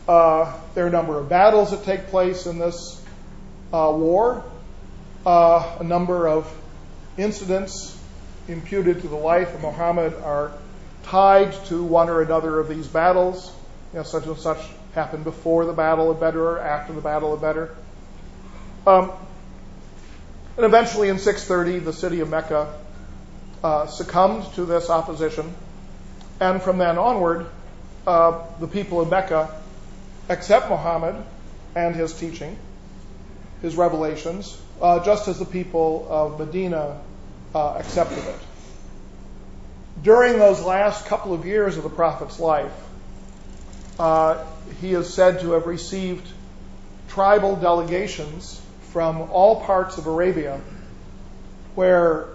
Uh, 0.08 0.54
there 0.76 0.86
are 0.86 0.88
a 0.88 0.92
number 0.92 1.18
of 1.20 1.30
battles 1.30 1.72
that 1.72 1.84
take 1.84 2.08
place 2.08 2.46
in 2.46 2.60
this 2.60 3.04
uh, 3.74 3.92
war. 3.96 4.44
Uh, 5.26 5.78
a 5.80 5.84
number 5.84 6.28
of 6.28 6.52
incidents 7.18 7.98
imputed 8.48 9.02
to 9.02 9.08
the 9.08 9.16
life 9.16 9.54
of 9.54 9.62
Muhammad 9.62 10.14
are 10.24 10.52
tied 11.04 11.54
to 11.66 11.84
one 11.84 12.10
or 12.10 12.22
another 12.22 12.60
of 12.60 12.68
these 12.68 12.88
battles. 12.88 13.52
You 13.94 14.00
know, 14.00 14.04
such 14.04 14.26
and 14.26 14.38
such 14.38 14.60
happened 14.94 15.24
before 15.24 15.66
the 15.66 15.74
Battle 15.74 16.12
of 16.12 16.20
Badr 16.20 16.40
or 16.40 16.60
after 16.60 16.94
the 16.94 17.02
Battle 17.02 17.34
of 17.34 17.42
Badr. 17.42 17.66
Um, 18.86 19.12
and 20.58 20.66
eventually 20.66 21.10
in 21.10 21.20
630, 21.20 21.80
the 21.84 21.94
city 21.94 22.20
of 22.20 22.30
Mecca 22.30 22.74
uh, 23.64 23.88
succumbed 23.88 24.44
to 24.54 24.66
this 24.66 24.90
opposition. 24.90 25.54
And 26.40 26.62
from 26.62 26.78
then 26.78 26.98
onward, 26.98 27.48
uh, 28.08 28.44
the 28.60 28.68
people 28.68 29.02
of 29.02 29.10
Mecca 29.10 29.62
accept 30.30 30.70
Muhammad 30.70 31.16
and 31.76 31.96
his 31.96 32.14
teaching, 32.14 32.58
his 33.62 33.76
revelations, 33.76 34.60
uh, 34.82 35.04
just 35.04 35.28
as 35.28 35.38
the 35.38 35.46
people 35.46 36.08
of 36.10 36.40
Medina 36.40 37.00
uh, 37.54 37.76
accepted 37.78 38.18
it. 38.18 38.40
During 40.02 40.40
those 40.40 40.62
last 40.64 41.06
couple 41.06 41.34
of 41.34 41.46
years 41.46 41.78
of 41.78 41.84
the 41.84 41.90
prophet's 41.90 42.40
life, 42.40 42.74
uh, 44.00 44.44
he 44.80 44.94
is 44.94 45.14
said 45.14 45.42
to 45.42 45.52
have 45.52 45.68
received 45.68 46.28
tribal 47.10 47.56
delegations 47.56 48.61
from 48.92 49.22
all 49.32 49.62
parts 49.62 49.98
of 49.98 50.08
Arabia 50.08 50.60
where 51.76 52.28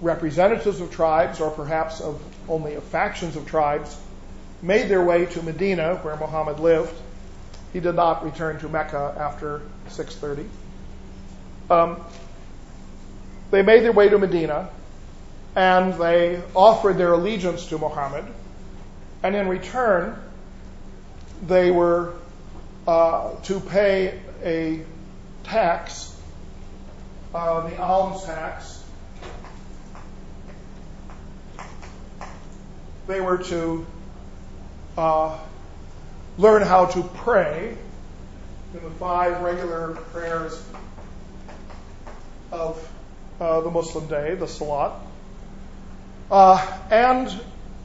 representatives 0.00 0.80
of 0.80 0.92
tribes, 0.92 1.40
or 1.40 1.50
perhaps 1.50 2.00
of 2.00 2.22
only 2.48 2.74
of 2.74 2.84
factions 2.84 3.36
of 3.36 3.46
tribes, 3.46 3.96
made 4.62 4.88
their 4.88 5.02
way 5.02 5.26
to 5.26 5.42
Medina, 5.42 5.96
where 5.96 6.16
Muhammad 6.16 6.60
lived. 6.60 6.94
He 7.72 7.80
did 7.80 7.94
not 7.94 8.24
return 8.24 8.58
to 8.60 8.68
Mecca 8.68 9.16
after 9.18 9.62
630. 9.88 10.48
Um, 11.70 12.00
they 13.50 13.62
made 13.62 13.82
their 13.82 13.92
way 13.92 14.08
to 14.08 14.18
Medina, 14.18 14.68
and 15.56 15.94
they 15.94 16.42
offered 16.54 16.98
their 16.98 17.12
allegiance 17.12 17.66
to 17.66 17.78
Muhammad, 17.78 18.24
and 19.22 19.34
in 19.34 19.48
return, 19.48 20.16
they 21.46 21.70
were 21.70 22.14
uh, 22.86 23.34
to 23.42 23.60
pay 23.60 24.20
a 24.42 24.84
tax, 25.44 26.14
uh, 27.34 27.68
the 27.68 27.76
alms 27.76 28.24
tax, 28.24 28.82
they 33.06 33.20
were 33.20 33.38
to 33.38 33.86
uh, 34.96 35.38
learn 36.38 36.62
how 36.62 36.86
to 36.86 37.02
pray 37.02 37.76
in 38.74 38.82
the 38.82 38.90
five 38.90 39.42
regular 39.42 39.94
prayers 40.12 40.60
of 42.50 42.90
uh, 43.40 43.60
the 43.60 43.70
Muslim 43.70 44.06
day, 44.06 44.34
the 44.34 44.48
Salat. 44.48 44.92
And 46.30 47.40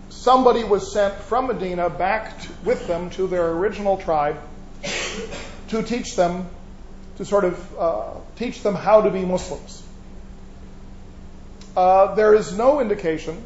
somebody 0.10 0.64
was 0.64 0.94
sent 0.94 1.14
from 1.14 1.48
Medina 1.48 1.90
back 1.90 2.34
with 2.64 2.88
them 2.88 3.10
to 3.12 3.28
their 3.28 3.52
original 3.52 3.98
tribe 3.98 4.40
to 5.70 5.84
teach 5.84 6.16
them 6.16 6.48
to 7.20 7.26
sort 7.26 7.44
of 7.44 7.78
uh, 7.78 8.04
teach 8.38 8.64
them 8.64 8.74
how 8.74 9.02
to 9.02 9.12
be 9.12 9.26
Muslims. 9.26 9.84
Uh, 11.76 12.16
there 12.16 12.34
is 12.34 12.58
no 12.58 12.80
indication 12.80 13.38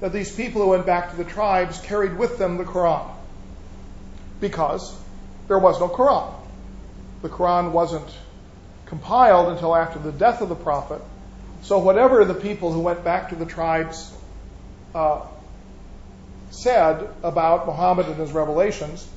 that 0.00 0.12
these 0.12 0.34
people 0.34 0.62
who 0.62 0.70
went 0.70 0.84
back 0.84 1.12
to 1.12 1.16
the 1.16 1.24
tribes 1.24 1.80
carried 1.80 2.18
with 2.18 2.38
them 2.38 2.56
the 2.56 2.64
Quran 2.64 3.08
because 4.40 4.96
there 5.46 5.60
was 5.60 5.78
no 5.78 5.88
Quran. 5.88 6.34
the 7.22 7.28
Quran 7.28 7.70
wasn't 7.70 8.08
compiled 8.86 9.52
until 9.52 9.76
after 9.76 10.00
the 10.00 10.12
death 10.12 10.40
of 10.40 10.48
the 10.48 10.56
Prophet. 10.56 11.00
So, 11.62 11.78
whatever 11.78 12.24
the 12.24 12.34
people 12.34 12.72
who 12.72 12.80
went 12.80 13.04
back 13.04 13.28
to 13.28 13.36
the 13.36 13.46
tribes 13.46 14.12
uh, 14.92 15.24
said 16.50 17.08
about 17.22 17.66
Muhammad 17.66 18.06
and 18.06 18.16
his 18.16 18.32
revelations 18.32 19.08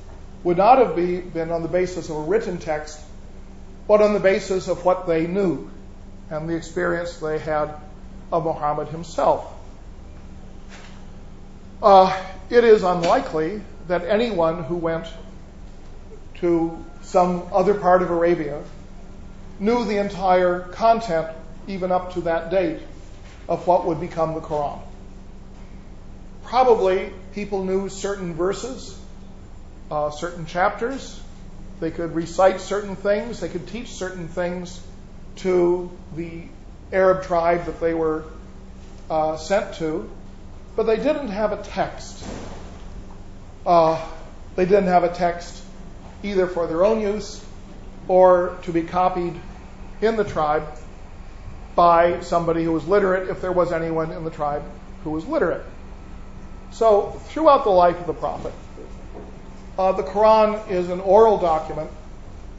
would 0.44 0.56
not 0.56 0.78
have 0.78 0.94
be, 0.94 1.18
been 1.18 1.50
on 1.50 1.62
the 1.62 1.68
basis 1.68 2.10
of 2.10 2.16
a 2.16 2.20
written 2.20 2.58
text, 2.58 3.00
but 3.86 4.00
on 4.00 4.12
the 4.14 4.20
basis 4.20 4.68
of 4.68 4.84
what 4.84 5.06
they 5.06 5.26
knew 5.26 5.70
and 6.30 6.48
the 6.48 6.54
experience 6.54 7.16
they 7.18 7.38
had 7.38 7.74
of 8.30 8.44
Muhammad 8.44 8.88
himself. 8.88 9.52
Uh, 11.82 12.16
it 12.48 12.64
is 12.64 12.82
unlikely 12.82 13.60
that 13.88 14.04
anyone 14.04 14.62
who 14.64 14.76
went 14.76 15.06
to 16.36 16.82
some 17.02 17.48
other 17.52 17.74
part 17.74 18.02
of 18.02 18.10
Arabia 18.10 18.62
knew 19.58 19.84
the 19.84 19.98
entire 19.98 20.60
content, 20.60 21.28
even 21.66 21.92
up 21.92 22.14
to 22.14 22.22
that 22.22 22.50
date, 22.50 22.80
of 23.48 23.66
what 23.66 23.86
would 23.86 24.00
become 24.00 24.34
the 24.34 24.40
Quran. 24.40 24.80
Probably 26.44 27.12
people 27.32 27.64
knew 27.64 27.88
certain 27.88 28.34
verses, 28.34 28.98
uh, 29.90 30.10
certain 30.10 30.46
chapters. 30.46 31.21
They 31.82 31.90
could 31.90 32.14
recite 32.14 32.60
certain 32.60 32.94
things. 32.94 33.40
They 33.40 33.48
could 33.48 33.66
teach 33.66 33.88
certain 33.88 34.28
things 34.28 34.80
to 35.38 35.90
the 36.14 36.42
Arab 36.92 37.24
tribe 37.24 37.64
that 37.64 37.80
they 37.80 37.92
were 37.92 38.24
uh, 39.10 39.36
sent 39.36 39.74
to, 39.78 40.08
but 40.76 40.84
they 40.84 40.94
didn't 40.94 41.30
have 41.30 41.50
a 41.50 41.60
text. 41.60 42.24
Uh, 43.66 44.00
they 44.54 44.64
didn't 44.64 44.86
have 44.86 45.02
a 45.02 45.12
text 45.12 45.60
either 46.22 46.46
for 46.46 46.68
their 46.68 46.84
own 46.84 47.00
use 47.00 47.44
or 48.06 48.56
to 48.62 48.70
be 48.70 48.84
copied 48.84 49.34
in 50.00 50.14
the 50.14 50.24
tribe 50.24 50.78
by 51.74 52.20
somebody 52.20 52.62
who 52.62 52.70
was 52.70 52.86
literate, 52.86 53.28
if 53.28 53.40
there 53.40 53.50
was 53.50 53.72
anyone 53.72 54.12
in 54.12 54.22
the 54.22 54.30
tribe 54.30 54.62
who 55.02 55.10
was 55.10 55.26
literate. 55.26 55.64
So, 56.70 57.20
throughout 57.26 57.64
the 57.64 57.70
life 57.70 57.98
of 57.98 58.06
the 58.06 58.14
Prophet, 58.14 58.52
uh, 59.78 59.92
the 59.92 60.02
Quran 60.02 60.70
is 60.70 60.90
an 60.90 61.00
oral 61.00 61.38
document 61.38 61.90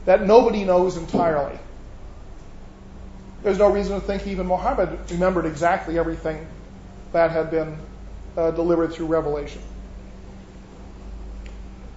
that 0.04 0.26
nobody 0.26 0.64
knows 0.64 0.96
entirely. 0.96 1.58
There's 3.42 3.58
no 3.58 3.70
reason 3.70 4.00
to 4.00 4.06
think 4.06 4.26
even 4.26 4.46
Muhammad 4.46 4.98
remembered 5.10 5.46
exactly 5.46 5.98
everything 5.98 6.46
that 7.12 7.30
had 7.30 7.50
been 7.50 7.78
uh, 8.36 8.50
delivered 8.50 8.92
through 8.92 9.06
revelation. 9.06 9.62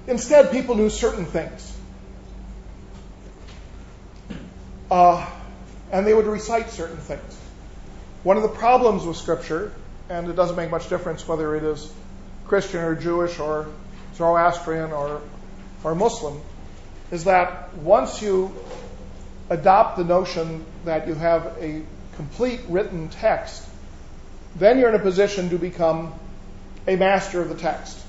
Instead, 0.07 0.51
people 0.51 0.75
knew 0.75 0.89
certain 0.89 1.25
things. 1.25 1.77
Uh, 4.89 5.25
and 5.91 6.05
they 6.05 6.13
would 6.13 6.27
recite 6.27 6.69
certain 6.69 6.97
things. 6.97 7.37
One 8.23 8.37
of 8.37 8.43
the 8.43 8.49
problems 8.49 9.05
with 9.05 9.17
Scripture, 9.17 9.73
and 10.09 10.29
it 10.29 10.35
doesn't 10.35 10.55
make 10.55 10.69
much 10.69 10.89
difference 10.89 11.27
whether 11.27 11.55
it 11.55 11.63
is 11.63 11.91
Christian 12.45 12.81
or 12.81 12.95
Jewish 12.95 13.39
or 13.39 13.67
Zoroastrian 14.17 14.91
or, 14.91 15.21
or 15.83 15.95
Muslim, 15.95 16.41
is 17.11 17.25
that 17.25 17.73
once 17.75 18.21
you 18.21 18.53
adopt 19.49 19.97
the 19.97 20.03
notion 20.03 20.65
that 20.85 21.07
you 21.07 21.13
have 21.13 21.45
a 21.59 21.81
complete 22.15 22.59
written 22.67 23.09
text, 23.09 23.63
then 24.55 24.79
you're 24.79 24.89
in 24.89 24.95
a 24.95 24.99
position 24.99 25.49
to 25.49 25.57
become 25.57 26.13
a 26.87 26.95
master 26.95 27.41
of 27.41 27.49
the 27.49 27.55
text. 27.55 28.03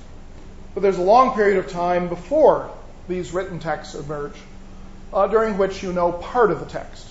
But 0.73 0.81
there's 0.81 0.97
a 0.97 1.03
long 1.03 1.35
period 1.35 1.57
of 1.57 1.69
time 1.69 2.09
before 2.09 2.71
these 3.07 3.31
written 3.31 3.59
texts 3.59 3.95
emerge, 3.95 4.35
uh, 5.13 5.27
during 5.27 5.57
which 5.57 5.83
you 5.83 5.93
know 5.93 6.11
part 6.11 6.51
of 6.51 6.59
the 6.59 6.65
text. 6.65 7.07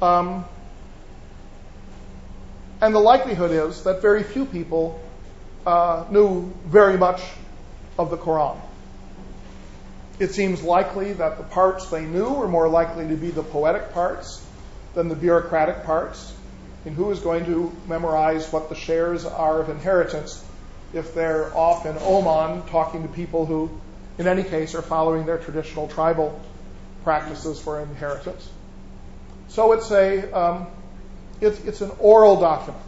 Um, 0.00 0.44
and 2.80 2.94
the 2.94 3.00
likelihood 3.00 3.50
is 3.50 3.84
that 3.84 4.02
very 4.02 4.22
few 4.22 4.44
people 4.44 5.00
uh, 5.66 6.04
knew 6.10 6.52
very 6.66 6.98
much 6.98 7.22
of 7.98 8.10
the 8.10 8.16
Quran. 8.16 8.58
It 10.18 10.32
seems 10.32 10.62
likely 10.62 11.12
that 11.14 11.38
the 11.38 11.44
parts 11.44 11.88
they 11.90 12.04
knew 12.04 12.28
were 12.28 12.48
more 12.48 12.68
likely 12.68 13.08
to 13.08 13.16
be 13.16 13.30
the 13.30 13.42
poetic 13.42 13.92
parts 13.92 14.44
than 14.94 15.08
the 15.08 15.16
bureaucratic 15.16 15.84
parts. 15.84 16.32
And 16.84 16.94
who 16.94 17.10
is 17.10 17.18
going 17.18 17.46
to 17.46 17.72
memorize 17.88 18.52
what 18.52 18.68
the 18.68 18.74
shares 18.74 19.24
are 19.24 19.60
of 19.60 19.70
inheritance 19.70 20.44
if 20.92 21.14
they're 21.14 21.54
off 21.56 21.86
in 21.86 21.96
Oman 21.98 22.62
talking 22.68 23.02
to 23.02 23.08
people 23.08 23.46
who, 23.46 23.70
in 24.18 24.28
any 24.28 24.44
case, 24.44 24.74
are 24.74 24.82
following 24.82 25.26
their 25.26 25.38
traditional 25.38 25.88
tribal 25.88 26.40
practices 27.02 27.58
for 27.58 27.80
inheritance? 27.80 28.48
So 29.48 29.72
it's 29.72 29.90
a 29.90 30.30
um, 30.32 30.66
it's, 31.40 31.58
it's 31.64 31.80
an 31.80 31.90
oral 31.98 32.38
document. 32.38 32.84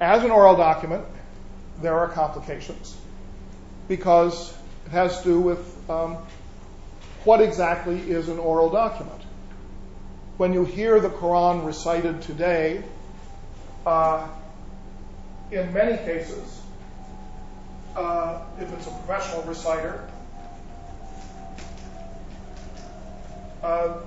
As 0.00 0.24
an 0.24 0.30
oral 0.30 0.56
document, 0.56 1.04
there 1.82 1.98
are 1.98 2.08
complications 2.08 2.96
because 3.92 4.54
it 4.86 4.92
has 4.92 5.18
to 5.18 5.24
do 5.24 5.38
with 5.38 5.90
um, 5.90 6.16
what 7.24 7.42
exactly 7.42 8.00
is 8.00 8.30
an 8.30 8.38
oral 8.38 8.70
document. 8.70 9.20
When 10.38 10.54
you 10.54 10.64
hear 10.64 10.98
the 10.98 11.10
Quran 11.10 11.66
recited 11.66 12.22
today, 12.22 12.84
uh, 13.84 14.28
in 15.50 15.74
many 15.74 15.98
cases, 15.98 16.62
uh, 17.94 18.40
if 18.58 18.72
it's 18.72 18.86
a 18.86 18.90
professional 18.90 19.42
reciter, 19.42 20.08
uh, 23.62 23.98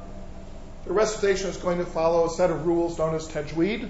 the 0.87 0.93
recitation 0.93 1.47
is 1.51 1.57
going 1.57 1.77
to 1.77 1.85
follow 1.85 2.25
a 2.25 2.29
set 2.31 2.49
of 2.49 2.65
rules 2.65 2.97
known 2.97 3.13
as 3.13 3.27
tajweed 3.27 3.87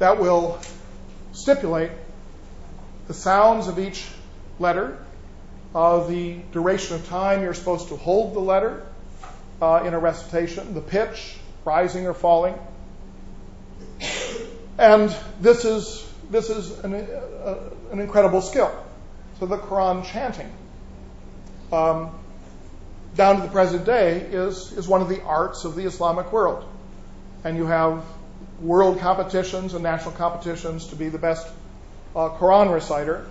that 0.00 0.20
will 0.20 0.60
stipulate 1.32 1.92
the 3.06 3.14
sounds 3.14 3.66
of 3.66 3.78
each 3.78 4.06
letter, 4.60 4.98
uh, 5.74 6.06
the 6.06 6.38
duration 6.52 6.96
of 6.96 7.08
time 7.08 7.42
you're 7.42 7.54
supposed 7.54 7.88
to 7.88 7.96
hold 7.96 8.34
the 8.34 8.40
letter 8.40 8.86
uh, 9.60 9.82
in 9.84 9.94
a 9.94 9.98
recitation, 9.98 10.74
the 10.74 10.80
pitch, 10.80 11.36
rising 11.64 12.06
or 12.06 12.14
falling. 12.14 12.54
And 14.78 15.14
this 15.40 15.64
is, 15.64 16.06
this 16.30 16.48
is 16.50 16.78
an, 16.84 16.94
uh, 16.94 17.70
an 17.92 18.00
incredible 18.00 18.40
skill. 18.40 18.72
So 19.38 19.46
the 19.46 19.58
Quran 19.58 20.04
chanting, 20.04 20.50
um, 21.72 22.10
down 23.14 23.36
to 23.36 23.42
the 23.42 23.48
present 23.48 23.84
day, 23.84 24.20
is, 24.20 24.72
is 24.72 24.86
one 24.86 25.02
of 25.02 25.08
the 25.08 25.22
arts 25.22 25.64
of 25.64 25.74
the 25.74 25.84
Islamic 25.84 26.32
world. 26.32 26.64
And 27.44 27.56
you 27.56 27.66
have 27.66 28.04
world 28.60 29.00
competitions 29.00 29.74
and 29.74 29.82
national 29.82 30.12
competitions 30.12 30.88
to 30.88 30.96
be 30.96 31.08
the 31.08 31.18
best 31.18 31.46
Quran 32.14 32.72
reciter. 32.72 33.26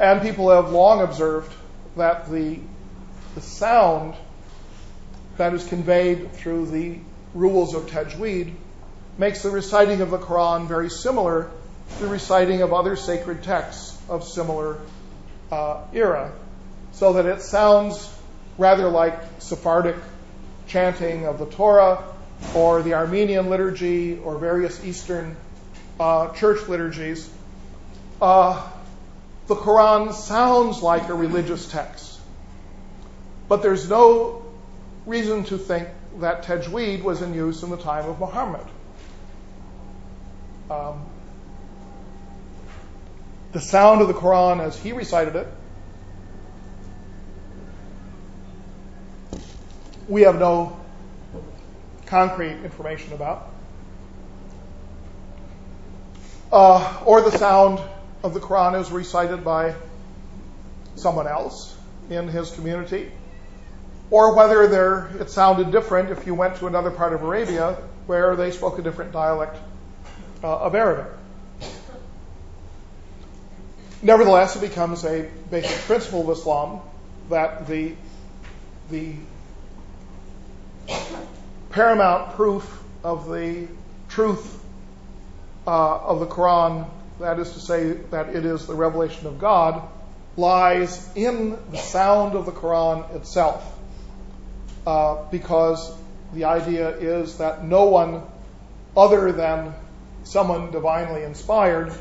And 0.00 0.22
people 0.22 0.50
have 0.50 0.70
long 0.70 1.02
observed 1.02 1.52
that 1.96 2.30
the, 2.30 2.60
the 3.34 3.40
sound 3.40 4.14
that 5.36 5.54
is 5.54 5.66
conveyed 5.66 6.32
through 6.32 6.66
the 6.66 6.98
rules 7.34 7.74
of 7.74 7.86
tajweed 7.86 8.54
makes 9.16 9.42
the 9.42 9.50
reciting 9.50 10.00
of 10.00 10.10
the 10.10 10.18
Quran 10.18 10.68
very 10.68 10.88
similar 10.88 11.50
to 11.96 12.04
the 12.04 12.08
reciting 12.08 12.62
of 12.62 12.72
other 12.72 12.94
sacred 12.94 13.42
texts 13.42 14.00
of 14.08 14.22
similar 14.22 14.78
uh, 15.50 15.82
era, 15.92 16.32
so 16.92 17.14
that 17.14 17.26
it 17.26 17.42
sounds 17.42 18.12
rather 18.56 18.88
like 18.88 19.18
Sephardic 19.38 19.96
chanting 20.68 21.26
of 21.26 21.38
the 21.38 21.46
Torah 21.46 22.04
or 22.54 22.82
the 22.82 22.94
Armenian 22.94 23.50
liturgy 23.50 24.18
or 24.18 24.38
various 24.38 24.84
Eastern 24.84 25.36
uh, 25.98 26.28
church 26.34 26.68
liturgies. 26.68 27.28
Uh, 28.20 28.70
the 29.48 29.56
Quran 29.56 30.12
sounds 30.12 30.82
like 30.82 31.08
a 31.08 31.14
religious 31.14 31.66
text. 31.66 32.20
But 33.48 33.62
there's 33.62 33.88
no 33.88 34.44
reason 35.06 35.44
to 35.44 35.56
think 35.56 35.88
that 36.18 36.44
tajweed 36.44 37.02
was 37.02 37.22
in 37.22 37.32
use 37.32 37.62
in 37.62 37.70
the 37.70 37.78
time 37.78 38.08
of 38.08 38.20
Muhammad. 38.20 38.66
Um, 40.70 41.06
the 43.52 43.60
sound 43.60 44.02
of 44.02 44.08
the 44.08 44.14
Quran 44.14 44.60
as 44.60 44.78
he 44.78 44.92
recited 44.92 45.34
it, 45.34 45.48
we 50.08 50.22
have 50.22 50.38
no 50.38 50.78
concrete 52.04 52.62
information 52.64 53.14
about. 53.14 53.48
Uh, 56.52 57.00
or 57.06 57.22
the 57.22 57.36
sound 57.38 57.80
of 58.22 58.34
the 58.34 58.40
Quran 58.40 58.80
is 58.80 58.90
recited 58.90 59.44
by 59.44 59.74
someone 60.96 61.26
else 61.26 61.76
in 62.10 62.28
his 62.28 62.50
community, 62.50 63.12
or 64.10 64.34
whether 64.34 64.62
it 65.20 65.30
sounded 65.30 65.70
different 65.70 66.10
if 66.10 66.26
you 66.26 66.34
went 66.34 66.56
to 66.56 66.66
another 66.66 66.90
part 66.90 67.12
of 67.12 67.22
Arabia 67.22 67.76
where 68.06 68.36
they 68.36 68.50
spoke 68.50 68.78
a 68.78 68.82
different 68.82 69.12
dialect 69.12 69.56
uh, 70.42 70.58
of 70.58 70.74
Arabic. 70.74 71.12
Nevertheless, 74.00 74.56
it 74.56 74.60
becomes 74.60 75.04
a 75.04 75.28
basic 75.50 75.76
principle 75.86 76.30
of 76.30 76.38
Islam 76.38 76.80
that 77.30 77.66
the 77.66 77.94
the 78.90 79.14
paramount 81.70 82.34
proof 82.34 82.82
of 83.04 83.28
the 83.28 83.68
truth 84.08 84.62
uh, 85.66 85.98
of 85.98 86.20
the 86.20 86.26
Quran, 86.26 86.88
that 87.20 87.38
is 87.38 87.52
to 87.52 87.60
say, 87.60 87.92
that 88.10 88.34
it 88.34 88.44
is 88.44 88.66
the 88.66 88.74
revelation 88.74 89.26
of 89.26 89.38
God, 89.38 89.82
lies 90.36 91.10
in 91.16 91.58
the 91.70 91.78
sound 91.78 92.36
of 92.36 92.46
the 92.46 92.52
Quran 92.52 93.14
itself. 93.14 93.64
Uh, 94.86 95.24
because 95.30 95.92
the 96.32 96.44
idea 96.44 96.90
is 96.90 97.38
that 97.38 97.64
no 97.64 97.86
one 97.86 98.22
other 98.96 99.32
than 99.32 99.74
someone 100.24 100.70
divinely 100.70 101.24
inspired 101.24 101.92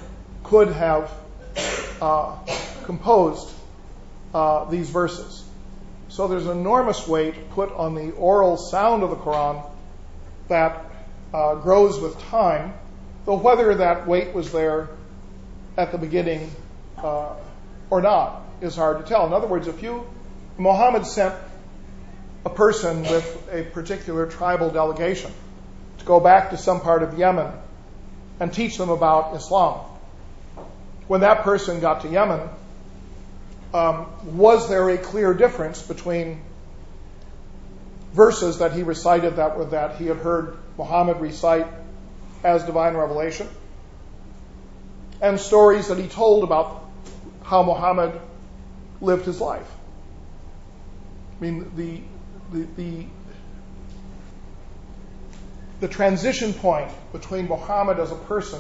could 0.44 0.70
have 0.70 1.12
uh, 2.02 2.36
composed 2.86 3.54
uh, 4.34 4.66
these 4.66 4.90
verses. 4.90 5.44
So 6.10 6.28
there's 6.28 6.46
an 6.46 6.58
enormous 6.58 7.08
weight 7.08 7.50
put 7.52 7.72
on 7.72 7.96
the 7.96 8.12
oral 8.12 8.58
sound 8.58 9.04
of 9.04 9.10
the 9.10 9.16
Quran 9.16 9.64
that 10.48 10.86
uh, 11.34 11.56
grows 11.56 12.00
with 12.00 12.20
time, 12.24 12.74
though 13.26 13.38
whether 13.38 13.76
that 13.76 14.08
weight 14.08 14.34
was 14.34 14.52
there 14.52 14.90
at 15.78 15.92
the 15.92 15.98
beginning 15.98 16.50
uh, 16.98 17.34
or 17.90 18.02
not 18.02 18.42
is 18.62 18.76
hard 18.76 19.00
to 19.00 19.04
tell. 19.06 19.26
In 19.28 19.34
other 19.34 19.48
words, 19.48 19.68
if 19.68 19.84
you, 19.84 20.06
Muhammad 20.58 21.06
sent 21.06 21.36
a 22.46 22.50
person 22.50 23.02
with 23.02 23.50
a 23.52 23.64
particular 23.64 24.26
tribal 24.26 24.70
delegation 24.72 25.32
to 26.00 26.06
go 26.06 26.20
back 26.20 26.50
to 26.50 26.58
some 26.58 26.82
part 26.82 27.04
of 27.04 27.18
Yemen 27.18 27.52
and 28.40 28.54
teach 28.54 28.78
them 28.78 28.90
about 28.90 29.36
Islam. 29.36 29.80
When 31.08 31.22
that 31.22 31.44
person 31.44 31.80
got 31.80 32.02
to 32.02 32.10
Yemen, 32.10 32.50
um, 33.74 34.08
was 34.38 34.70
there 34.70 34.90
a 34.90 34.98
clear 34.98 35.34
difference 35.34 35.82
between 35.82 36.42
verses 38.14 38.60
that 38.60 38.74
he 38.74 38.84
recited 38.84 39.36
that 39.36 39.58
were 39.58 39.66
that 39.66 39.98
he 39.98 40.08
had 40.08 40.18
heard 40.18 40.58
Muhammad 40.78 41.20
recite 41.20 41.68
as 42.44 42.64
divine 42.64 42.96
revelation 42.96 43.48
and 45.22 45.40
stories 45.40 45.88
that 45.88 45.98
he 45.98 46.08
told 46.08 46.44
about 46.44 46.86
how 47.44 47.64
Muhammad 47.64 48.20
lived 49.02 49.26
his 49.26 49.40
life? 49.40 49.70
I 51.38 51.44
mean, 51.44 51.72
the, 51.76 52.02
the, 52.52 52.68
the, 52.76 53.06
the 55.82 55.88
transition 55.88 56.54
point 56.54 56.92
between 57.12 57.48
Muhammad 57.48 58.00
as 58.00 58.12
a 58.12 58.16
person 58.16 58.60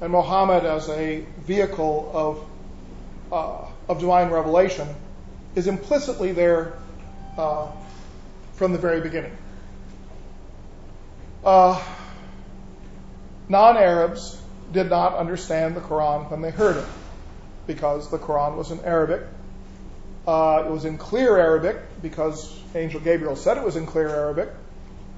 and 0.00 0.12
Muhammad 0.12 0.64
as 0.64 0.88
a 0.88 1.24
vehicle 1.40 2.10
of 2.14 2.44
uh, 3.32 3.68
of 3.88 4.00
divine 4.00 4.30
revelation 4.30 4.88
is 5.54 5.66
implicitly 5.66 6.32
there 6.32 6.78
uh, 7.36 7.70
from 8.54 8.72
the 8.72 8.78
very 8.78 9.00
beginning. 9.00 9.36
Uh, 11.44 11.82
non 13.48 13.76
Arabs 13.76 14.37
did 14.72 14.90
not 14.90 15.14
understand 15.14 15.76
the 15.76 15.80
Quran 15.80 16.30
when 16.30 16.42
they 16.42 16.50
heard 16.50 16.76
it 16.76 16.84
because 17.66 18.10
the 18.10 18.18
Quran 18.18 18.56
was 18.56 18.70
in 18.70 18.80
Arabic. 18.80 19.22
Uh, 20.26 20.64
it 20.66 20.70
was 20.70 20.84
in 20.84 20.98
clear 20.98 21.38
Arabic 21.38 21.76
because 22.02 22.58
Angel 22.74 23.00
Gabriel 23.00 23.36
said 23.36 23.56
it 23.56 23.64
was 23.64 23.76
in 23.76 23.86
clear 23.86 24.08
Arabic. 24.08 24.50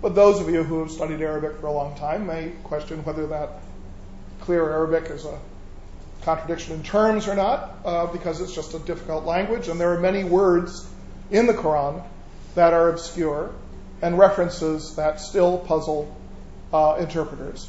But 0.02 0.14
those 0.14 0.40
of 0.40 0.48
you 0.48 0.62
who 0.62 0.80
have 0.80 0.90
studied 0.90 1.20
Arabic 1.20 1.60
for 1.60 1.66
a 1.66 1.72
long 1.72 1.96
time 1.96 2.26
may 2.26 2.52
question 2.64 3.04
whether 3.04 3.26
that 3.28 3.50
clear 4.40 4.70
Arabic 4.70 5.10
is 5.10 5.24
a 5.24 5.38
contradiction 6.22 6.74
in 6.74 6.82
terms 6.82 7.28
or 7.28 7.34
not, 7.34 7.78
uh, 7.84 8.06
because 8.06 8.40
it's 8.40 8.54
just 8.54 8.74
a 8.74 8.78
difficult 8.78 9.24
language, 9.24 9.68
and 9.68 9.80
there 9.80 9.92
are 9.92 10.00
many 10.00 10.24
words 10.24 10.88
in 11.30 11.46
the 11.46 11.54
Quran 11.54 12.02
that 12.54 12.72
are 12.72 12.88
obscure 12.88 13.50
and 14.02 14.18
references 14.18 14.96
that 14.96 15.20
still 15.20 15.58
puzzle 15.58 16.14
uh, 16.72 16.96
interpreters. 16.98 17.68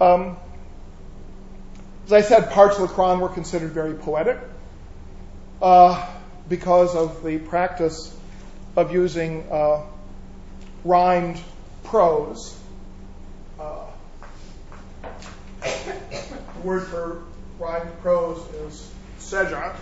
Um, 0.00 0.36
as 2.06 2.12
I 2.12 2.20
said, 2.20 2.50
parts 2.50 2.78
of 2.78 2.88
the 2.88 2.94
Quran 2.94 3.20
were 3.20 3.28
considered 3.28 3.72
very 3.72 3.94
poetic 3.94 4.38
uh, 5.60 6.08
because 6.48 6.94
of 6.94 7.22
the 7.22 7.38
practice 7.38 8.14
of 8.76 8.92
using 8.92 9.46
uh, 9.50 9.84
rhymed 10.84 11.40
prose. 11.84 12.58
Uh, 13.60 13.86
the 15.60 16.60
word 16.64 16.86
for 16.88 17.22
rhymed 17.58 17.90
prose 18.00 18.38
is 18.54 18.90
seja. 19.18 19.76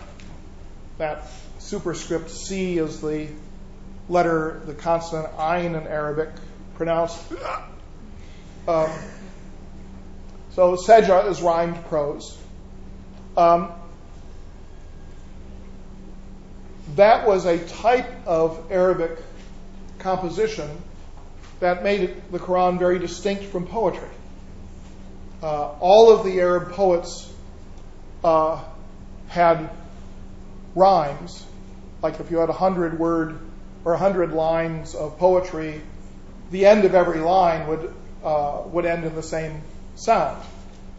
That 0.98 1.26
superscript 1.58 2.30
C 2.30 2.76
is 2.76 3.00
the 3.00 3.28
letter, 4.08 4.60
the 4.66 4.74
consonant 4.74 5.34
ayin 5.36 5.80
in 5.80 5.86
Arabic, 5.86 6.28
pronounced. 6.74 7.18
Um, 8.68 8.90
so 10.52 10.76
seja 10.76 11.26
is 11.28 11.42
rhymed 11.42 11.84
prose. 11.86 12.36
Um, 13.36 13.72
that 16.96 17.26
was 17.26 17.46
a 17.46 17.58
type 17.58 18.26
of 18.26 18.70
Arabic 18.70 19.18
composition 19.98 20.68
that 21.60 21.84
made 21.84 22.14
the 22.32 22.38
Quran 22.38 22.78
very 22.78 22.98
distinct 22.98 23.44
from 23.44 23.66
poetry. 23.66 24.08
Uh, 25.42 25.68
all 25.80 26.10
of 26.10 26.24
the 26.24 26.40
Arab 26.40 26.72
poets 26.72 27.32
uh, 28.24 28.62
had 29.28 29.70
rhymes, 30.74 31.44
like 32.02 32.20
if 32.20 32.30
you 32.30 32.38
had 32.38 32.48
a 32.48 32.54
hundred 32.54 32.98
word 32.98 33.38
or 33.84 33.94
a 33.94 33.98
hundred 33.98 34.32
lines 34.32 34.94
of 34.94 35.18
poetry, 35.18 35.80
the 36.50 36.66
end 36.66 36.84
of 36.84 36.94
every 36.94 37.20
line 37.20 37.68
would 37.68 37.94
uh, 38.24 38.62
would 38.66 38.84
end 38.84 39.04
in 39.04 39.14
the 39.14 39.22
same 39.22 39.62
sound. 40.00 40.42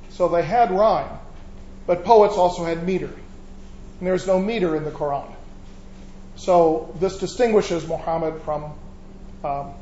So 0.09 0.27
they 0.27 0.43
had 0.43 0.71
rhyme, 0.71 1.17
but 1.87 2.03
poets 2.03 2.35
also 2.35 2.63
had 2.63 2.85
meter, 2.85 3.07
and 3.07 4.07
there's 4.07 4.27
no 4.27 4.39
meter 4.39 4.75
in 4.75 4.83
the 4.83 4.91
Quran. 4.91 5.31
So 6.35 6.93
this 6.99 7.17
distinguishes 7.17 7.87
Muhammad 7.87 8.41
from, 8.43 8.73
um, 9.43 9.73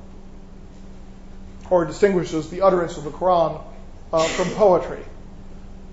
or 1.69 1.85
distinguishes 1.85 2.49
the 2.49 2.61
utterance 2.61 2.97
of 2.97 3.03
the 3.03 3.11
Quran 3.11 3.61
uh, 4.11 4.23
from 4.27 4.49
poetry. 4.51 5.03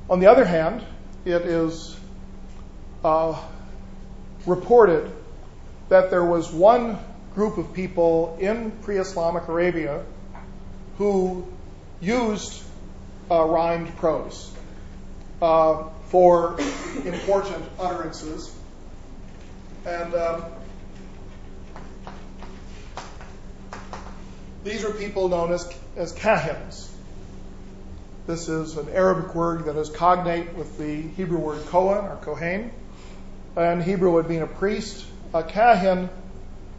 On 0.08 0.20
the 0.20 0.26
other 0.26 0.44
hand, 0.44 0.84
it 1.24 1.42
is 1.42 1.96
uh, 3.04 3.40
reported 4.46 5.10
that 5.88 6.10
there 6.10 6.24
was 6.24 6.50
one 6.50 6.98
group 7.34 7.58
of 7.58 7.72
people 7.74 8.38
in 8.40 8.70
pre 8.82 8.98
Islamic 8.98 9.48
Arabia 9.48 10.04
who 10.98 11.46
used 12.00 12.62
rhymed 13.30 13.96
prose 13.96 14.52
uh, 15.42 15.84
for 16.06 16.58
important 17.04 17.64
utterances. 17.78 18.54
And 19.84 20.14
um, 20.14 20.44
these 24.64 24.84
are 24.84 24.92
people 24.92 25.28
known 25.28 25.52
as, 25.52 25.72
as 25.96 26.12
kahins. 26.12 26.88
This 28.26 28.48
is 28.48 28.76
an 28.76 28.88
Arabic 28.88 29.34
word 29.36 29.66
that 29.66 29.76
is 29.76 29.88
cognate 29.88 30.54
with 30.54 30.78
the 30.78 31.02
Hebrew 31.02 31.38
word 31.38 31.64
Kohen 31.66 32.04
or 32.04 32.16
Kohen. 32.16 32.72
In 33.56 33.80
Hebrew, 33.80 34.12
would 34.12 34.28
mean 34.28 34.42
a 34.42 34.46
priest. 34.46 35.06
A 35.32 35.42
Kahin 35.42 36.10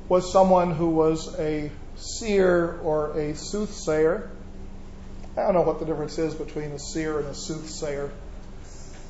was 0.09 0.31
someone 0.31 0.71
who 0.71 0.89
was 0.89 1.33
a 1.39 1.71
seer 1.95 2.79
or 2.83 3.17
a 3.17 3.35
soothsayer. 3.35 4.29
I 5.37 5.41
don't 5.41 5.53
know 5.53 5.61
what 5.61 5.77
the 5.77 5.85
difference 5.85 6.17
is 6.17 6.33
between 6.33 6.71
a 6.71 6.79
seer 6.79 7.19
and 7.19 7.27
a 7.27 7.33
soothsayer. 7.35 8.09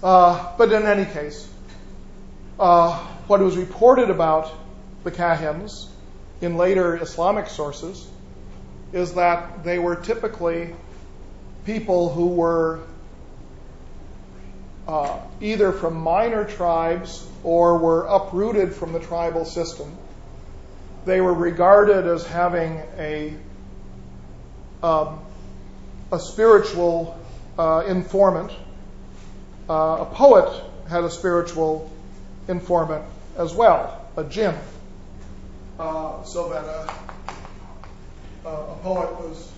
Uh, 0.03 0.51
but 0.57 0.73
in 0.73 0.86
any 0.86 1.05
case, 1.05 1.47
uh, 2.59 2.97
what 3.28 3.39
was 3.39 3.55
reported 3.55 4.09
about 4.09 4.51
the 5.05 5.11
Kahins 5.11 5.88
in 6.41 6.57
later 6.57 7.01
Islamic 7.01 7.47
sources 7.47 8.05
is 8.91 9.13
that 9.13 9.63
they 9.63 9.80
were 9.80 9.95
typically 9.95 10.75
people 11.65 12.09
who 12.09 12.28
were 12.28 12.82
uh, 14.86 15.19
either 15.39 15.71
from 15.71 15.95
minor 15.95 16.43
tribes 16.43 17.25
or 17.45 17.78
were 17.78 18.03
uprooted 18.03 18.73
from 18.73 18.91
the 18.91 18.99
tribal 18.99 19.45
system. 19.45 19.95
They 21.05 21.21
were 21.21 21.34
regarded 21.34 22.05
as 22.05 22.28
having 22.28 22.82
a 22.97 23.34
um, 24.84 25.21
a 26.11 26.19
spiritual 26.19 27.19
uh, 27.57 27.83
informant. 27.87 28.51
Uh, 29.69 29.97
a 30.01 30.05
poet 30.05 30.63
had 30.89 31.03
a 31.03 31.09
spiritual 31.09 31.91
informant 32.47 33.03
as 33.37 33.53
well, 33.53 34.09
a 34.15 34.23
jinn. 34.23 34.55
Uh, 35.79 36.23
so 36.23 36.49
that 36.49 36.65
a, 38.45 38.49
a 38.49 38.77
poet 38.81 39.11
was 39.19 39.51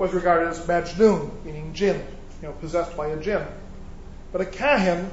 was 0.00 0.14
regarded 0.14 0.48
as 0.48 0.58
majnun, 0.60 1.30
meaning 1.44 1.74
jinn, 1.74 2.02
you 2.40 2.48
know, 2.48 2.54
possessed 2.54 2.96
by 2.96 3.08
a 3.08 3.16
jinn. 3.20 3.46
But 4.32 4.40
a 4.40 4.46
kahin 4.46 5.10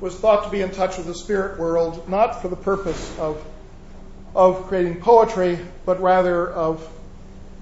was 0.00 0.16
thought 0.16 0.44
to 0.44 0.50
be 0.50 0.62
in 0.62 0.70
touch 0.70 0.96
with 0.96 1.06
the 1.06 1.14
spirit 1.14 1.58
world, 1.58 2.08
not 2.08 2.40
for 2.40 2.48
the 2.48 2.56
purpose 2.56 3.18
of, 3.18 3.44
of 4.34 4.66
creating 4.66 5.00
poetry, 5.00 5.58
but 5.84 6.00
rather 6.00 6.50
of, 6.50 6.88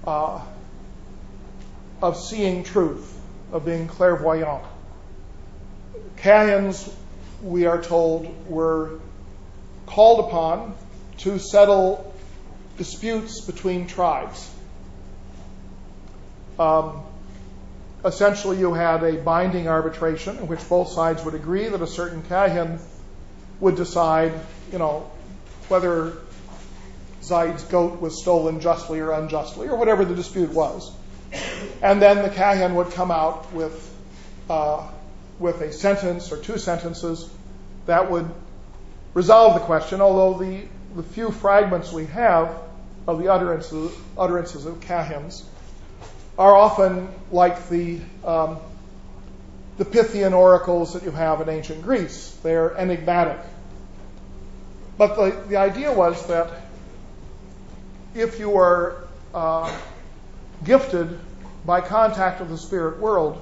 uh, 0.05 0.41
of 2.01 2.17
seeing 2.17 2.63
truth, 2.63 3.19
of 3.51 3.65
being 3.65 3.87
clairvoyant. 3.87 4.63
Kahins, 6.17 6.91
we 7.41 7.65
are 7.65 7.81
told, 7.81 8.49
were 8.49 8.99
called 9.85 10.27
upon 10.27 10.75
to 11.19 11.39
settle 11.39 12.13
disputes 12.77 13.41
between 13.41 13.87
tribes. 13.87 14.49
Um, 16.57 17.03
essentially, 18.05 18.59
you 18.59 18.73
had 18.73 19.03
a 19.03 19.13
binding 19.17 19.67
arbitration 19.67 20.37
in 20.37 20.47
which 20.47 20.67
both 20.69 20.89
sides 20.89 21.23
would 21.23 21.33
agree 21.33 21.67
that 21.67 21.81
a 21.81 21.87
certain 21.87 22.21
kahin 22.23 22.79
would 23.59 23.75
decide, 23.75 24.33
you 24.71 24.77
know, 24.77 25.09
whether 25.67 26.17
Zaid's 27.23 27.63
goat 27.63 28.01
was 28.01 28.21
stolen 28.21 28.59
justly 28.59 28.99
or 28.99 29.11
unjustly, 29.11 29.67
or 29.67 29.77
whatever 29.77 30.05
the 30.05 30.15
dispute 30.15 30.51
was. 30.51 30.91
And 31.81 32.01
then 32.01 32.21
the 32.21 32.29
kahin 32.29 32.75
would 32.75 32.91
come 32.91 33.11
out 33.11 33.51
with 33.53 33.89
uh, 34.49 34.87
with 35.39 35.61
a 35.61 35.71
sentence 35.71 36.31
or 36.31 36.37
two 36.37 36.57
sentences 36.57 37.29
that 37.85 38.09
would 38.09 38.29
resolve 39.13 39.55
the 39.55 39.59
question, 39.59 40.01
although 40.01 40.37
the, 40.39 40.61
the 40.95 41.03
few 41.03 41.31
fragments 41.31 41.91
we 41.91 42.05
have 42.07 42.57
of 43.07 43.19
the 43.19 43.31
utterances, 43.31 43.91
utterances 44.17 44.65
of 44.65 44.79
kahins 44.79 45.43
are 46.37 46.55
often 46.55 47.09
like 47.31 47.69
the, 47.69 47.99
um, 48.23 48.57
the 49.77 49.85
Pythian 49.85 50.33
oracles 50.33 50.93
that 50.93 51.03
you 51.03 51.11
have 51.11 51.41
in 51.41 51.49
ancient 51.49 51.81
Greece. 51.83 52.37
They're 52.41 52.75
enigmatic. 52.77 53.37
But 54.97 55.15
the, 55.15 55.43
the 55.49 55.57
idea 55.57 55.91
was 55.91 56.25
that 56.27 56.49
if 58.15 58.39
you 58.39 58.57
are 58.57 59.07
uh, 59.33 59.75
gifted 60.63 61.19
by 61.65 61.81
contact 61.81 62.39
with 62.39 62.49
the 62.49 62.57
spirit 62.57 62.99
world, 62.99 63.41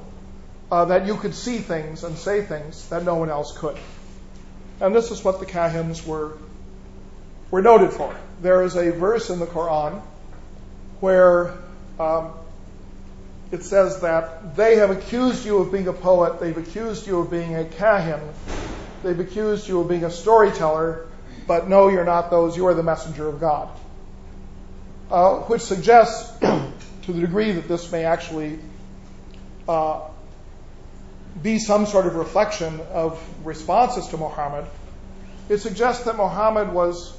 uh, 0.71 0.85
that 0.85 1.05
you 1.05 1.17
could 1.17 1.35
see 1.35 1.57
things 1.57 2.03
and 2.03 2.17
say 2.17 2.41
things 2.41 2.87
that 2.89 3.03
no 3.03 3.15
one 3.15 3.29
else 3.29 3.57
could. 3.57 3.77
And 4.79 4.95
this 4.95 5.11
is 5.11 5.23
what 5.23 5.39
the 5.39 5.45
kahins 5.45 6.05
were, 6.05 6.37
were 7.51 7.61
noted 7.61 7.91
for. 7.91 8.15
There 8.41 8.63
is 8.63 8.75
a 8.75 8.91
verse 8.91 9.29
in 9.29 9.39
the 9.39 9.45
Quran 9.45 10.01
where 11.01 11.53
um, 11.99 12.31
it 13.51 13.63
says 13.63 14.01
that 14.01 14.55
they 14.55 14.77
have 14.77 14.91
accused 14.91 15.45
you 15.45 15.57
of 15.57 15.71
being 15.71 15.87
a 15.87 15.93
poet, 15.93 16.39
they've 16.39 16.57
accused 16.57 17.05
you 17.05 17.19
of 17.19 17.29
being 17.29 17.55
a 17.55 17.65
kahin, 17.65 18.21
they've 19.03 19.19
accused 19.19 19.67
you 19.67 19.81
of 19.81 19.89
being 19.89 20.05
a 20.05 20.11
storyteller, 20.11 21.07
but 21.47 21.67
no, 21.67 21.89
you're 21.89 22.05
not 22.05 22.29
those, 22.31 22.55
you 22.55 22.67
are 22.67 22.73
the 22.73 22.83
messenger 22.83 23.27
of 23.27 23.39
God. 23.39 23.69
Uh, 25.11 25.39
which 25.41 25.61
suggests, 25.61 26.31
to 26.39 27.11
the 27.11 27.19
degree 27.19 27.51
that 27.51 27.67
this 27.67 27.91
may 27.91 28.05
actually 28.05 28.57
uh, 29.67 29.99
be 31.43 31.59
some 31.59 31.85
sort 31.85 32.05
of 32.05 32.15
reflection 32.15 32.79
of 32.93 33.21
responses 33.45 34.07
to 34.07 34.15
Muhammad, 34.15 34.63
it 35.49 35.57
suggests 35.57 36.05
that 36.05 36.15
Muhammad 36.15 36.71
was 36.71 37.13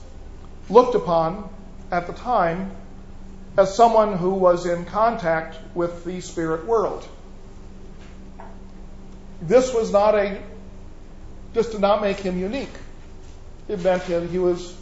looked 0.70 0.94
upon 0.94 1.50
at 1.90 2.06
the 2.06 2.14
time 2.14 2.70
as 3.58 3.76
someone 3.76 4.16
who 4.16 4.30
was 4.30 4.64
in 4.64 4.86
contact 4.86 5.58
with 5.74 6.02
the 6.06 6.22
spirit 6.22 6.64
world. 6.64 7.06
This 9.42 9.74
was 9.74 9.92
not 9.92 10.14
a, 10.14 10.40
this 11.52 11.68
did 11.68 11.82
not 11.82 12.00
make 12.00 12.20
him 12.20 12.40
unique. 12.40 12.72
It 13.68 13.82
meant 13.82 14.06
that 14.06 14.30
he 14.30 14.38
was 14.38 14.74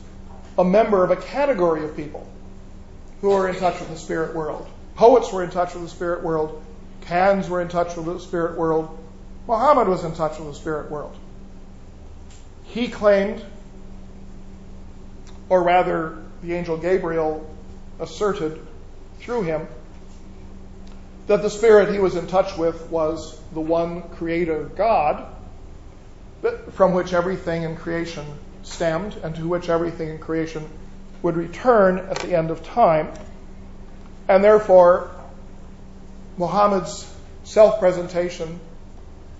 a 0.57 0.65
member 0.65 1.03
of 1.03 1.11
a 1.11 1.17
category 1.17 1.83
of 1.83 1.97
people 1.97 2.31
who 3.21 3.31
were 3.31 3.49
in 3.49 3.57
touch 3.57 3.79
with 3.81 3.89
the 3.89 3.97
spirit 3.97 4.35
world. 4.35 4.69
Poets 4.95 5.33
were 5.33 5.43
in 5.45 5.51
touch 5.51 5.75
with 5.75 5.85
the 5.85 5.89
spirit 5.89 6.23
world. 6.23 6.63
Kahins 7.03 7.49
were 7.49 7.61
in 7.61 7.69
touch 7.69 7.97
with 7.97 8.07
the 8.07 8.21
spirit 8.21 8.57
world. 8.59 8.99
Muhammad 9.47 9.89
was 9.89 10.05
in 10.05 10.15
touch 10.15 10.39
with 10.39 10.49
the 10.49 10.55
spirit 10.55 10.91
world. 10.91 11.17
He 12.65 12.89
claimed, 12.89 13.45
or 15.49 15.63
rather, 15.63 16.19
the 16.43 16.55
angel 16.55 16.77
Gabriel 16.77 17.49
asserted 17.99 18.65
through 19.19 19.43
him, 19.43 19.67
that 21.27 21.43
the 21.43 21.51
spirit 21.51 21.93
he 21.93 21.99
was 21.99 22.17
in 22.17 22.27
touch 22.27 22.57
with 22.57 22.91
was 22.91 23.39
the 23.53 23.61
one 23.61 24.03
creator 24.11 24.65
God 24.65 25.27
from 26.73 26.95
which 26.95 27.13
everything 27.13 27.65
in 27.65 27.77
creation 27.77 28.25
stemmed 28.63 29.15
and 29.23 29.35
to 29.37 29.47
which 29.47 29.69
everything 29.69 30.09
in 30.09 30.19
creation 30.19 30.67
would 31.23 31.37
return 31.37 31.99
at 31.99 32.19
the 32.21 32.37
end 32.37 32.51
of 32.51 32.63
time. 32.65 33.13
And 34.29 34.43
therefore, 34.43 35.11
Muhammad's 36.39 37.07
self 37.45 37.79
presentation 37.79 38.61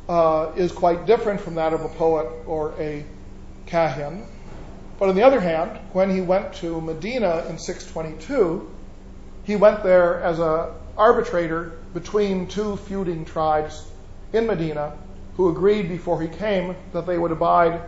uh, 0.09 0.53
is 0.57 0.73
quite 0.73 1.07
different 1.07 1.41
from 1.41 1.55
that 1.55 1.73
of 1.73 1.83
a 1.83 1.89
poet 1.89 2.27
or 2.47 2.75
a 2.79 3.05
kahin. 3.67 4.27
But 4.99 5.09
on 5.09 5.15
the 5.15 5.23
other 5.23 5.41
hand, 5.41 5.79
when 5.93 6.11
he 6.11 6.21
went 6.21 6.55
to 6.57 6.81
Medina 6.81 7.47
in 7.49 7.59
622, 7.59 8.71
he 9.45 9.57
went 9.57 9.83
there 9.83 10.21
as 10.21 10.39
an 10.39 10.67
arbitrator 10.99 11.79
between 11.95 12.47
two 12.49 12.77
feuding 12.77 13.25
tribes 13.25 13.87
in 14.33 14.47
Medina 14.47 14.93
who 15.37 15.49
agreed 15.49 15.89
before 15.89 16.21
he 16.21 16.29
came 16.29 16.77
that 16.93 17.07
they 17.07 17.17
would 17.17 17.33
abide 17.33 17.81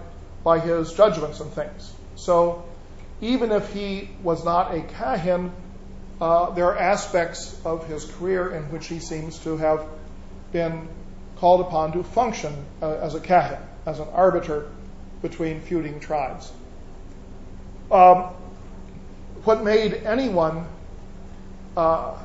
by 0.42 0.58
his 0.58 0.92
judgments 0.92 1.40
and 1.40 1.52
things. 1.52 1.92
So 2.16 2.64
even 3.22 3.52
if 3.52 3.72
he 3.72 4.10
was 4.22 4.44
not 4.44 4.74
a 4.74 4.80
kahin, 4.80 5.52
uh, 6.20 6.50
there 6.50 6.66
are 6.66 6.76
aspects 6.76 7.58
of 7.64 7.86
his 7.86 8.04
career 8.04 8.50
in 8.50 8.64
which 8.64 8.88
he 8.88 8.98
seems 8.98 9.38
to 9.38 9.56
have 9.56 9.86
been 10.52 10.88
called 11.36 11.60
upon 11.60 11.92
to 11.92 12.02
function 12.02 12.52
uh, 12.82 12.90
as 12.94 13.14
a 13.14 13.20
kahin, 13.20 13.60
as 13.86 14.00
an 14.00 14.08
arbiter 14.12 14.68
between 15.22 15.60
feuding 15.60 16.00
tribes. 16.00 16.52
Um, 17.90 18.34
what 19.44 19.62
made 19.62 19.94
anyone 19.94 20.66
uh, 21.76 22.18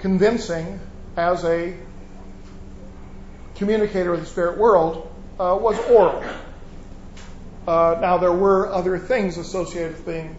convincing 0.00 0.80
as 1.16 1.44
a 1.44 1.76
communicator 3.54 4.14
of 4.14 4.20
the 4.20 4.26
spirit 4.26 4.58
world 4.58 5.08
uh, 5.38 5.56
was 5.60 5.78
oral. 5.90 6.24
Uh, 7.68 7.98
now, 8.00 8.16
there 8.16 8.32
were 8.32 8.72
other 8.72 8.98
things 8.98 9.36
associated 9.36 9.92
with 9.92 10.06
being 10.06 10.34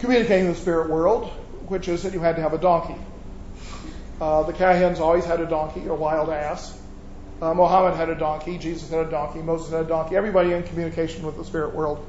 communicating 0.00 0.48
the 0.48 0.54
spirit 0.54 0.90
world, 0.90 1.30
which 1.68 1.88
is 1.88 2.02
that 2.02 2.12
you 2.12 2.20
had 2.20 2.36
to 2.36 2.42
have 2.42 2.52
a 2.52 2.58
donkey. 2.58 3.00
Uh, 4.20 4.42
the 4.42 4.52
Kahins 4.52 5.00
always 5.00 5.24
had 5.24 5.40
a 5.40 5.46
donkey, 5.46 5.86
a 5.86 5.94
wild 5.94 6.28
ass. 6.28 6.78
Uh, 7.40 7.54
Muhammad 7.54 7.94
had 7.96 8.10
a 8.10 8.14
donkey. 8.14 8.58
Jesus 8.58 8.90
had 8.90 9.06
a 9.06 9.10
donkey. 9.10 9.40
Moses 9.40 9.72
had 9.72 9.86
a 9.86 9.88
donkey. 9.88 10.14
Everybody 10.14 10.52
in 10.52 10.62
communication 10.62 11.24
with 11.24 11.38
the 11.38 11.44
spirit 11.46 11.74
world 11.74 12.06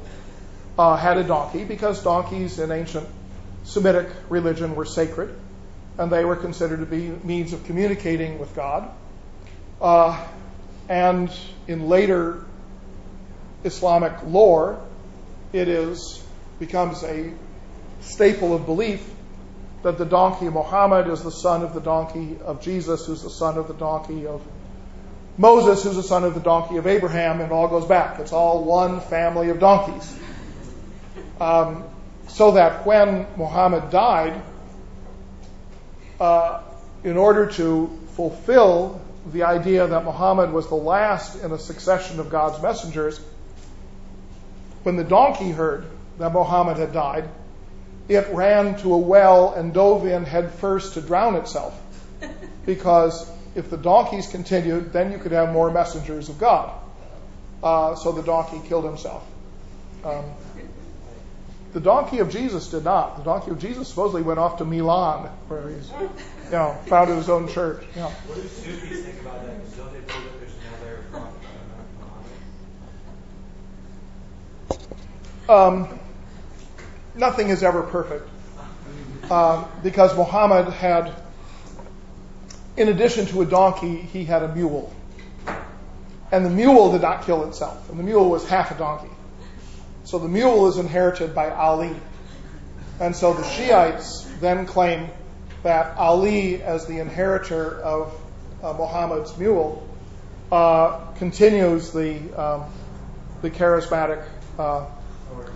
uh, 0.77 0.97
had 0.97 1.15
a 1.15 1.23
donkey 1.23 1.63
because 1.63 2.03
donkeys 2.03 2.59
in 2.59 2.69
ancient 2.69 3.07
Semitic 3.63 4.09
religion 4.27 4.75
were 4.75 4.83
sacred 4.83 5.33
and 5.97 6.11
they 6.11 6.25
were 6.25 6.35
considered 6.35 6.81
to 6.81 6.85
be 6.85 7.07
means 7.23 7.53
of 7.53 7.63
communicating 7.63 8.39
with 8.39 8.53
God. 8.57 8.91
Uh, 9.79 10.21
and 10.89 11.31
in 11.65 11.87
later 11.87 12.43
Islamic 13.63 14.13
lore, 14.25 14.79
it 15.51 15.67
is 15.67 16.23
becomes 16.59 17.03
a 17.03 17.31
staple 18.01 18.53
of 18.53 18.65
belief 18.65 19.03
that 19.83 19.97
the 19.97 20.05
donkey 20.05 20.47
of 20.47 20.53
Muhammad 20.53 21.07
is 21.07 21.23
the 21.23 21.31
son 21.31 21.61
of 21.63 21.73
the 21.73 21.81
donkey 21.81 22.37
of 22.43 22.61
Jesus, 22.61 23.05
who's 23.05 23.21
the 23.21 23.29
son 23.29 23.57
of 23.57 23.67
the 23.67 23.73
donkey 23.73 24.27
of 24.27 24.41
Moses, 25.37 25.83
who's 25.83 25.95
the 25.95 26.03
son 26.03 26.23
of 26.23 26.35
the 26.35 26.39
donkey 26.39 26.77
of 26.77 26.87
Abraham, 26.87 27.41
and 27.41 27.51
it 27.51 27.53
all 27.53 27.67
goes 27.67 27.85
back. 27.85 28.19
It's 28.19 28.31
all 28.31 28.63
one 28.63 29.01
family 29.01 29.49
of 29.49 29.59
donkeys. 29.59 30.17
Um, 31.39 31.83
so 32.27 32.51
that 32.51 32.85
when 32.85 33.27
Muhammad 33.35 33.89
died, 33.89 34.41
uh, 36.19 36.61
in 37.03 37.17
order 37.17 37.47
to 37.47 37.99
fulfill 38.15 39.01
the 39.31 39.43
idea 39.43 39.87
that 39.87 40.05
Muhammad 40.05 40.53
was 40.53 40.67
the 40.67 40.75
last 40.75 41.41
in 41.43 41.51
a 41.51 41.59
succession 41.59 42.19
of 42.19 42.29
God's 42.29 42.61
messengers, 42.61 43.19
when 44.83 44.95
the 44.95 45.03
donkey 45.03 45.51
heard 45.51 45.85
that 46.19 46.31
Muhammad 46.31 46.77
had 46.77 46.93
died, 46.93 47.29
it 48.07 48.27
ran 48.31 48.77
to 48.79 48.93
a 48.93 48.97
well 48.97 49.53
and 49.53 49.73
dove 49.73 50.05
in 50.05 50.25
head 50.25 50.51
first 50.51 50.93
to 50.93 51.01
drown 51.01 51.35
itself. 51.35 51.79
Because 52.65 53.29
if 53.55 53.69
the 53.69 53.75
donkeys 53.75 54.27
continued, 54.27 54.93
then 54.93 55.11
you 55.11 55.17
could 55.17 55.33
have 55.33 55.51
more 55.51 55.69
messengers 55.69 56.29
of 56.29 56.39
God. 56.39 56.71
Uh, 57.61 57.95
so 57.95 58.13
the 58.13 58.23
donkey 58.23 58.61
killed 58.69 58.85
himself. 58.85 59.25
Um, 60.05 60.23
the 61.73 61.79
donkey 61.79 62.19
of 62.19 62.29
Jesus 62.29 62.69
did 62.69 62.83
not. 62.83 63.17
The 63.17 63.23
donkey 63.23 63.51
of 63.51 63.59
Jesus 63.59 63.87
supposedly 63.87 64.21
went 64.21 64.39
off 64.39 64.59
to 64.59 64.65
Milan, 64.65 65.29
where 65.47 65.69
he's, 65.69 65.89
you 65.89 66.09
know, 66.51 66.77
founded 66.85 67.17
his 67.17 67.29
own 67.29 67.47
church. 67.47 67.83
What 68.27 68.35
do 68.35 68.47
Sufis 68.47 69.05
think 69.05 69.19
about 69.21 69.45
that? 69.45 69.77
Don't 69.77 69.91
they 69.91 69.99
believe 69.99 70.23
that 70.31 70.39
there's 70.39 70.53
another 71.17 71.27
um, 75.49 75.99
nothing 77.15 77.49
is 77.49 77.63
ever 77.63 77.83
perfect. 77.83 78.29
Um, 79.31 79.65
because 79.81 80.15
Muhammad 80.17 80.67
had, 80.73 81.13
in 82.75 82.89
addition 82.89 83.25
to 83.27 83.41
a 83.41 83.45
donkey, 83.45 83.95
he 83.97 84.25
had 84.25 84.43
a 84.43 84.53
mule. 84.53 84.93
And 86.31 86.45
the 86.45 86.49
mule 86.49 86.91
did 86.91 87.01
not 87.01 87.25
kill 87.25 87.47
itself, 87.47 87.89
and 87.89 87.99
the 87.99 88.03
mule 88.03 88.29
was 88.29 88.47
half 88.47 88.71
a 88.71 88.77
donkey. 88.77 89.13
So 90.03 90.19
the 90.19 90.27
mule 90.27 90.67
is 90.67 90.77
inherited 90.77 91.33
by 91.33 91.49
Ali. 91.51 91.95
And 92.99 93.15
so 93.15 93.33
the 93.33 93.43
Shiites 93.43 94.25
then 94.39 94.65
claim 94.65 95.09
that 95.63 95.97
Ali, 95.97 96.61
as 96.61 96.85
the 96.85 96.99
inheritor 96.99 97.79
of 97.79 98.13
uh, 98.61 98.73
Muhammad's 98.73 99.37
mule, 99.37 99.87
uh, 100.51 100.99
continues 101.13 101.91
the, 101.91 102.17
um, 102.39 102.65
the 103.41 103.49
charismatic 103.49 104.25
uh, 104.59 104.85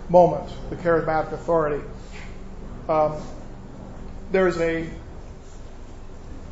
moment, 0.08 0.50
the 0.70 0.76
charismatic 0.76 1.32
authority. 1.32 1.84
Um, 2.88 3.20
there's 4.32 4.58
a 4.58 4.88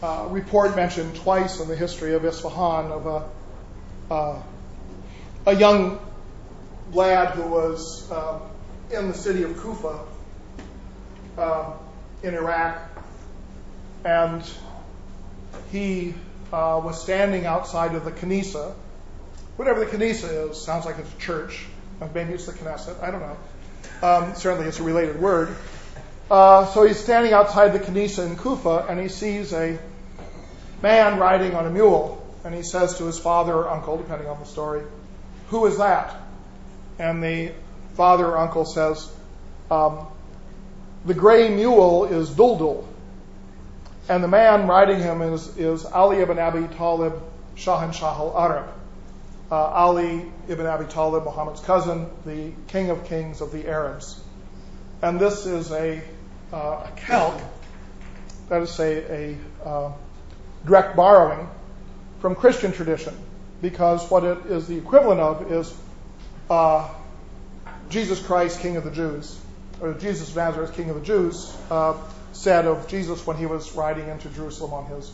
uh, 0.03 0.27
report 0.31 0.77
mentioned 0.77 1.17
twice 1.17 1.61
in 1.61 1.69
the 1.69 1.77
history 1.77 2.15
of 2.15 2.25
Isfahan 2.25 2.93
of 2.93 3.07
a, 3.07 4.13
uh, 4.13 4.43
a 5.47 5.55
young 5.55 5.99
lad 6.93 7.31
who 7.31 7.43
was 7.43 8.11
um, 8.11 8.43
in 8.91 9.09
the 9.09 9.15
city 9.15 9.43
of 9.43 9.57
Kufa 9.59 10.01
uh, 11.39 11.73
in 12.23 12.35
Iraq, 12.35 12.79
and 14.05 14.43
he 15.73 16.15
uh, 16.53 16.81
was 16.85 17.03
standing 17.03 17.47
outside 17.47 17.95
of 17.95 18.05
the 18.05 18.13
Kanisa. 18.13 18.75
Whatever 19.57 19.81
the 19.81 19.87
Kanisa 19.87 20.51
is, 20.51 20.61
sounds 20.61 20.85
like 20.85 20.99
it's 20.99 21.13
a 21.13 21.19
church. 21.19 21.67
Maybe 22.15 22.35
it's 22.35 22.47
the 22.47 22.53
Knesset. 22.53 23.03
I 23.03 23.11
don't 23.11 23.21
know. 23.21 23.37
Um, 24.03 24.35
certainly, 24.35 24.69
it's 24.69 24.81
a 24.81 24.83
related 24.83 25.21
word. 25.21 25.57
Uh, 26.31 26.67
so 26.67 26.85
he's 26.85 26.99
standing 26.99 27.33
outside 27.33 27.69
the 27.69 27.79
Kanisa 27.79 28.27
in 28.27 28.37
Kufa, 28.37 28.87
and 28.89 29.01
he 29.01 29.09
sees 29.09 29.53
a 29.53 29.79
man 30.83 31.19
riding 31.19 31.55
on 31.55 31.67
a 31.67 31.71
mule. 31.71 32.23
And 32.45 32.55
he 32.55 32.63
says 32.63 32.99
to 32.99 33.05
his 33.05 33.19
father 33.19 33.55
or 33.55 33.69
uncle, 33.69 33.97
depending 33.97 34.29
on 34.29 34.39
the 34.39 34.47
story, 34.47 34.85
Who 35.49 35.67
is 35.67 35.79
that? 35.79 36.15
And 36.99 37.23
the 37.23 37.53
father 37.95 38.27
or 38.27 38.39
uncle 38.39 38.65
says, 38.65 39.11
um, 39.71 40.07
The 41.05 41.15
gray 41.15 41.49
mule 41.49 42.05
is 42.05 42.31
Duldul. 42.31 42.87
And 44.09 44.23
the 44.23 44.29
man 44.29 44.69
riding 44.69 45.01
him 45.01 45.23
is, 45.23 45.57
is 45.57 45.85
Ali 45.85 46.19
ibn 46.19 46.39
Abi 46.39 46.73
Talib, 46.77 47.21
Shahanshah 47.57 48.03
al 48.03 48.39
Arab. 48.39 48.76
Uh, 49.51 49.55
Ali 49.55 50.25
ibn 50.49 50.67
Abi 50.67 50.87
Talib, 50.87 51.25
Muhammad's 51.25 51.61
cousin, 51.61 52.11
the 52.25 52.53
king 52.67 52.91
of 52.91 53.05
kings 53.05 53.41
of 53.41 53.53
the 53.53 53.69
Arabs. 53.69 54.21
And 55.03 55.21
this 55.21 55.47
is 55.47 55.71
a, 55.71 56.03
uh, 56.53 56.57
a 56.57 56.93
calque, 56.97 57.41
that 58.49 58.63
is, 58.63 58.71
say, 58.71 59.37
a 59.65 59.69
uh, 59.69 59.93
direct 60.65 60.97
borrowing 60.97 61.49
from 62.21 62.35
Christian 62.35 62.73
tradition, 62.73 63.17
because 63.63 64.11
what 64.11 64.25
it 64.25 64.47
is 64.47 64.67
the 64.67 64.79
equivalent 64.79 65.21
of 65.21 65.53
is 65.53 65.73
uh, 66.51 66.89
Jesus 67.89 68.21
Christ, 68.21 68.61
King 68.61 68.77
of 68.77 68.85
the 68.85 68.91
Jews, 68.91 69.39
or 69.81 69.95
Jesus 69.95 70.31
of 70.31 70.37
Nazareth, 70.37 70.75
King 70.75 70.91
of 70.91 70.97
the 70.97 71.07
Jews, 71.07 71.57
uh, 71.71 71.95
said 72.33 72.67
of 72.67 72.89
Jesus 72.89 73.27
when 73.27 73.37
he 73.37 73.47
was 73.47 73.77
riding 73.77 74.09
into 74.09 74.29
Jerusalem 74.29 74.73
on 74.73 74.87
his 74.87 75.13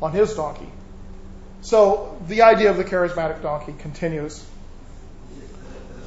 on 0.00 0.12
his 0.12 0.34
donkey. 0.34 0.70
So 1.60 2.16
the 2.28 2.42
idea 2.42 2.70
of 2.70 2.76
the 2.76 2.84
charismatic 2.84 3.42
donkey 3.42 3.74
continues, 3.78 4.44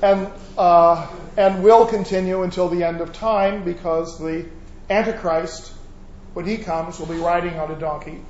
and 0.01 0.31
uh, 0.57 1.07
and 1.37 1.63
will 1.63 1.85
continue 1.85 2.43
until 2.43 2.69
the 2.69 2.83
end 2.83 3.01
of 3.01 3.11
time 3.13 3.63
because 3.63 4.17
the 4.17 4.45
Antichrist, 4.89 5.73
when 6.33 6.45
he 6.45 6.57
comes, 6.57 6.99
will 6.99 7.07
be 7.07 7.17
riding 7.17 7.59
on 7.59 7.69
a 7.69 7.79
donkey, 7.79 8.21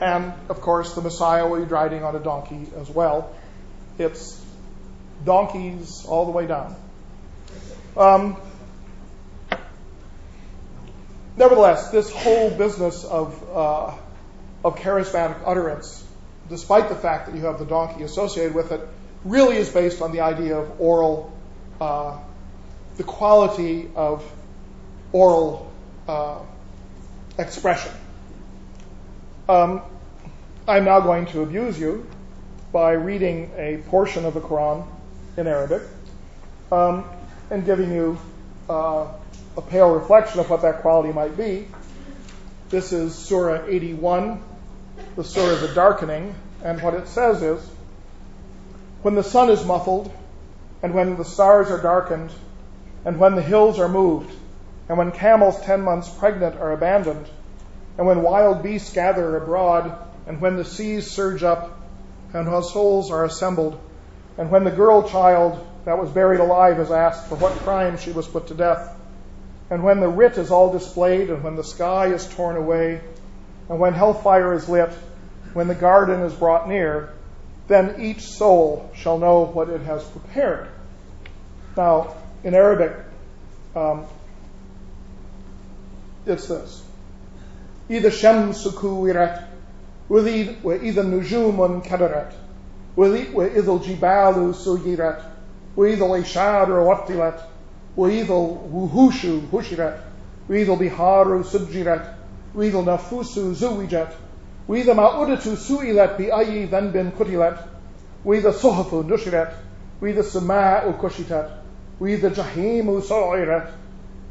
and 0.00 0.32
of 0.48 0.60
course 0.60 0.94
the 0.94 1.02
Messiah 1.02 1.46
will 1.48 1.58
be 1.58 1.64
riding 1.64 2.02
on 2.02 2.16
a 2.16 2.20
donkey 2.20 2.66
as 2.76 2.90
well. 2.90 3.32
It's 3.98 4.44
donkeys 5.24 6.04
all 6.04 6.24
the 6.26 6.32
way 6.32 6.48
down. 6.48 6.74
Um, 7.96 8.36
nevertheless, 11.36 11.90
this 11.90 12.12
whole 12.12 12.50
business 12.50 13.04
of 13.04 13.40
uh, 13.54 13.94
of 14.64 14.76
charismatic 14.76 15.40
utterance 15.46 16.03
despite 16.48 16.88
the 16.88 16.94
fact 16.94 17.26
that 17.26 17.34
you 17.34 17.44
have 17.46 17.58
the 17.58 17.64
donkey 17.64 18.02
associated 18.02 18.54
with 18.54 18.72
it, 18.72 18.80
really 19.24 19.56
is 19.56 19.70
based 19.70 20.02
on 20.02 20.12
the 20.12 20.20
idea 20.20 20.56
of 20.56 20.80
oral, 20.80 21.32
uh, 21.80 22.18
the 22.96 23.04
quality 23.04 23.90
of 23.96 24.24
oral 25.12 25.72
uh, 26.06 26.38
expression. 27.38 27.92
Um, 29.48 29.82
I'm 30.66 30.84
now 30.84 31.00
going 31.00 31.26
to 31.26 31.42
abuse 31.42 31.78
you 31.78 32.06
by 32.72 32.92
reading 32.92 33.52
a 33.56 33.78
portion 33.88 34.24
of 34.24 34.34
the 34.34 34.40
Quran 34.40 34.86
in 35.36 35.46
Arabic 35.46 35.82
um, 36.72 37.04
and 37.50 37.64
giving 37.64 37.92
you 37.92 38.18
uh, 38.68 39.06
a 39.56 39.62
pale 39.62 39.94
reflection 39.94 40.40
of 40.40 40.50
what 40.50 40.62
that 40.62 40.80
quality 40.80 41.12
might 41.12 41.36
be. 41.36 41.68
This 42.70 42.92
is 42.92 43.14
Surah 43.14 43.66
81 43.66 44.42
the 45.16 45.24
surah 45.24 45.54
of 45.54 45.60
the 45.60 45.74
darkening, 45.74 46.34
and 46.62 46.82
what 46.82 46.94
it 46.94 47.06
says 47.06 47.42
is 47.42 47.70
when 49.02 49.14
the 49.14 49.22
sun 49.22 49.50
is 49.50 49.64
muffled, 49.64 50.10
and 50.82 50.94
when 50.94 51.16
the 51.16 51.24
stars 51.24 51.70
are 51.70 51.80
darkened, 51.80 52.30
and 53.04 53.18
when 53.18 53.36
the 53.36 53.42
hills 53.42 53.78
are 53.78 53.88
moved, 53.88 54.34
and 54.88 54.98
when 54.98 55.12
camels 55.12 55.60
ten 55.60 55.82
months 55.82 56.08
pregnant 56.08 56.56
are 56.56 56.72
abandoned, 56.72 57.26
and 57.96 58.06
when 58.06 58.22
wild 58.22 58.62
beasts 58.62 58.92
gather 58.92 59.36
abroad, 59.36 59.96
and 60.26 60.40
when 60.40 60.56
the 60.56 60.64
seas 60.64 61.10
surge 61.10 61.42
up, 61.42 61.78
and 62.32 62.50
when 62.50 62.62
souls 62.62 63.10
are 63.10 63.24
assembled, 63.24 63.78
and 64.38 64.50
when 64.50 64.64
the 64.64 64.70
girl 64.70 65.08
child 65.08 65.64
that 65.84 65.98
was 65.98 66.10
buried 66.10 66.40
alive 66.40 66.80
is 66.80 66.90
asked 66.90 67.28
for 67.28 67.36
what 67.36 67.52
crime 67.58 67.96
she 67.98 68.10
was 68.10 68.26
put 68.26 68.48
to 68.48 68.54
death, 68.54 68.96
and 69.70 69.84
when 69.84 70.00
the 70.00 70.08
writ 70.08 70.38
is 70.38 70.50
all 70.50 70.72
displayed, 70.72 71.30
and 71.30 71.44
when 71.44 71.56
the 71.56 71.64
sky 71.64 72.06
is 72.06 72.26
torn 72.34 72.56
away, 72.56 73.00
and 73.69 73.79
when 73.79 73.93
hellfire 73.93 74.53
is 74.53 74.67
lit, 74.67 74.91
when 75.53 75.67
the 75.67 75.75
garden 75.75 76.21
is 76.21 76.33
brought 76.33 76.67
near, 76.67 77.13
then 77.67 78.01
each 78.01 78.21
soul 78.21 78.89
shall 78.95 79.19
know 79.19 79.45
what 79.45 79.69
it 79.69 79.81
has 79.81 80.03
prepared. 80.03 80.67
Now, 81.77 82.13
in 82.43 82.55
Arabic, 82.55 82.93
um, 83.75 84.05
it's 86.25 86.47
this. 86.47 86.83
إذا 87.89 88.07
الشمس 88.07 88.67
كورت 88.67 89.39
وإذا 90.09 91.01
النجوم 91.01 91.61
انكدرت 91.61 92.31
وإذا 92.97 93.71
الجبال 93.71 94.55
سيرت 94.55 95.21
وإذا 95.77 96.05
العشار 96.05 96.71
وطلت 96.71 97.39
وإذا 97.97 98.33
الوحوش 98.33 99.25
هشرت 99.53 99.97
وإذا 100.49 100.73
البحار 100.73 101.43
سجرت 101.43 102.13
وإذا 102.55 102.79
النفوس 102.79 103.39
زوجت 103.39 104.09
وإذا 104.67 104.93
ما 104.93 105.21
أردت 105.21 105.49
سئلت 105.49 106.11
بأي 106.17 106.65
ذنب 106.65 107.11
قتلت 107.19 107.57
وإذا 108.25 108.49
الصحف 108.49 108.93
نشرت 108.93 109.51
وإذا 110.01 110.19
السماء 110.19 110.91
كشطت 110.91 111.49
وإذا 111.99 112.27
الجحيم 112.27 113.01
سعرت 113.01 113.69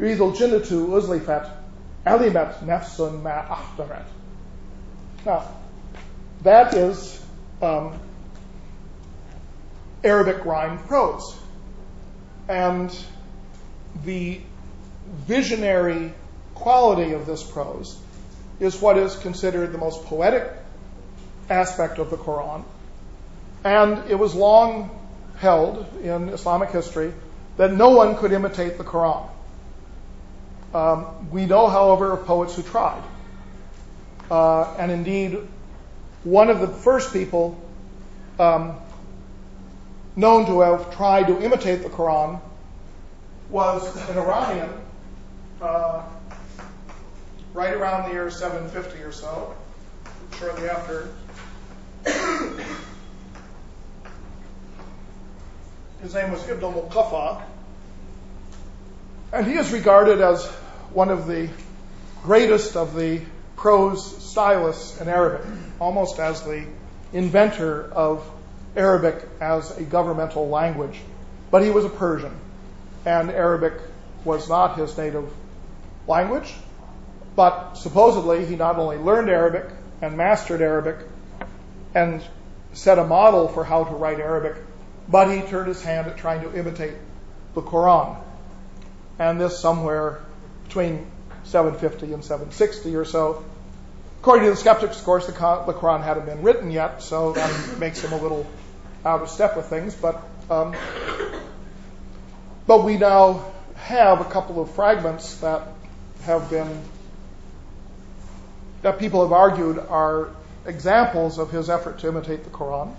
وإذا 0.01 0.25
الجنة 0.25 0.99
أزلفت 0.99 1.43
علمت 2.07 2.55
نفس 2.67 3.01
ما 3.01 3.53
أحضرت 3.53 4.05
Now, 5.27 5.43
that 6.45 6.75
is 6.75 7.21
um, 7.61 7.99
Arabic 10.05 10.45
rhymed 10.45 10.79
prose. 10.87 11.37
And 12.49 12.97
the 14.05 14.41
visionary 15.27 16.13
quality 16.55 17.13
of 17.13 17.27
this 17.27 17.43
prose 17.43 17.99
is 18.60 18.80
what 18.80 18.98
is 18.98 19.16
considered 19.16 19.72
the 19.72 19.78
most 19.78 20.06
poetic 20.06 20.52
aspect 21.50 22.00
of 22.00 22.10
the 22.10 22.18
Quran. 22.18 22.64
And 23.64 24.10
it 24.10 24.16
was 24.16 24.36
long 24.36 24.90
held 25.38 25.86
in 26.02 26.30
Islamic 26.30 26.70
history 26.72 27.14
that 27.58 27.72
no 27.72 27.90
one 27.90 28.16
could 28.18 28.32
imitate 28.32 28.78
the 28.78 28.84
Quran. 28.84 29.30
Um, 30.74 31.30
we 31.32 31.46
know, 31.46 31.68
however, 31.68 32.12
of 32.12 32.26
poets 32.26 32.56
who 32.56 32.64
tried. 32.64 33.04
Uh, 34.32 34.74
and 34.78 34.92
indeed, 34.92 35.38
one 36.24 36.50
of 36.50 36.60
the 36.60 36.68
first 36.68 37.14
people 37.14 37.60
um, 38.40 38.78
known 40.16 40.46
to 40.48 40.62
have 40.62 40.96
tried 40.96 41.28
to 41.28 41.42
imitate 41.42 41.84
the 41.84 41.90
Quran 41.90 42.40
was 43.50 44.10
an 44.10 44.18
Iranian 44.18 44.70
uh, 45.62 46.04
right 47.54 47.74
around 47.74 48.10
the 48.10 48.14
year 48.14 48.30
750 48.30 49.04
or 49.04 49.12
so, 49.12 49.56
shortly 50.40 50.70
after. 50.70 51.10
His 56.02 56.14
name 56.14 56.32
was 56.32 56.48
Ibn 56.50 56.64
al-Muqaffa, 56.64 57.44
And 59.32 59.48
he 59.48 59.54
is 59.54 59.72
regarded 59.72 60.20
as 60.20 60.46
one 60.92 61.10
of 61.10 61.28
the 61.28 61.50
greatest 62.24 62.76
of 62.76 62.96
the 62.96 63.22
prose 63.56 64.22
stylists 64.24 65.00
in 65.00 65.08
Arabic, 65.08 65.46
almost 65.80 66.20
as 66.20 66.44
the 66.44 66.66
inventor 67.14 67.90
of 67.94 68.30
Arabic 68.76 69.16
as 69.40 69.78
a 69.78 69.84
governmental 69.84 70.50
language. 70.50 71.00
But 71.52 71.64
he 71.64 71.70
was 71.70 71.86
a 71.86 71.90
Persian, 71.90 72.36
and 73.06 73.30
Arabic 73.30 73.74
was 74.26 74.50
not 74.50 74.78
his 74.78 74.98
native 74.98 75.32
language. 76.08 76.54
But 77.36 77.76
supposedly, 77.76 78.46
he 78.46 78.56
not 78.56 78.78
only 78.78 78.98
learned 78.98 79.30
Arabic 79.30 79.66
and 80.02 80.18
mastered 80.18 80.62
Arabic 80.62 80.98
and 81.96 82.22
set 82.74 83.00
a 83.00 83.04
model 83.04 83.48
for 83.48 83.64
how 83.64 83.84
to 83.84 83.96
write 83.96 84.20
Arabic, 84.20 84.56
but 85.08 85.32
he 85.32 85.42
turned 85.42 85.68
his 85.68 85.82
hand 85.82 86.08
at 86.08 86.18
trying 86.18 86.42
to 86.42 86.58
imitate 86.58 86.94
the 87.56 87.62
Quran. 87.62 88.18
And 89.20 89.40
this 89.40 89.60
somewhere 89.60 90.22
between 90.66 91.06
750 91.44 92.14
and 92.14 92.24
760 92.24 92.96
or 92.96 93.06
so. 93.06 93.44
According 94.22 94.46
to 94.46 94.52
the 94.52 94.58
skeptics, 94.58 95.00
of 95.00 95.04
course, 95.04 95.28
the 95.28 95.34
Quran 95.34 96.04
hadn't 96.04 96.26
been 96.26 96.42
written 96.42 96.72
yet, 96.72 97.04
so 97.04 97.34
that 97.34 97.80
makes 97.80 98.02
him 98.02 98.14
a 98.14 98.18
little 98.18 98.48
out 99.06 99.22
of 99.22 99.30
step 99.30 99.58
with 99.58 99.66
things. 99.66 99.94
But 99.94 100.24
um, 100.50 100.76
but 102.66 102.86
we 102.86 102.98
now 102.98 103.52
have 103.76 104.22
a 104.22 104.26
couple 104.26 104.62
of 104.62 104.72
fragments 104.72 105.36
that 105.40 105.68
have 106.24 106.50
been 106.50 106.82
that 108.84 109.00
people 109.00 109.22
have 109.24 109.32
argued 109.32 109.80
are 109.80 110.30
examples 110.66 111.40
of 111.40 111.50
his 111.52 111.70
effort 111.70 112.00
to 112.00 112.08
imitate 112.08 112.44
the 112.44 112.50
Quran. 112.50 112.94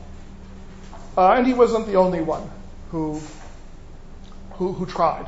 Uh, 1.17 1.33
and 1.33 1.47
he 1.47 1.55
wasn't 1.55 1.87
the 1.87 1.95
only 1.95 2.21
one 2.21 2.51
who, 2.91 3.21
who, 4.55 4.73
who 4.73 4.87
tried. 4.87 5.27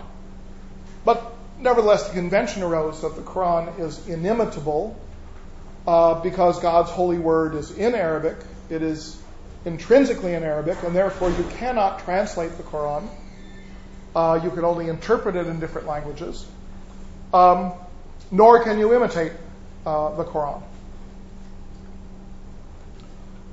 But 1.04 1.22
nevertheless, 1.59 2.09
the 2.09 2.14
convention 2.14 2.62
arose 2.62 3.02
that 3.02 3.14
the 3.14 3.22
Quran 3.22 3.78
is 3.78 4.09
inimitable 4.09 4.98
uh, 5.86 6.20
because 6.20 6.61
God's 6.61 6.90
holy 6.90 7.18
word 7.18 7.54
is 7.54 7.70
in 7.70 7.94
Arabic. 7.94 8.36
It 8.68 8.82
is 8.82 9.20
intrinsically 9.64 10.34
in 10.34 10.42
Arabic, 10.42 10.82
and 10.82 10.94
therefore 10.94 11.30
you 11.30 11.44
cannot 11.59 12.00
translate 12.00 12.57
the 12.57 12.62
Quran. 12.64 13.09
Uh, 14.14 14.40
you 14.42 14.50
can 14.50 14.64
only 14.64 14.88
interpret 14.88 15.36
it 15.36 15.46
in 15.46 15.61
different 15.61 15.86
languages. 15.86 16.46
Um, 17.32 17.72
nor 18.30 18.64
can 18.64 18.78
you 18.78 18.94
imitate 18.94 19.32
uh, 19.87 20.14
the 20.16 20.24
Quran. 20.24 20.62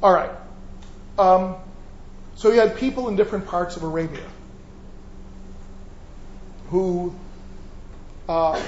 All 0.02 0.14
right. 0.14 0.32
Um, 1.18 1.56
so 2.36 2.52
you 2.52 2.60
had 2.60 2.76
people 2.76 3.08
in 3.08 3.16
different 3.16 3.48
parts 3.48 3.78
of 3.78 3.84
Arabia 3.84 4.26
who 6.72 7.14
uh, 8.28 8.62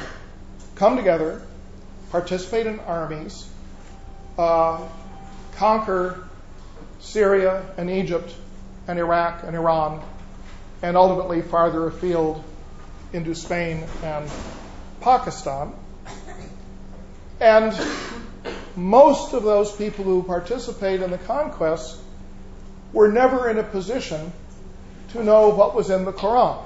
come 0.76 0.95
together, 0.95 1.41
participate 2.11 2.68
in 2.68 2.80
armies, 2.82 3.49
uh, 4.38 4.88
conquer 5.55 6.24
Syria 6.99 7.66
and 7.78 7.89
Egypt 7.89 8.34
and 8.88 8.99
Iraq 8.99 9.43
and 9.43 9.55
Iran, 9.55 10.03
and 10.82 10.95
ultimately 10.95 11.41
farther 11.41 11.88
afield 11.88 12.43
into 13.11 13.34
Spain 13.34 13.84
and 14.03 14.30
Pakistan. 15.01 15.74
And 17.39 17.77
most 18.75 19.33
of 19.33 19.43
those 19.43 19.75
people 19.75 20.03
who 20.03 20.23
participate 20.23 21.01
in 21.01 21.11
the 21.11 21.17
conquest 21.17 21.99
were 22.93 23.11
never 23.11 23.49
in 23.49 23.57
a 23.57 23.63
position 23.63 24.31
to 25.09 25.23
know 25.23 25.49
what 25.49 25.75
was 25.75 25.89
in 25.89 26.05
the 26.05 26.13
Quran, 26.13 26.63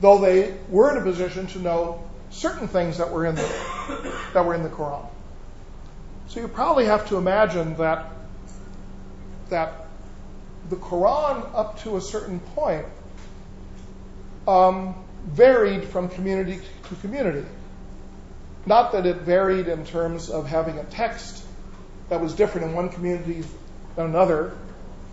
though 0.00 0.18
they 0.18 0.54
were 0.68 0.90
in 0.92 0.98
a 0.98 1.04
position 1.04 1.46
to 1.48 1.58
know 1.58 2.04
certain 2.30 2.68
things 2.68 2.98
that 2.98 3.10
were 3.10 3.26
in 3.26 3.34
the, 3.34 4.12
that 4.34 4.44
were 4.44 4.54
in 4.54 4.62
the 4.62 4.68
Quran. 4.68 5.06
So 6.28 6.40
you 6.40 6.48
probably 6.48 6.84
have 6.84 7.08
to 7.08 7.16
imagine 7.16 7.76
that 7.76 8.12
that 9.48 9.86
the 10.68 10.76
Quran 10.76 11.50
up 11.54 11.80
to 11.82 11.96
a 11.96 12.00
certain 12.02 12.40
point 12.40 12.84
um, 14.46 14.94
varied 15.26 15.84
from 15.84 16.10
community 16.10 16.60
to 16.88 16.94
community. 16.96 17.46
Not 18.66 18.92
that 18.92 19.06
it 19.06 19.18
varied 19.18 19.68
in 19.68 19.84
terms 19.84 20.30
of 20.30 20.46
having 20.46 20.78
a 20.78 20.84
text 20.84 21.44
that 22.08 22.20
was 22.20 22.34
different 22.34 22.68
in 22.68 22.74
one 22.74 22.88
community 22.88 23.44
than 23.96 24.06
another, 24.06 24.56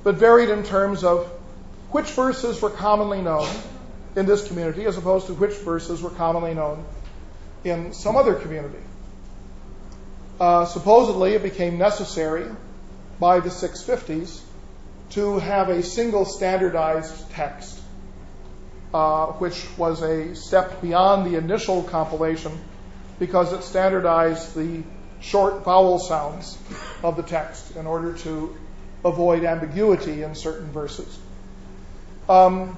but 0.04 0.16
varied 0.16 0.50
in 0.50 0.64
terms 0.64 1.04
of 1.04 1.28
which 1.92 2.08
verses 2.12 2.62
were 2.62 2.70
commonly 2.70 3.22
known 3.22 3.48
in 4.16 4.26
this 4.26 4.48
community 4.48 4.86
as 4.86 4.98
opposed 4.98 5.28
to 5.28 5.34
which 5.34 5.54
verses 5.54 6.02
were 6.02 6.10
commonly 6.10 6.54
known 6.54 6.86
in 7.64 7.94
some 7.94 8.16
other 8.16 8.36
community. 8.36 8.80
Uh, 10.40 10.66
supposedly, 10.66 11.34
it 11.34 11.44
became 11.44 11.78
necessary 11.78 12.46
by 13.20 13.40
the 13.40 13.50
650s 13.50 14.42
to 15.12 15.40
have 15.40 15.70
a 15.70 15.82
single 15.82 16.26
standardized 16.26 17.32
text, 17.32 17.80
uh, 18.94 19.28
which 19.34 19.66
was 19.78 20.02
a 20.02 20.36
step 20.36 20.82
beyond 20.82 21.26
the 21.26 21.38
initial 21.38 21.84
compilation 21.84 22.52
because 23.20 23.54
it 23.54 23.64
standardized 23.64 24.56
the 24.56 24.84
short 25.22 25.64
vowel 25.64 26.00
sounds 26.00 26.58
of 27.04 27.16
the 27.16 27.24
text 27.24 27.76
in 27.76 27.88
order 27.88 28.14
to 28.14 28.56
avoid 29.04 29.44
ambiguity 29.44 30.24
in 30.24 30.36
certain 30.36 30.72
verses. 30.72 31.20
Um, 32.28 32.78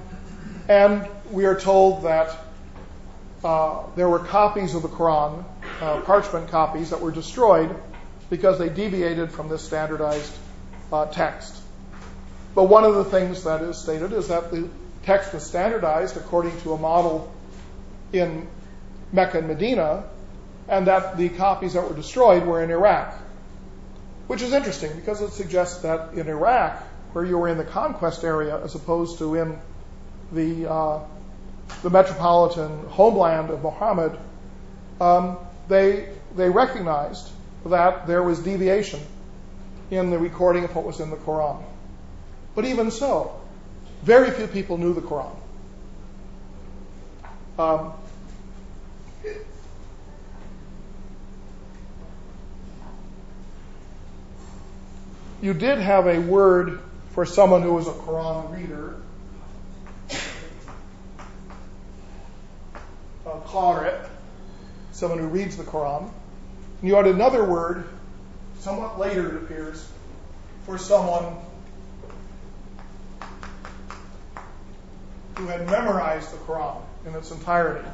and 0.68 1.08
we 1.30 1.46
are 1.46 1.58
told 1.58 2.04
that 2.04 2.36
uh, 3.44 3.84
there 3.96 4.08
were 4.08 4.18
copies 4.18 4.74
of 4.74 4.82
the 4.82 4.88
Quran, 4.88 5.44
uh, 5.80 6.00
parchment 6.02 6.48
copies, 6.48 6.90
that 6.90 7.00
were 7.00 7.12
destroyed 7.12 7.74
because 8.30 8.58
they 8.58 8.68
deviated 8.68 9.32
from 9.32 9.48
this 9.48 9.62
standardized 9.62 10.32
uh, 10.92 11.06
text. 11.06 11.56
But 12.54 12.64
one 12.64 12.84
of 12.84 12.94
the 12.94 13.04
things 13.04 13.44
that 13.44 13.62
is 13.62 13.78
stated 13.78 14.12
is 14.12 14.28
that 14.28 14.50
the 14.50 14.68
text 15.04 15.32
was 15.32 15.46
standardized 15.46 16.16
according 16.16 16.58
to 16.62 16.72
a 16.72 16.78
model 16.78 17.32
in 18.12 18.46
Mecca 19.12 19.38
and 19.38 19.48
Medina 19.48 20.04
and 20.68 20.86
that 20.86 21.16
the 21.16 21.30
copies 21.30 21.72
that 21.72 21.88
were 21.88 21.96
destroyed 21.96 22.46
were 22.46 22.62
in 22.62 22.70
Iraq. 22.70 23.14
Which 24.26 24.42
is 24.42 24.52
interesting 24.52 24.94
because 24.96 25.22
it 25.22 25.30
suggests 25.30 25.82
that 25.82 26.12
in 26.12 26.28
Iraq, 26.28 26.82
where 27.12 27.24
you 27.24 27.38
were 27.38 27.48
in 27.48 27.56
the 27.56 27.64
conquest 27.64 28.22
area 28.24 28.62
as 28.62 28.74
opposed 28.74 29.18
to 29.18 29.34
in 29.34 29.58
the, 30.32 30.70
uh, 30.70 31.00
the 31.82 31.88
metropolitan 31.88 32.86
homeland 32.88 33.48
of 33.48 33.62
Muhammad, 33.62 34.18
um, 35.00 35.38
they, 35.68 36.10
they 36.36 36.50
recognized 36.50 37.30
that 37.64 38.06
there 38.06 38.22
was 38.22 38.38
deviation 38.40 39.00
in 39.90 40.10
the 40.10 40.18
recording 40.18 40.64
of 40.64 40.74
what 40.74 40.84
was 40.84 41.00
in 41.00 41.08
the 41.08 41.16
Quran. 41.16 41.62
But 42.54 42.66
even 42.66 42.90
so, 42.90 43.40
very 44.02 44.30
few 44.30 44.46
people 44.46 44.76
knew 44.76 44.92
the 44.92 45.00
Quran. 45.00 45.34
You 55.40 55.54
did 55.54 55.78
have 55.78 56.06
a 56.06 56.18
word 56.18 56.80
for 57.10 57.24
someone 57.24 57.62
who 57.62 57.74
was 57.74 57.86
a 57.86 57.92
Quran 57.92 58.56
reader. 58.56 58.96
A 63.26 63.40
qari, 63.40 64.08
someone 64.92 65.18
who 65.18 65.26
reads 65.26 65.56
the 65.56 65.64
Quran. 65.64 66.10
And 66.80 66.88
you 66.88 66.94
had 66.94 67.06
another 67.06 67.44
word, 67.44 67.88
somewhat 68.60 68.98
later 68.98 69.36
it 69.36 69.42
appears, 69.42 69.86
for 70.64 70.78
someone 70.78 71.36
who 75.36 75.46
had 75.46 75.66
memorized 75.66 76.32
the 76.32 76.36
Quran 76.38 76.80
in 77.06 77.14
its 77.14 77.30
entirety. 77.30 77.86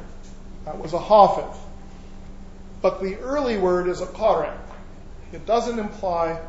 That 0.65 0.79
was 0.79 0.93
a 0.93 0.99
hafiz. 0.99 1.59
But 2.81 3.01
the 3.01 3.17
early 3.17 3.57
word 3.57 3.87
is 3.87 4.01
a 4.01 4.07
qari. 4.07 4.51
It 5.31 5.45
doesn't 5.45 5.77
imply 5.77 6.39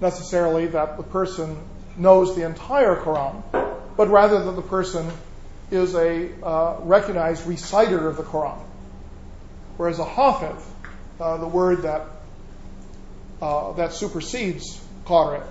necessarily 0.00 0.66
that 0.68 0.96
the 0.96 1.02
person 1.02 1.56
knows 1.96 2.34
the 2.34 2.46
entire 2.46 2.96
Quran, 2.96 3.42
but 3.96 4.08
rather 4.08 4.44
that 4.44 4.52
the 4.52 4.62
person 4.62 5.10
is 5.70 5.94
a 5.94 6.30
uh, 6.42 6.76
recognized 6.80 7.46
reciter 7.46 8.08
of 8.08 8.16
the 8.16 8.22
Quran. 8.22 8.58
Whereas 9.76 9.98
a 9.98 10.04
hafiz, 10.04 10.62
uh, 11.20 11.36
the 11.36 11.46
word 11.46 11.82
that 11.82 12.06
uh, 13.40 13.72
that 13.72 13.92
supersedes 13.94 14.80
qari, 15.06 15.42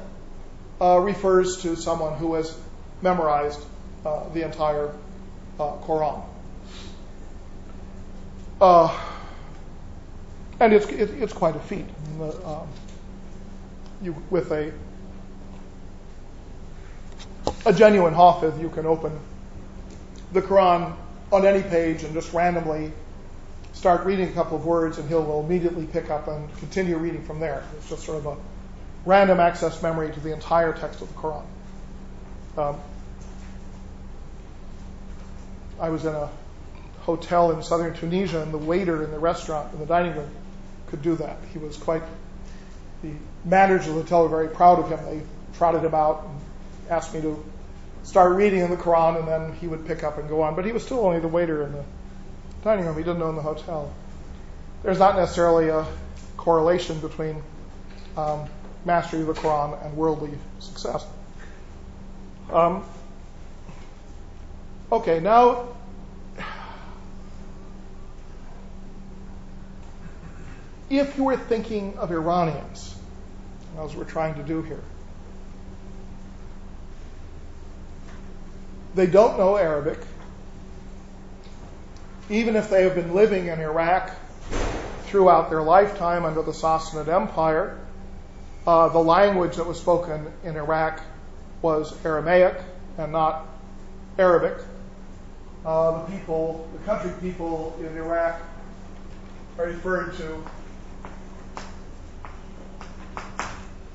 uh, 0.80 1.00
refers 1.00 1.64
to 1.64 1.76
someone 1.76 2.18
who 2.18 2.36
has 2.36 2.56
memorized 3.02 3.60
uh, 4.06 4.30
the 4.30 4.46
entire 4.46 4.94
uh, 5.60 5.72
Quran. 5.78 6.24
and 10.60 10.74
it's, 10.74 10.86
it, 10.88 11.10
it's 11.22 11.34
quite 11.34 11.56
a 11.56 11.60
feat. 11.60 11.86
Um, 12.20 12.68
you, 14.02 14.16
with 14.30 14.52
a, 14.52 14.72
a 17.66 17.74
genuine 17.74 18.14
hafiz, 18.14 18.60
you 18.60 18.70
can 18.70 18.86
open 18.86 19.18
the 20.34 20.42
Quran 20.42 20.96
on 21.32 21.46
any 21.46 21.62
page 21.62 22.04
and 22.04 22.14
just 22.14 22.34
randomly 22.34 22.92
start 23.74 24.06
reading 24.06 24.30
a 24.30 24.32
couple 24.32 24.58
of 24.58 24.66
words 24.66 24.98
and 24.98 25.08
he'll 25.08 25.40
immediately 25.40 25.86
pick 25.86 26.10
up 26.10 26.28
and 26.28 26.56
continue 26.58 26.98
reading 26.98 27.24
from 27.24 27.40
there. 27.40 27.64
It's 27.78 27.90
just 27.90 28.04
sort 28.06 28.18
of 28.18 28.26
a 28.26 28.38
random 29.06 29.40
access 29.40 29.82
memory 29.82 30.12
to 30.12 30.20
the 30.20 30.34
entire 30.34 30.74
text 30.74 31.02
of 31.02 31.08
the 31.08 31.14
Quran. 31.14 31.44
Um, 32.58 32.78
I 35.80 35.90
was 35.90 36.06
in 36.06 36.14
a 36.14 36.30
hotel 37.02 37.52
in 37.52 37.64
southern 37.64 37.94
Tunisia, 37.94 38.42
and 38.42 38.54
the 38.54 38.58
waiter 38.58 39.04
in 39.04 39.12
the 39.12 39.20
restaurant, 39.20 39.74
in 39.74 39.80
the 39.80 39.86
dining 39.86 40.16
room, 40.16 40.30
could 40.88 41.02
do 41.02 41.16
that. 41.16 41.38
He 41.54 41.60
was 41.60 41.78
quite, 41.78 42.04
the 43.02 43.14
managers 43.46 43.88
of 43.88 43.96
the 43.96 44.02
hotel 44.02 44.24
were 44.24 44.30
very 44.30 44.50
proud 44.50 44.80
of 44.80 44.90
him. 44.90 45.04
They 45.06 45.22
trotted 45.58 45.84
him 45.84 45.94
out 45.94 46.26
and 46.26 46.92
asked 46.92 47.14
me 47.14 47.22
to 47.22 47.44
start 48.04 48.36
reading 48.36 48.60
in 48.60 48.70
the 48.70 48.78
Quran, 48.78 49.20
and 49.20 49.28
then 49.28 49.54
he 49.60 49.68
would 49.68 49.86
pick 49.86 50.04
up 50.04 50.18
and 50.18 50.28
go 50.28 50.42
on. 50.42 50.56
But 50.56 50.66
he 50.66 50.72
was 50.72 50.84
still 50.84 51.06
only 51.06 51.20
the 51.20 51.28
waiter 51.28 51.64
in 51.64 51.72
the 51.72 51.84
dining 52.64 52.86
room. 52.86 52.98
He 52.98 53.04
didn't 53.04 53.22
own 53.22 53.36
the 53.36 53.42
hotel. 53.42 53.94
There's 54.84 55.00
not 55.00 55.16
necessarily 55.16 55.70
a 55.70 55.86
correlation 56.38 57.00
between 57.00 57.42
um, 58.18 58.48
mastery 58.86 59.22
of 59.22 59.28
the 59.28 59.34
Quran 59.34 59.86
and 59.86 59.96
worldly 59.96 60.32
success. 60.60 61.06
Um, 62.52 62.84
okay, 64.92 65.20
now 65.20 65.68
if 70.90 71.18
you 71.18 71.24
were 71.24 71.38
thinking 71.38 71.98
of 71.98 72.12
Iranians, 72.12 72.89
as 73.78 73.96
we're 73.96 74.04
trying 74.04 74.36
to 74.36 74.44
do 74.44 74.62
here, 74.62 74.84
they 78.96 79.06
don't 79.06 79.38
know 79.38 79.56
Arabic. 79.56 80.00
Even 82.30 82.56
if 82.56 82.70
they 82.70 82.84
have 82.84 82.96
been 82.96 83.14
living 83.14 83.48
in 83.48 83.60
Iraq 83.60 84.16
throughout 85.06 85.50
their 85.50 85.64
lifetime 85.64 86.26
under 86.26 86.42
the 86.42 86.52
Sassanid 86.52 87.08
Empire, 87.08 87.80
uh, 88.68 88.90
the 88.90 89.00
language 89.00 89.56
that 89.56 89.66
was 89.66 89.80
spoken 89.80 90.32
in 90.44 90.56
Iraq 90.56 91.02
was 91.62 91.94
Aramaic 92.06 92.62
and 92.98 93.12
not 93.12 93.48
Arabic. 94.18 94.64
Uh, 95.66 96.04
the 96.04 96.12
people, 96.12 96.70
the 96.74 96.80
country 96.86 97.12
people 97.22 97.76
in 97.80 97.98
Iraq 97.98 98.42
are 99.58 99.66
referred 99.66 100.16
to 100.18 100.44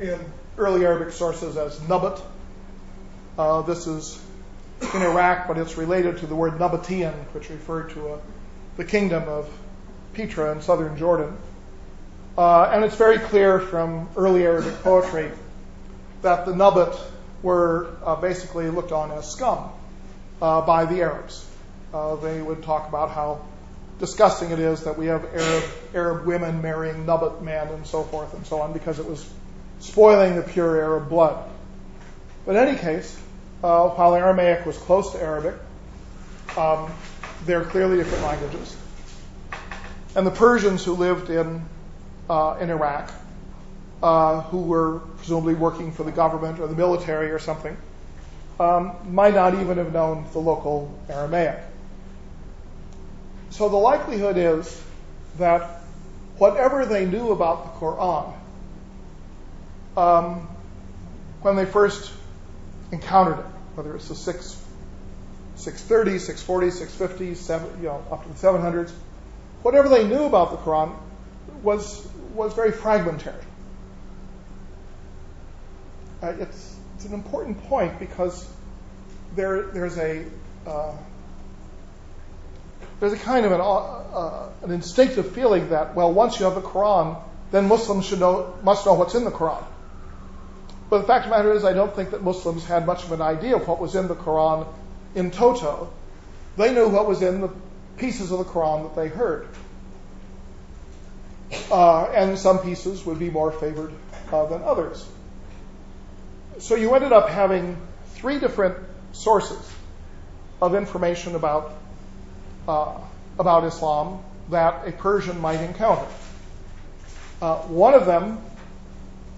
in 0.05 0.21
early 0.59 0.85
Arabic 0.85 1.13
sources 1.13 1.57
as 1.57 1.79
Nabat. 1.81 2.21
Uh, 3.39 3.63
this 3.63 3.87
is 3.87 4.21
in 4.95 5.03
Iraq, 5.03 5.49
but 5.49 5.57
it's 5.57 5.77
related 5.79 6.19
to 6.19 6.27
the 6.27 6.35
word 6.35 6.59
Nabatean, 6.59 7.15
which 7.33 7.49
referred 7.49 7.91
to 7.91 8.09
a, 8.09 8.15
uh, 8.15 8.21
the 8.77 8.85
kingdom 8.85 9.25
of 9.29 9.49
Petra 10.13 10.53
in 10.53 10.61
southern 10.61 10.97
Jordan. 10.99 11.37
Uh, 12.37 12.65
and 12.65 12.85
it's 12.85 12.97
very 12.97 13.19
clear 13.19 13.61
from 13.61 14.09
early 14.17 14.45
Arabic 14.45 14.75
poetry 14.83 15.31
that 16.23 16.45
the 16.45 16.53
Nabat 16.53 16.99
were 17.43 17.97
uh, 18.05 18.17
basically 18.17 18.69
looked 18.69 18.93
on 18.93 19.11
as 19.13 19.31
scum 19.31 19.71
uh, 20.43 20.61
by 20.63 20.85
the 20.85 21.01
Arabs. 21.01 21.47
Uh, 21.93 22.17
they 22.17 22.43
would 22.43 22.63
talk 22.63 22.89
about 22.89 23.11
how 23.11 23.45
disgusting 24.01 24.51
it 24.51 24.59
is 24.59 24.85
that 24.85 24.99
we 24.99 25.07
have 25.07 25.25
Arab, 25.25 25.65
Arab 25.95 26.27
women 26.27 26.61
marrying 26.61 27.07
Nabat 27.07 27.41
men 27.43 27.69
and 27.69 27.87
so 27.87 28.03
forth 28.03 28.35
and 28.35 28.45
so 28.47 28.61
on 28.61 28.73
because 28.73 28.99
it 28.99 29.07
was 29.07 29.25
spoiling 29.81 30.37
the 30.37 30.43
pure 30.43 30.81
Arab 30.81 31.09
blood. 31.09 31.51
But 32.47 32.57
in 32.57 32.69
any 32.69 32.79
case, 32.79 33.19
uh, 33.63 33.89
while 33.89 34.15
Aramaic 34.15 34.67
was 34.67 34.77
close 34.77 35.13
to 35.13 35.23
Arabic, 35.23 35.55
um, 36.57 36.93
they're 37.47 37.65
clearly 37.65 37.97
different 37.97 38.25
languages. 38.25 38.77
And 40.15 40.27
the 40.27 40.31
Persians 40.31 40.85
who 40.85 40.93
lived 40.93 41.31
in, 41.31 41.65
uh, 42.29 42.59
in 42.61 42.71
Iraq, 42.71 43.11
uh, 44.03 44.43
who 44.43 44.63
were 44.63 45.01
presumably 45.17 45.55
working 45.55 45.93
for 45.93 46.05
the 46.05 46.13
government 46.13 46.61
or 46.61 46.67
the 46.67 46.77
military 46.77 47.31
or 47.31 47.39
something, 47.39 47.77
um, 48.61 48.95
might 49.09 49.35
not 49.35 49.55
even 49.55 49.79
have 49.79 49.93
known 49.93 50.27
the 50.33 50.39
local 50.39 50.97
Aramaic. 51.09 51.59
So 53.51 53.69
the 53.69 53.77
likelihood 53.77 54.37
is 54.37 54.83
that 55.39 55.81
whatever 56.39 56.85
they 56.87 57.07
knew 57.07 57.31
about 57.31 57.65
the 57.65 57.87
Quran, 57.87 58.33
um, 59.97 60.49
when 61.43 61.57
they 61.57 61.65
first 61.65 62.13
encountered 62.93 63.39
it, 63.39 63.47
whether 63.75 63.95
it's 63.95 64.09
the 64.09 64.15
6, 64.15 64.63
630, 65.57 66.19
640, 66.19 66.71
650, 66.71 67.35
7, 67.35 67.83
you 67.83 67.89
know, 67.89 68.05
up 68.11 68.23
to 68.23 68.29
the 68.29 68.35
700s, 68.35 68.91
whatever 69.63 69.89
they 69.89 70.07
knew 70.07 70.25
about 70.25 70.51
the 70.51 70.57
Quran 70.59 70.95
was, 71.63 72.07
was 72.35 72.55
very 72.55 72.73
fragmentary. 72.73 73.35
Uh, 76.23 76.35
it's, 76.39 76.77
it's 76.97 77.05
an 77.05 77.15
important 77.15 77.63
point 77.65 77.99
because 77.99 78.49
there, 79.37 79.63
there's 79.63 79.99
a 79.99 80.25
uh, 80.67 80.93
there's 83.01 83.13
a 83.13 83.19
kind 83.19 83.45
of 83.45 83.53
an, 83.53 83.61
uh, 83.61 84.49
an 84.63 84.71
instinctive 84.71 85.33
feeling 85.33 85.71
that 85.71 85.95
well 85.95 86.13
once 86.13 86.39
you 86.39 86.47
have 86.47 86.55
the 86.55 86.63
Quran 86.63 87.21
then 87.51 87.69
Muslims 87.69 88.07
should 88.07 88.21
know 88.21 88.55
must 88.63 88.87
know 88.87 88.95
what's 88.95 89.15
in 89.15 89.25
the 89.25 89.31
Quran. 89.31 89.63
But 90.95 91.01
the 91.01 91.07
fact 91.09 91.25
of 91.25 91.33
the 91.33 91.37
matter 91.37 91.53
is, 91.53 91.65
I 91.65 91.73
don't 91.73 91.93
think 91.93 92.13
that 92.13 92.23
Muslims 92.23 92.65
had 92.67 92.87
much 92.87 93.03
of 93.03 93.11
an 93.11 93.21
idea 93.21 93.57
of 93.57 93.67
what 93.67 93.81
was 93.81 93.97
in 93.97 94.07
the 94.07 94.15
Quran 94.15 94.65
in 95.17 95.33
toto. 95.33 95.93
They 96.57 96.73
knew 96.73 96.87
what 96.87 97.09
was 97.09 97.21
in 97.21 97.41
the 97.41 97.51
pieces 97.97 98.31
of 98.31 98.39
the 98.39 98.45
Quran 98.45 98.85
that 98.85 98.95
they 98.95 99.09
heard. 99.09 99.49
Uh, 101.69 102.05
and 102.05 102.39
some 102.39 102.61
pieces 102.61 103.05
would 103.05 103.19
be 103.19 103.29
more 103.29 103.51
favored 103.51 103.93
uh, 104.31 104.47
than 104.47 104.63
others. 104.63 105.05
So 106.61 106.77
you 106.77 106.95
ended 106.95 107.13
up 107.13 107.29
having 107.29 107.77
three 108.11 108.39
different 108.39 108.77
sources 109.11 109.69
of 110.63 110.77
information 110.77 111.35
about, 111.35 111.75
uh, 112.69 113.01
about 113.37 113.65
Islam 113.65 114.23
that 114.51 114.87
a 114.87 114.93
Persian 114.93 115.41
might 115.41 115.61
encounter. 115.61 116.07
Uh, 117.43 117.57
one 117.63 117.95
of 117.95 118.07
them 118.07 118.39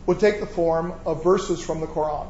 would 0.06 0.20
take 0.20 0.40
the 0.40 0.46
form 0.46 0.92
of 1.04 1.22
verses 1.22 1.60
from 1.60 1.80
the 1.80 1.86
Quran. 1.86 2.28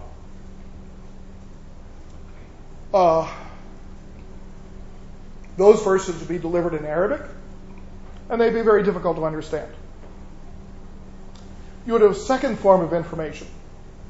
Uh, 2.93 3.31
those 5.57 5.83
verses 5.83 6.19
would 6.19 6.29
be 6.29 6.39
delivered 6.39 6.75
in 6.75 6.85
Arabic, 6.87 7.21
and 8.31 8.41
they'd 8.41 8.55
be 8.55 8.63
very 8.63 8.83
difficult 8.83 9.17
to 9.17 9.25
understand. 9.25 9.71
You 11.87 11.93
would 11.93 12.03
have 12.03 12.13
a 12.13 12.15
second 12.15 12.59
form 12.59 12.81
of 12.81 12.93
information 12.93 13.47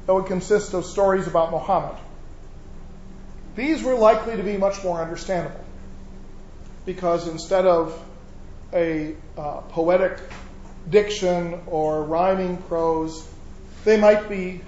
that 0.05 0.13
would 0.13 0.25
consist 0.25 0.73
of 0.73 0.85
stories 0.85 1.27
about 1.27 1.51
Muhammad. 1.51 1.97
These 3.55 3.83
were 3.83 3.95
likely 3.95 4.37
to 4.37 4.43
be 4.43 4.55
much 4.57 4.83
more 4.83 5.01
understandable 5.01 5.63
because 6.85 7.27
instead 7.27 7.65
of 7.65 8.01
a 8.73 9.15
uh, 9.37 9.61
poetic 9.69 10.17
diction 10.89 11.59
or 11.67 12.03
rhyming 12.03 12.57
prose, 12.57 13.27
they 13.87 13.95
might 13.95 14.27
be 14.27 14.59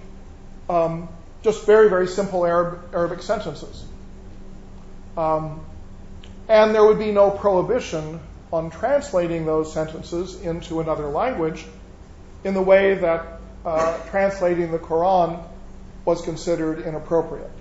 um, 0.69 1.09
just 1.43 1.65
very, 1.65 1.89
very 1.89 2.07
simple 2.07 2.45
Arab, 2.45 2.95
Arabic 2.95 3.21
sentences. 3.21 3.83
Um, 5.17 5.65
and 6.47 6.73
there 6.73 6.85
would 6.85 6.99
be 6.99 7.11
no 7.11 7.29
prohibition 7.29 8.21
on 8.53 8.71
translating 8.71 9.45
those 9.45 9.73
sentences 9.73 10.39
into 10.39 10.79
another 10.79 11.07
language 11.07 11.65
in 12.45 12.53
the 12.53 12.61
way 12.61 12.95
that 12.95 13.41
uh, 13.65 13.97
translating 14.09 14.71
the 14.71 14.79
Quran 14.79 15.43
was 16.05 16.21
considered 16.21 16.79
inappropriate. 16.79 17.51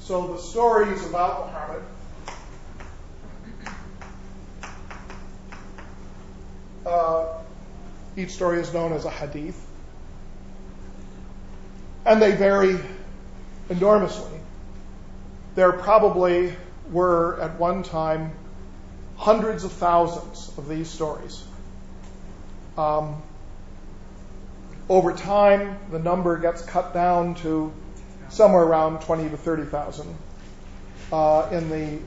So 0.00 0.34
the 0.34 0.38
stories 0.40 1.06
about 1.06 1.46
Muhammad 1.46 1.82
uh, 6.84 7.26
each 8.16 8.30
story 8.30 8.58
is 8.58 8.74
known 8.74 8.92
as 8.92 9.04
a 9.04 9.10
hadith 9.10 9.65
and 12.06 12.22
they 12.22 12.32
vary 12.32 12.78
enormously. 13.68 14.30
There 15.56 15.72
probably 15.72 16.54
were 16.90 17.40
at 17.40 17.58
one 17.58 17.82
time 17.82 18.32
hundreds 19.16 19.64
of 19.64 19.72
thousands 19.72 20.52
of 20.56 20.68
these 20.68 20.88
stories. 20.88 21.42
Um, 22.78 23.22
over 24.88 25.12
time, 25.12 25.78
the 25.90 25.98
number 25.98 26.38
gets 26.38 26.62
cut 26.62 26.94
down 26.94 27.34
to 27.36 27.72
somewhere 28.28 28.62
around 28.62 29.00
20 29.00 29.30
to 29.30 29.36
30,000 29.36 30.16
uh, 31.12 31.48
in 31.50 31.68
the 31.70 31.98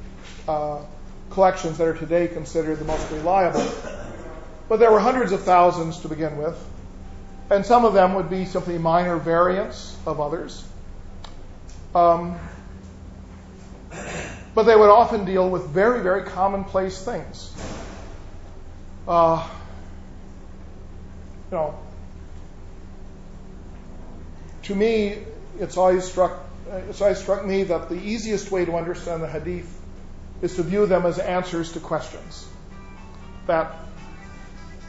uh, 0.50 0.82
collections 1.32 1.78
that 1.78 1.88
are 1.88 1.97
today 1.97 2.28
considered 2.28 2.80
the 2.80 2.86
most 2.86 3.12
reliable. 3.12 3.68
But 4.70 4.80
there 4.80 4.91
were 4.91 5.00
hundreds 5.00 5.32
of 5.32 5.43
thousands 5.43 6.00
to 6.02 6.08
begin 6.08 6.38
with. 6.38 6.58
And 7.50 7.66
some 7.66 7.86
of 7.86 7.93
them 7.93 8.14
would 8.14 8.30
be 8.30 8.45
simply 8.45 8.78
minor 8.78 9.18
variants 9.18 9.97
of 10.06 10.20
others. 10.20 10.64
Um, 11.95 12.38
but 14.54 14.64
they 14.64 14.76
would 14.76 14.89
often 14.89 15.26
deal 15.26 15.50
with 15.50 15.68
very, 15.68 16.02
very 16.02 16.24
commonplace 16.24 17.04
things. 17.04 17.52
Uh, 19.08 19.47
you 21.50 21.58
know, 21.58 21.80
to 24.64 24.76
me, 24.76 25.24
it's 25.60 25.78
always 25.78 26.04
struck 26.04 26.45
it's 26.89 27.02
always 27.02 27.18
struck 27.18 27.43
me 27.43 27.64
that 27.64 27.89
the 27.89 27.95
easiest 27.95 28.52
way 28.52 28.64
to 28.66 28.76
understand 28.76 29.24
the 29.24 29.28
Hadith 29.28 29.76
is 30.41 30.56
to 30.58 30.64
view 30.64 30.86
them 30.86 31.06
as 31.06 31.18
answers 31.18 31.72
to 31.72 31.80
questions. 31.80 32.47
That 33.47 33.76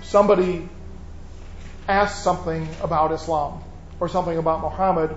somebody 0.02 0.68
asks 1.90 2.22
something 2.22 2.66
about 2.80 3.12
Islam 3.12 3.62
or 3.98 4.08
something 4.08 4.38
about 4.38 4.60
Muhammad, 4.62 5.14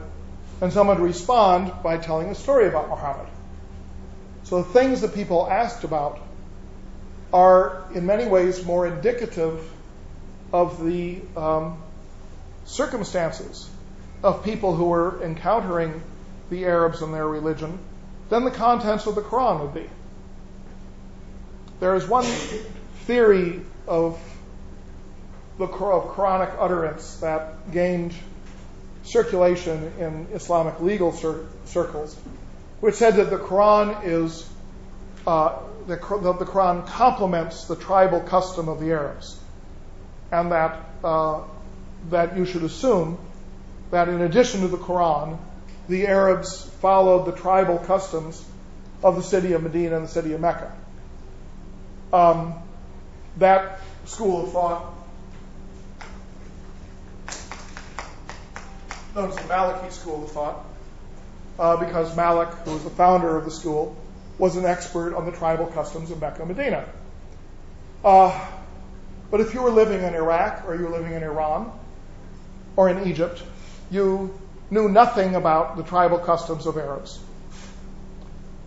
and 0.62 0.74
someone 0.74 1.00
would 1.00 1.08
respond 1.08 1.72
by 1.84 1.98
telling 1.98 2.30
a 2.30 2.36
story 2.36 2.68
about 2.68 2.90
Muhammad. 2.90 3.28
So 4.44 4.62
the 4.62 4.70
things 4.74 5.02
that 5.02 5.16
people 5.16 5.48
asked 5.50 5.84
about 5.84 6.20
are 7.32 7.84
in 7.94 8.06
many 8.06 8.26
ways 8.26 8.66
more 8.66 8.86
indicative 8.86 9.70
of 10.52 10.84
the 10.84 11.22
um, 11.36 11.82
circumstances 12.66 13.70
of 14.22 14.44
people 14.44 14.76
who 14.76 14.86
were 14.86 15.24
encountering 15.24 16.02
the 16.50 16.66
Arabs 16.66 17.02
and 17.02 17.14
their 17.14 17.28
religion 17.28 17.80
than 18.30 18.44
the 18.44 18.52
contents 18.52 19.06
of 19.06 19.16
the 19.16 19.22
Quran 19.22 19.62
would 19.62 19.74
be. 19.74 19.90
There 21.80 21.96
is 21.96 22.08
one 22.08 22.26
theory 23.06 23.62
of 23.88 24.20
the 25.58 25.68
Quranic 25.68 26.56
utterance 26.60 27.18
that 27.18 27.72
gained 27.72 28.14
circulation 29.04 29.94
in 30.00 30.28
Islamic 30.34 30.80
legal 30.80 31.12
cir- 31.12 31.46
circles, 31.66 32.16
which 32.80 32.96
said 32.96 33.16
that 33.18 33.30
the 33.30 33.38
Quran 33.38 34.06
is 34.06 34.50
uh, 35.28 35.60
the, 35.88 35.96
the, 35.96 36.46
Quran 36.46 36.88
complements 36.88 37.66
the 37.66 37.76
tribal 37.76 38.22
custom 38.22 38.68
of 38.68 38.80
the 38.80 38.92
Arabs, 38.92 39.40
and 40.32 40.52
that 40.52 40.80
uh, 41.04 41.42
that 42.10 42.38
you 42.38 42.46
should 42.46 42.64
assume 42.64 43.18
that 43.92 44.10
in 44.10 44.22
addition 44.22 44.62
to 44.62 44.68
the 44.68 44.78
Quran, 44.78 45.38
the 45.88 46.08
Arabs 46.08 46.64
followed 46.82 47.26
the 47.26 47.32
tribal 47.32 47.78
customs 47.78 48.44
of 49.04 49.16
the 49.16 49.24
city 49.24 49.54
of 49.54 49.64
Medina 49.64 49.98
and 49.98 50.06
the 50.06 50.10
city 50.12 50.34
of 50.34 50.42
Mecca. 50.42 50.72
Um, 52.12 52.56
that 53.38 53.80
school 54.06 54.46
of 54.46 54.52
thought, 54.52 54.93
known 59.16 59.30
as 59.30 59.36
the 59.36 59.44
Maliki 59.44 59.92
school 59.92 60.24
of 60.24 60.32
thought, 60.32 60.66
uh, 61.60 61.78
because 61.78 62.16
Malik, 62.16 62.50
who 62.66 62.72
was 62.72 62.84
the 62.84 62.90
founder 62.90 63.38
of 63.38 63.46
the 63.46 63.52
school, 63.52 63.96
was 64.38 64.56
an 64.56 64.66
expert 64.66 65.14
on 65.16 65.26
the 65.26 65.32
tribal 65.32 65.68
customs 65.68 66.10
of 66.10 66.20
Mecca 66.20 66.42
and 66.44 66.56
Medina. 66.56 66.86
Uh, 68.04 68.48
but 69.30 69.40
if 69.42 69.54
you 69.54 69.62
were 69.62 69.70
living 69.70 70.02
in 70.02 70.16
Iraq 70.16 70.66
or 70.68 70.76
you 70.76 70.84
were 70.84 70.92
living 70.92 71.14
in 71.14 71.24
Iran 71.24 71.72
or 72.76 72.90
in 72.90 73.08
Egypt, 73.08 73.42
you 73.92 74.38
knew 74.72 74.90
nothing 74.90 75.36
about 75.36 75.78
the 75.78 75.84
tribal 75.84 76.18
customs 76.18 76.66
of 76.66 76.78
Arabs. 76.78 77.20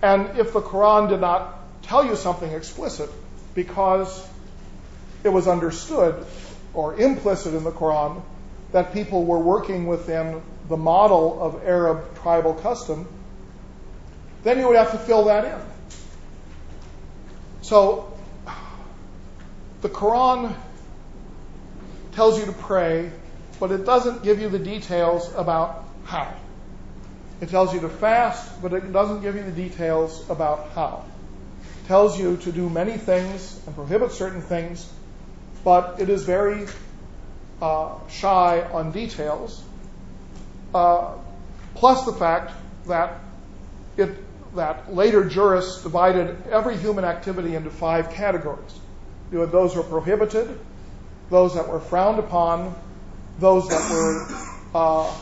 And 0.02 0.38
if 0.38 0.52
the 0.52 0.60
Quran 0.60 1.08
did 1.08 1.20
not 1.20 1.82
tell 1.82 2.04
you 2.04 2.14
something 2.16 2.50
explicit 2.52 3.10
because 3.54 4.26
it 5.24 5.30
was 5.30 5.48
understood 5.48 6.24
or 6.74 6.94
implicit 7.00 7.54
in 7.54 7.64
the 7.64 7.72
Quran 7.72 8.22
that 8.76 8.92
people 8.92 9.24
were 9.24 9.38
working 9.38 9.86
within 9.86 10.42
the 10.68 10.76
model 10.76 11.40
of 11.40 11.64
Arab 11.64 12.14
tribal 12.20 12.52
custom, 12.52 13.08
then 14.42 14.58
you 14.58 14.68
would 14.68 14.76
have 14.76 14.90
to 14.90 14.98
fill 14.98 15.24
that 15.24 15.46
in. 15.46 15.58
So 17.62 18.12
the 19.80 19.88
Quran 19.88 20.54
tells 22.12 22.38
you 22.38 22.44
to 22.44 22.52
pray, 22.52 23.10
but 23.58 23.72
it 23.72 23.86
doesn't 23.86 24.22
give 24.22 24.42
you 24.42 24.50
the 24.50 24.58
details 24.58 25.32
about 25.34 25.88
how. 26.04 26.34
It 27.40 27.48
tells 27.48 27.72
you 27.72 27.80
to 27.80 27.88
fast, 27.88 28.60
but 28.60 28.74
it 28.74 28.92
doesn't 28.92 29.22
give 29.22 29.36
you 29.36 29.42
the 29.42 29.52
details 29.52 30.28
about 30.28 30.68
how. 30.74 31.06
It 31.62 31.88
tells 31.88 32.20
you 32.20 32.36
to 32.36 32.52
do 32.52 32.68
many 32.68 32.98
things 32.98 33.58
and 33.66 33.74
prohibit 33.74 34.12
certain 34.12 34.42
things, 34.42 34.86
but 35.64 35.98
it 35.98 36.10
is 36.10 36.24
very 36.24 36.66
shy 37.60 38.66
on 38.72 38.92
details. 38.92 39.62
Uh, 40.74 41.14
plus 41.74 42.04
the 42.04 42.12
fact 42.12 42.52
that 42.86 43.20
later 44.88 45.24
jurists 45.24 45.82
divided 45.82 46.36
every 46.50 46.76
human 46.76 47.04
activity 47.04 47.54
into 47.54 47.70
five 47.70 48.10
categories. 48.10 48.78
Those 49.30 49.74
who 49.74 49.82
were 49.82 49.88
prohibited, 49.88 50.58
those 51.30 51.54
that 51.54 51.68
were 51.68 51.80
frowned 51.80 52.18
upon, 52.18 52.74
those 53.38 53.68
that 53.68 53.90
were 53.90 54.26
uh, 54.74 55.16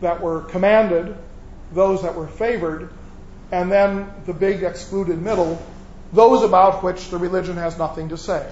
that 0.00 0.20
were 0.20 0.42
commanded, 0.42 1.16
those 1.72 2.02
that 2.02 2.14
were 2.14 2.26
favored, 2.26 2.90
and 3.50 3.70
then 3.70 4.10
the 4.26 4.32
big 4.32 4.62
excluded 4.62 5.20
middle, 5.20 5.60
those 6.12 6.42
about 6.42 6.82
which 6.82 7.08
the 7.10 7.18
religion 7.18 7.56
has 7.56 7.78
nothing 7.78 8.10
to 8.10 8.16
say. 8.16 8.50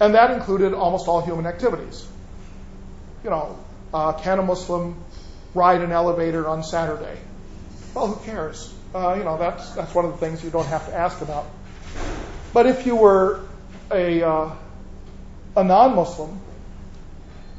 And 0.00 0.14
that 0.14 0.30
included 0.30 0.74
almost 0.74 1.08
all 1.08 1.20
human 1.20 1.46
activities. 1.46 2.06
You 3.22 3.30
know, 3.30 3.58
uh, 3.92 4.12
can 4.12 4.38
a 4.38 4.42
Muslim 4.42 4.96
ride 5.54 5.80
an 5.80 5.92
elevator 5.92 6.48
on 6.48 6.62
Saturday? 6.62 7.16
Well, 7.94 8.08
who 8.08 8.24
cares? 8.24 8.74
Uh, 8.94 9.14
you 9.14 9.24
know, 9.24 9.38
that's 9.38 9.70
that's 9.74 9.94
one 9.94 10.04
of 10.04 10.12
the 10.12 10.18
things 10.18 10.42
you 10.42 10.50
don't 10.50 10.66
have 10.66 10.86
to 10.86 10.94
ask 10.94 11.20
about. 11.20 11.46
But 12.52 12.66
if 12.66 12.86
you 12.86 12.96
were 12.96 13.40
a 13.90 14.22
uh, 14.22 14.50
a 15.56 15.64
non-Muslim 15.64 16.40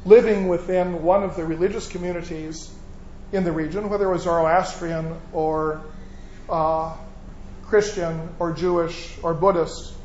living 0.04 0.48
within 0.48 1.02
one 1.02 1.22
of 1.22 1.36
the 1.36 1.44
religious 1.44 1.88
communities 1.88 2.70
in 3.32 3.44
the 3.44 3.52
region, 3.52 3.88
whether 3.88 4.08
it 4.08 4.12
was 4.12 4.22
Zoroastrian 4.22 5.16
or 5.32 5.82
uh, 6.48 6.96
Christian 7.66 8.28
or 8.38 8.52
Jewish 8.52 9.16
or 9.22 9.34
Buddhist, 9.34 9.95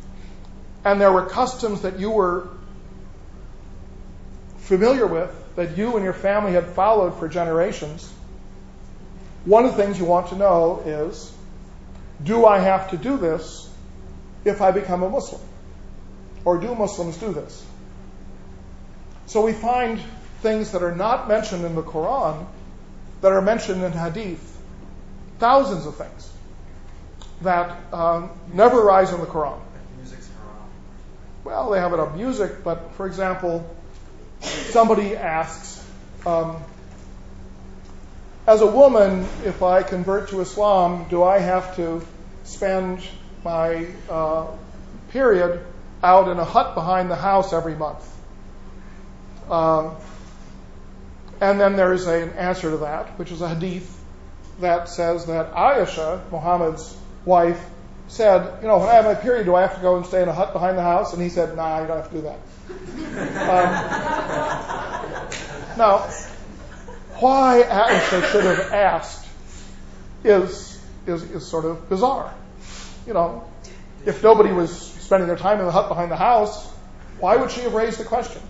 and 0.84 1.00
there 1.00 1.12
were 1.12 1.26
customs 1.26 1.82
that 1.82 2.00
you 2.00 2.10
were 2.10 2.50
familiar 4.58 5.06
with, 5.06 5.36
that 5.56 5.78
you 5.78 5.96
and 5.96 6.04
your 6.04 6.14
family 6.14 6.54
had 6.54 6.66
followed 6.66 7.18
for 7.20 7.28
generations, 7.28 8.12
one 9.46 9.66
of 9.66 9.76
the 9.76 9.84
things 9.84 10.00
you 10.00 10.06
want 10.06 10.30
to 10.30 10.36
know 10.36 10.82
is 10.86 11.34
do 12.24 12.46
I 12.46 12.60
have 12.60 12.92
to 12.92 12.98
do 12.98 13.18
this 13.18 13.70
if 14.46 14.62
I 14.62 14.72
become 14.72 15.04
a 15.04 15.10
Muslim? 15.10 15.42
Or 16.46 16.58
do 16.58 16.74
Muslims 16.76 17.18
do 17.18 17.32
this? 17.32 17.66
So 19.26 19.42
we 19.42 19.54
find 19.54 20.00
things 20.42 20.72
that 20.72 20.84
are 20.84 20.96
not 20.96 21.28
mentioned 21.28 21.66
in 21.66 21.76
the 21.76 21.84
Quran 21.84 22.46
that 23.22 23.32
are 23.32 23.42
mentioned 23.42 23.84
in 23.84 23.92
Hadith, 23.92 24.60
thousands 25.40 25.86
of 25.86 25.96
things 25.96 26.32
that 27.42 27.94
um, 27.94 28.30
never 28.54 28.82
rise 28.82 29.12
in 29.12 29.20
the 29.20 29.26
Quran. 29.26 29.60
Well, 31.44 31.72
they 31.72 31.80
have 31.80 31.94
it 31.94 32.00
on 32.00 32.16
music, 32.16 32.64
but 32.64 32.94
for 32.94 33.08
example, 33.08 33.68
somebody 34.42 35.16
asks, 35.16 35.84
um, 36.26 36.58
as 38.46 38.62
a 38.62 38.68
woman, 38.68 39.28
if 39.44 39.64
I 39.64 39.84
convert 39.84 40.30
to 40.30 40.42
Islam, 40.42 41.08
do 41.10 41.24
I 41.24 41.40
have 41.40 41.76
to 41.78 42.06
spend 42.44 43.02
my 43.44 43.88
uh, 44.10 44.48
period 45.10 45.66
out 46.04 46.28
in 46.28 46.38
a 46.38 46.46
hut 46.46 46.76
behind 46.76 47.10
the 47.10 47.16
house 47.16 47.54
every 47.54 47.76
month? 47.76 48.08
Um, 49.50 49.96
and 51.40 51.60
then 51.60 51.76
there's 51.76 52.08
a, 52.08 52.24
an 52.24 52.30
answer 52.34 52.72
to 52.72 52.78
that, 52.78 53.18
which 53.18 53.32
is 53.32 53.42
a 53.42 53.50
hadith 53.50 54.00
that 54.60 54.90
says 54.90 55.26
that 55.26 55.54
Aisha, 55.54 56.22
Muhammad's 56.32 56.96
wife, 57.26 57.64
said, 58.12 58.62
You 58.62 58.68
know, 58.68 58.78
when 58.78 58.90
I 58.90 58.94
have 58.96 59.06
my 59.06 59.16
period, 59.16 59.46
do 59.46 59.56
I 59.56 59.62
have 59.62 59.76
to 59.76 59.82
go 59.82 59.96
and 59.96 60.06
stay 60.06 60.22
in 60.22 60.28
a 60.28 60.34
hut 60.34 60.52
behind 60.52 60.78
the 60.78 60.84
house? 60.84 61.14
And 61.14 61.22
he 61.22 61.30
said, 61.30 61.56
Nah, 61.56 61.82
you 61.82 61.88
don't 61.88 61.98
have 61.98 62.10
to 62.10 62.16
do 62.16 62.22
that. 62.22 62.40
um, 63.50 63.72
now, 65.78 66.00
why 67.20 67.64
Aisha 67.68 68.32
should 68.32 68.44
have 68.44 68.72
asked 68.74 69.28
is, 70.26 70.80
is, 71.08 71.24
is 71.24 71.48
sort 71.48 71.64
of 71.66 71.88
bizarre. 71.88 72.34
You 73.08 73.14
know, 73.14 73.46
if 74.06 74.22
nobody 74.22 74.52
was 74.52 74.76
spending 74.76 75.28
their 75.28 75.38
time 75.38 75.60
in 75.60 75.66
the 75.66 75.72
hut 75.72 75.88
behind 75.88 76.12
the 76.12 76.18
house, 76.18 76.70
why 77.20 77.38
would 77.38 77.50
she 77.52 77.62
have 77.62 77.74
raised 77.74 77.98
the 78.00 78.04
question? 78.04 78.42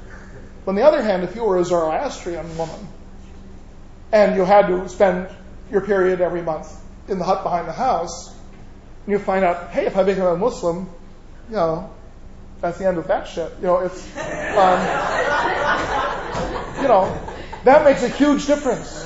On 0.67 0.73
the 0.75 0.83
other 0.83 1.03
hand, 1.03 1.23
if 1.23 1.35
you 1.35 1.43
were 1.43 1.59
a 1.59 1.63
Zoroastrian 1.63 2.57
woman 2.57 2.87
and 4.11 4.35
you 4.35 4.43
had 4.43 4.67
to 4.67 4.89
spend 4.89 5.29
your 5.71 5.81
period 5.81 6.19
every 6.19 6.41
month 6.41 6.75
in 7.07 7.19
the 7.19 7.25
hut 7.25 7.43
behind 7.43 7.67
the 7.67 7.73
house, 7.73 8.33
you 9.07 9.19
find 9.19 9.43
out, 9.43 9.71
hey, 9.71 9.85
if 9.85 9.97
I 9.97 10.03
become 10.03 10.27
a 10.27 10.37
Muslim, 10.37 10.89
you 11.49 11.55
know, 11.55 11.89
that's 12.61 12.77
the 12.77 12.87
end 12.87 12.97
of 12.97 13.07
that 13.07 13.27
shit. 13.27 13.51
You 13.59 13.67
know, 13.67 13.79
it's, 13.79 14.05
um, 14.17 14.79
you 16.81 16.87
know, 16.87 17.19
that 17.63 17.83
makes 17.83 18.03
a 18.03 18.09
huge 18.09 18.45
difference. 18.45 19.05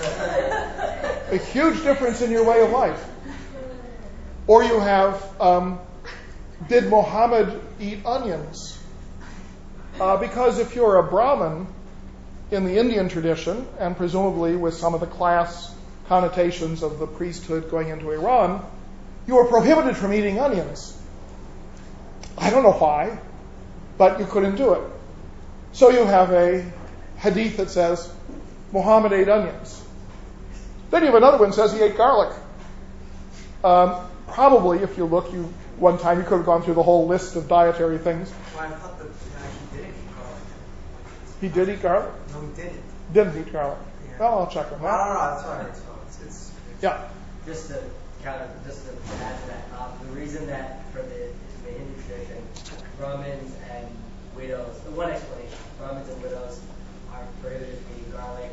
A 1.32 1.38
huge 1.38 1.82
difference 1.84 2.22
in 2.22 2.32
your 2.32 2.44
way 2.46 2.62
of 2.62 2.72
life. 2.72 3.04
Or 4.48 4.64
you 4.64 4.80
have, 4.80 5.42
um, 5.42 5.80
did 6.68 6.86
Muhammad 6.90 7.60
eat 7.80 8.06
onions? 8.06 8.78
Uh, 10.00 10.18
because 10.18 10.60
if 10.60 10.76
you're 10.76 10.98
a 10.98 11.04
Brahmin 11.04 11.68
in 12.52 12.66
the 12.66 12.78
Indian 12.78 13.10
tradition, 13.10 13.66
and 13.80 13.96
presumably 13.96 14.56
with 14.56 14.74
some 14.74 14.94
of 14.94 15.00
the 15.00 15.08
class 15.08 15.74
connotations 16.08 16.84
of 16.84 17.00
the 17.00 17.08
priesthood 17.08 17.72
going 17.72 17.88
into 17.88 18.12
Iran, 18.12 18.64
you 19.28 19.36
were 19.36 19.46
prohibited 19.46 19.98
from 19.98 20.14
eating 20.14 20.40
onions. 20.40 20.98
I 22.38 22.50
don't 22.50 22.64
know 22.64 22.74
why, 22.74 23.18
but 23.98 24.20
you 24.20 24.26
couldn't 24.26 24.56
do 24.56 24.74
it. 24.74 24.82
So 25.74 25.90
you 25.90 26.06
have 26.06 26.32
a 26.32 26.66
hadith 27.18 27.58
that 27.58 27.70
says 27.70 28.12
Muhammad 28.72 29.14
ate 29.14 29.30
onions. 29.30 29.84
Then 30.92 31.02
you 31.02 31.08
have 31.08 31.16
another 31.16 31.38
one 31.38 31.50
that 31.50 31.56
says 31.56 31.74
he 31.74 31.82
ate 31.82 31.98
garlic. 31.98 32.36
Um, 33.64 34.08
probably, 34.28 34.80
if 34.80 34.98
you 34.98 35.06
look, 35.06 35.32
you 35.34 35.52
one 35.78 35.98
time 35.98 36.20
you 36.20 36.24
could 36.24 36.38
have 36.38 36.46
gone 36.46 36.62
through 36.62 36.76
the 36.76 36.84
whole 36.84 37.08
list 37.08 37.36
of 37.36 37.48
dietary 37.48 37.98
things. 37.98 38.32
Well, 38.56 38.66
I 38.66 38.70
thought 38.76 39.00
that 39.00 39.08
he 39.72 39.78
did 39.78 39.88
eat 39.90 40.16
garlic. 40.16 40.42
He 41.42 41.48
did 41.50 41.70
eat 41.70 41.82
garlic. 41.82 42.12
No, 42.32 42.42
he 42.42 42.48
didn't. 42.56 42.82
Didn't 43.14 43.48
eat 43.48 43.52
garlic. 43.52 43.78
Yeah. 44.08 44.20
Well, 44.20 44.40
I'll 44.40 44.48
check 44.48 44.72
on 44.72 44.82
Well, 44.82 44.94
I 44.94 45.08
don't 45.08 45.16
that. 45.16 45.16
know. 45.16 45.36
That's 45.36 45.46
all 45.48 45.58
right. 45.58 45.68
It's, 46.08 46.22
it's, 46.22 46.26
it's, 46.28 46.84
Yeah. 46.84 47.08
Just 47.46 47.72
to 48.26 48.32
counter, 48.32 48.50
just 48.66 48.86
to 48.86 48.92
add 49.24 49.40
to 49.42 49.48
that, 49.48 49.64
um, 49.80 49.92
the 50.02 50.14
reason 50.20 50.48
that 50.48 50.90
for 50.92 51.02
the, 51.02 51.30
the 51.64 51.72
Hindu 51.72 52.02
tradition, 52.08 52.42
Brahmins 52.98 53.54
and 53.72 53.88
widows, 54.36 54.80
the 54.82 54.92
one 54.92 55.12
explanation, 55.12 55.58
Brahmins 55.78 56.10
and 56.10 56.22
widows 56.24 56.60
are 57.14 57.28
prohibited 57.42 57.78
from 57.78 57.98
eating 57.98 58.12
garlic, 58.12 58.52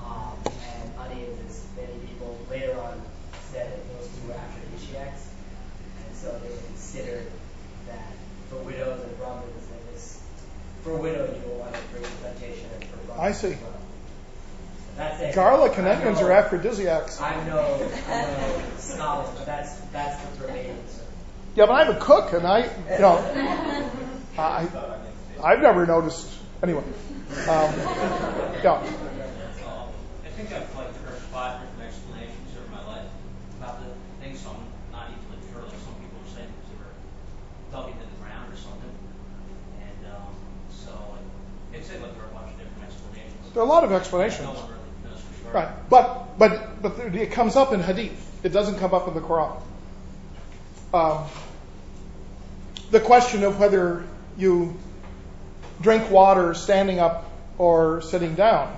um, 0.00 0.36
and 0.44 0.92
onions, 0.98 1.40
as 1.48 1.64
many 1.76 1.98
people 2.06 2.38
later 2.50 2.78
on 2.80 3.00
said 3.50 3.72
that 3.72 3.82
those 3.96 4.08
two 4.08 4.28
were 4.28 4.34
aphrodisiacs, 4.34 5.28
and 6.04 6.16
so 6.16 6.38
they 6.44 6.54
considered 6.68 7.26
that 7.86 8.12
for 8.50 8.56
widows 8.56 9.02
and 9.02 9.16
Brahmins, 9.18 9.66
that 9.68 9.92
this, 9.92 10.20
for 10.82 10.96
widow, 10.96 11.24
you 11.32 11.40
don't 11.40 11.58
want 11.58 11.74
to 11.74 11.80
bring 11.92 12.04
plantation, 12.20 12.68
and 12.74 12.84
for 12.84 12.96
Brahmins 13.08 13.20
I 13.20 13.32
see. 13.32 13.56
well. 13.62 13.77
That's 14.98 15.20
it. 15.22 15.34
Garlic 15.34 15.78
and 15.78 15.88
I 15.88 15.94
onions 15.94 16.20
know- 16.20 16.26
are 16.26 16.32
aphrodisiacs. 16.32 17.20
I'm 17.20 17.46
no, 17.46 17.88
I'm 18.08 18.32
no 18.32 18.62
scholar, 18.78 19.24
but 19.36 19.46
that's 19.46 19.76
that's 19.92 20.20
the 20.22 20.36
prevailing. 20.38 20.76
Yeah, 21.54 21.66
but 21.66 21.72
I'm 21.72 21.96
a 21.96 22.00
cook, 22.00 22.32
and 22.34 22.46
I, 22.46 22.64
you 22.64 22.98
know, 22.98 23.16
I, 24.38 24.66
I've 25.42 25.60
never 25.62 25.86
noticed. 25.86 26.28
Anyway, 26.62 26.82
um, 26.82 27.70
yeah. 28.62 28.82
I 28.82 30.30
think 30.36 30.52
I've 30.52 30.74
like 30.76 30.94
heard 31.06 31.18
five 31.30 31.60
different 31.62 31.82
explanations 31.86 32.50
over 32.58 32.70
my 32.70 32.84
life 32.86 33.06
about 33.58 33.78
the 33.80 33.90
thing, 34.22 34.36
so 34.36 34.50
I'm 34.50 34.66
not 34.92 35.10
equally 35.14 35.38
sure. 35.50 35.62
Like 35.62 35.78
some 35.82 35.94
people 36.02 36.18
are 36.22 36.30
saying 36.34 36.50
because 36.50 36.68
they 36.74 36.78
were 36.82 36.94
dug 37.70 37.86
into 37.90 38.02
the 38.06 38.18
ground 38.22 38.52
or 38.52 38.56
something, 38.58 38.90
and 39.82 40.14
um, 40.14 40.34
so 40.70 40.90
like, 41.14 41.78
it 41.80 41.86
said 41.86 42.02
like 42.02 42.14
there 42.14 42.22
were 42.26 42.30
a 42.30 42.34
bunch 42.34 42.50
of 42.54 42.58
different 42.58 42.82
explanations. 42.86 43.50
There 43.54 43.62
are 43.62 43.66
a 43.66 43.70
lot 43.70 43.82
of 43.84 43.90
No 43.90 43.96
explanations. 43.98 44.46
Right, 45.52 45.68
but 45.88 46.28
it 47.14 47.32
comes 47.32 47.56
up 47.56 47.72
in 47.72 47.80
Hadith. 47.80 48.44
It 48.44 48.50
doesn't 48.50 48.78
come 48.78 48.94
up 48.94 49.08
in 49.08 49.14
the 49.14 49.20
Quran. 49.20 49.60
Um, 50.92 51.24
the 52.90 53.00
question 53.00 53.44
of 53.44 53.58
whether 53.58 54.04
you 54.36 54.76
drink 55.80 56.10
water 56.10 56.54
standing 56.54 56.98
up 56.98 57.30
or 57.58 58.00
sitting 58.02 58.34
down 58.34 58.76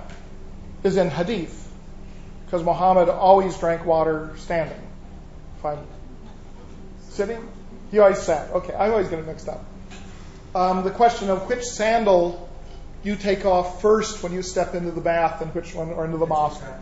is 0.83 0.97
in 0.97 1.09
Hadith, 1.09 1.71
because 2.45 2.63
Muhammad 2.63 3.09
always 3.09 3.57
drank 3.57 3.85
water 3.85 4.31
standing. 4.37 4.81
Sitting, 7.09 7.47
he 7.91 7.99
always 7.99 8.19
sat. 8.19 8.49
Okay, 8.51 8.73
I 8.73 8.89
always 8.89 9.07
get 9.09 9.19
it 9.19 9.27
mixed 9.27 9.47
up. 9.47 9.63
Um, 10.55 10.83
the 10.83 10.91
question 10.91 11.29
of 11.29 11.47
which 11.47 11.63
sandal 11.63 12.49
you 13.03 13.15
take 13.15 13.45
off 13.45 13.81
first 13.81 14.21
when 14.23 14.31
you 14.31 14.41
step 14.41 14.75
into 14.75 14.91
the 14.91 15.01
bath 15.01 15.41
and 15.41 15.53
which 15.53 15.73
one, 15.73 15.89
or 15.89 16.05
into 16.05 16.17
the 16.17 16.27
mosque. 16.27 16.61
Right. 16.61 16.79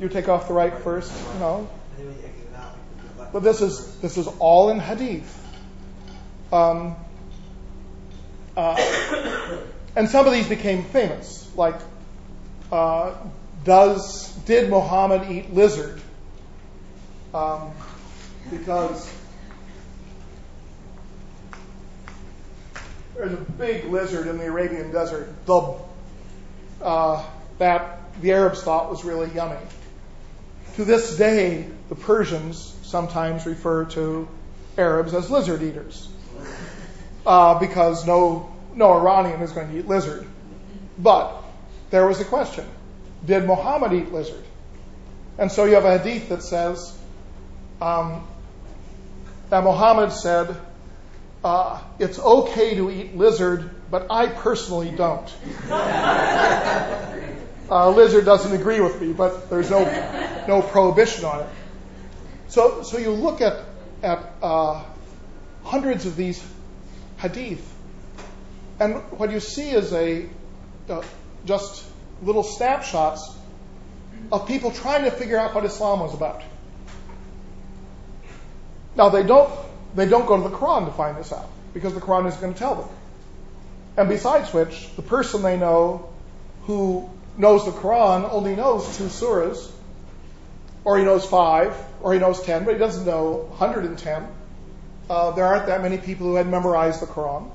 You 0.00 0.08
take 0.08 0.28
off 0.28 0.48
the 0.48 0.54
right 0.54 0.76
first, 0.78 1.12
you 1.34 1.38
know. 1.38 1.68
And 1.96 1.98
then 1.98 2.06
when 2.06 2.16
you 2.16 2.24
exit 2.24 2.54
out, 2.56 2.74
you 2.74 3.02
put 3.02 3.14
the 3.14 3.20
left 3.20 3.32
But 3.32 3.42
this 3.44 3.60
is 3.60 3.96
this 4.00 4.16
is 4.16 4.26
all 4.38 4.70
in 4.70 4.80
hadith. 4.80 5.38
Um, 6.52 6.96
uh, 8.56 9.58
and 9.96 10.08
some 10.08 10.26
of 10.26 10.32
these 10.32 10.48
became 10.48 10.84
famous, 10.84 11.48
like 11.56 11.76
uh, 12.72 13.14
does 13.64 14.32
did 14.44 14.70
Muhammad 14.70 15.30
eat 15.30 15.54
lizard? 15.54 16.00
Um, 17.32 17.72
because 18.50 19.10
there's 23.14 23.32
a 23.32 23.36
big 23.36 23.84
lizard 23.84 24.26
in 24.26 24.38
the 24.38 24.46
Arabian 24.46 24.92
desert, 24.92 25.28
the 25.46 25.74
uh, 26.82 27.24
that 27.58 28.00
the 28.20 28.32
Arabs 28.32 28.62
thought 28.62 28.90
was 28.90 29.04
really 29.04 29.30
yummy. 29.34 29.56
To 30.76 30.84
this 30.84 31.16
day, 31.16 31.68
the 31.88 31.94
Persians 31.94 32.74
sometimes 32.82 33.46
refer 33.46 33.84
to 33.86 34.28
Arabs 34.76 35.14
as 35.14 35.30
lizard 35.30 35.62
eaters 35.62 36.08
uh, 37.26 37.58
because 37.58 38.06
no, 38.06 38.50
no 38.74 38.92
Iranian 38.92 39.40
is 39.42 39.52
going 39.52 39.70
to 39.70 39.78
eat 39.78 39.86
lizard. 39.86 40.26
But 40.98 41.34
there 41.90 42.06
was 42.06 42.20
a 42.20 42.24
question 42.24 42.66
Did 43.24 43.44
Muhammad 43.44 43.92
eat 43.92 44.12
lizard? 44.12 44.44
And 45.38 45.50
so 45.50 45.64
you 45.64 45.74
have 45.74 45.84
a 45.84 45.98
hadith 45.98 46.28
that 46.28 46.42
says 46.42 46.96
um, 47.80 48.26
that 49.50 49.64
Muhammad 49.64 50.12
said, 50.12 50.54
uh, 51.44 51.80
It's 51.98 52.18
okay 52.18 52.74
to 52.76 52.90
eat 52.90 53.16
lizard, 53.16 53.70
but 53.90 54.06
I 54.10 54.26
personally 54.26 54.90
don't. 54.90 55.32
Uh, 57.70 57.88
lizard 57.88 58.26
doesn't 58.26 58.52
agree 58.52 58.80
with 58.80 59.00
me, 59.00 59.14
but 59.14 59.48
there's 59.48 59.70
no 59.70 59.82
no 60.46 60.60
prohibition 60.60 61.24
on 61.24 61.40
it. 61.40 61.46
So 62.48 62.82
so 62.82 62.98
you 62.98 63.12
look 63.12 63.40
at 63.40 63.64
at 64.02 64.34
uh, 64.42 64.84
hundreds 65.64 66.04
of 66.04 66.14
these 66.14 66.44
hadith, 67.16 67.66
and 68.78 68.96
what 69.12 69.30
you 69.30 69.40
see 69.40 69.70
is 69.70 69.90
a 69.94 70.28
uh, 70.90 71.02
just 71.46 71.86
little 72.22 72.42
snapshots 72.42 73.34
of 74.30 74.46
people 74.46 74.70
trying 74.70 75.04
to 75.04 75.10
figure 75.10 75.38
out 75.38 75.54
what 75.54 75.64
Islam 75.64 76.00
was 76.00 76.12
about. 76.12 76.42
Now 78.96 79.08
they 79.08 79.22
don't 79.22 79.50
they 79.94 80.08
don't 80.08 80.26
go 80.26 80.36
to 80.42 80.48
the 80.48 80.54
Quran 80.54 80.86
to 80.86 80.92
find 80.92 81.16
this 81.16 81.32
out 81.32 81.48
because 81.74 81.94
the 81.94 82.00
Quran 82.00 82.26
is 82.26 82.36
going 82.36 82.52
to 82.52 82.58
tell 82.58 82.74
them. 82.74 82.88
And 83.96 84.08
besides 84.08 84.52
which, 84.52 84.94
the 84.96 85.02
person 85.02 85.42
they 85.42 85.58
know 85.58 86.10
who 86.62 87.10
knows 87.36 87.64
the 87.64 87.72
Quran 87.72 88.30
only 88.32 88.56
knows 88.56 88.96
two 88.96 89.04
surahs, 89.04 89.70
or 90.84 90.98
he 90.98 91.04
knows 91.04 91.26
five, 91.26 91.76
or 92.00 92.12
he 92.12 92.18
knows 92.18 92.42
ten, 92.42 92.64
but 92.64 92.72
he 92.72 92.78
doesn't 92.78 93.04
know 93.04 93.46
110. 93.58 94.26
Uh, 95.08 95.30
there 95.32 95.46
aren't 95.46 95.66
that 95.66 95.82
many 95.82 95.98
people 95.98 96.26
who 96.26 96.36
had 96.36 96.46
memorized 96.46 97.00
the 97.00 97.06
Quran. 97.06 97.50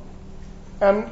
And, 0.80 1.10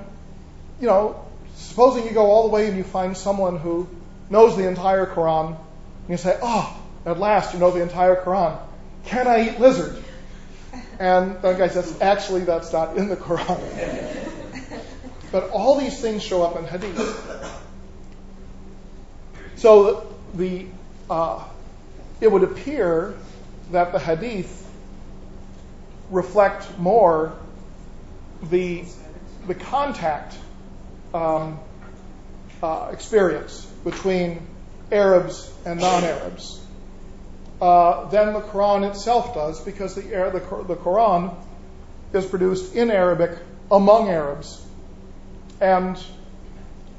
you 0.80 0.88
know, 0.88 1.26
supposing 1.56 2.06
you 2.06 2.12
go 2.12 2.26
all 2.28 2.44
the 2.44 2.50
way 2.50 2.68
and 2.68 2.78
you 2.78 2.84
find 2.84 3.18
someone 3.18 3.58
who 3.58 3.88
knows 4.30 4.56
the 4.56 4.68
entire 4.68 5.06
Quran, 5.06 5.48
and 5.48 6.10
you 6.10 6.18
say, 6.18 6.38
oh, 6.42 6.78
at 7.06 7.20
last 7.20 7.54
you 7.54 7.60
know 7.60 7.72
the 7.72 7.82
entire 7.82 8.16
Quran. 8.16 8.58
Can 9.06 9.28
I 9.28 9.50
eat 9.50 9.60
lizard? 9.60 10.04
And 11.00 11.42
the 11.42 11.54
guy 11.54 11.68
says, 11.68 12.00
actually, 12.02 12.42
that's 12.42 12.72
not 12.72 12.98
in 12.98 13.10
the 13.10 13.18
Quran. 13.18 14.32
But 15.32 15.50
all 15.50 15.80
these 15.80 16.00
things 16.00 16.24
show 16.24 16.44
up 16.44 16.56
in 16.58 16.66
Hadith. 16.66 17.62
So 19.58 20.16
the 20.34 20.68
uh, 21.10 21.44
it 22.22 22.32
would 22.32 22.44
appear 22.44 23.16
that 23.72 23.92
the 23.92 24.00
Hadith 24.00 24.62
reflect 26.10 26.78
more 26.78 27.34
the 28.44 28.86
the 29.48 29.56
contact 29.56 30.38
um, 31.14 31.60
uh, 32.62 32.90
experience 32.94 33.66
between 33.84 34.46
Arabs 34.92 35.52
and 35.66 35.80
non-Arabs 35.80 36.60
uh, 36.60 36.65
than 38.10 38.34
the 38.34 38.42
Quran 38.42 38.90
itself 38.90 39.34
does, 39.34 39.60
because 39.62 39.96
the 39.96 40.02
Quran 40.02 41.36
is 42.14 42.26
produced 42.26 42.76
in 42.76 42.92
Arabic 42.92 43.38
among 43.72 44.10
Arabs, 44.10 44.62
and 45.60 46.02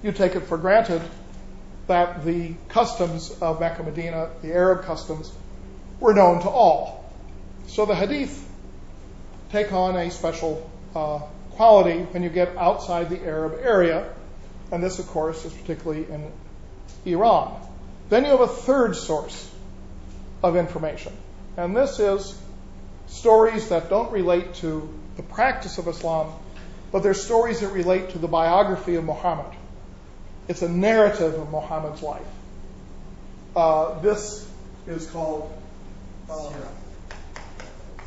you 0.03 0.13
take 0.13 0.35
it 0.35 0.41
for 0.41 0.59
granted 0.59 1.03
that 1.87 2.25
the 2.25 2.55
customs 2.69 3.31
of 3.41 3.61
Mecca 3.61 3.83
Medina, 3.83 4.31
the 4.43 4.53
Arab 4.53 4.85
customs, 4.85 5.33
were 6.01 6.15
known 6.15 6.43
to 6.43 6.49
all. 6.49 7.05
So 7.69 7.87
the 7.87 7.95
Hadith 7.95 8.45
take 9.53 9.73
on 9.73 9.97
a 9.97 10.11
special 10.11 10.69
uh, 10.95 11.21
quality 11.53 12.01
when 12.01 12.23
you 12.23 12.29
get 12.29 12.57
outside 12.57 13.09
the 13.09 13.23
Arab 13.23 13.61
area, 13.63 14.13
and 14.73 14.83
this, 14.83 14.99
of 14.99 15.07
course, 15.07 15.45
is 15.45 15.53
particularly 15.53 16.07
in 16.11 16.33
Iran. 17.05 17.61
Then 18.09 18.25
you 18.25 18.31
have 18.31 18.41
a 18.41 18.49
third 18.49 18.97
source 18.97 19.53
of 20.43 20.57
information, 20.57 21.13
and 21.57 21.77
this 21.77 21.99
is 21.99 22.39
stories 23.07 23.69
that 23.69 23.89
don't 23.89 24.13
relate 24.13 24.55
to 24.55 24.89
the 25.17 25.23
practice 25.23 25.79
of 25.79 25.89
Islam, 25.89 26.33
but 26.93 27.03
they're 27.03 27.15
stories 27.15 27.61
that 27.61 27.69
relate 27.69 28.11
to 28.11 28.19
the 28.19 28.29
biography 28.29 28.97
of 28.97 29.05
Muhammad. 29.05 29.53
It's 30.49 30.63
a 30.63 30.69
narrative 30.69 31.35
of 31.35 31.51
Muhammad's 31.51 32.03
life. 32.03 32.27
Uh, 33.55 33.99
this 34.01 34.49
is 34.87 35.07
called 35.07 35.53
uh, 36.31 36.53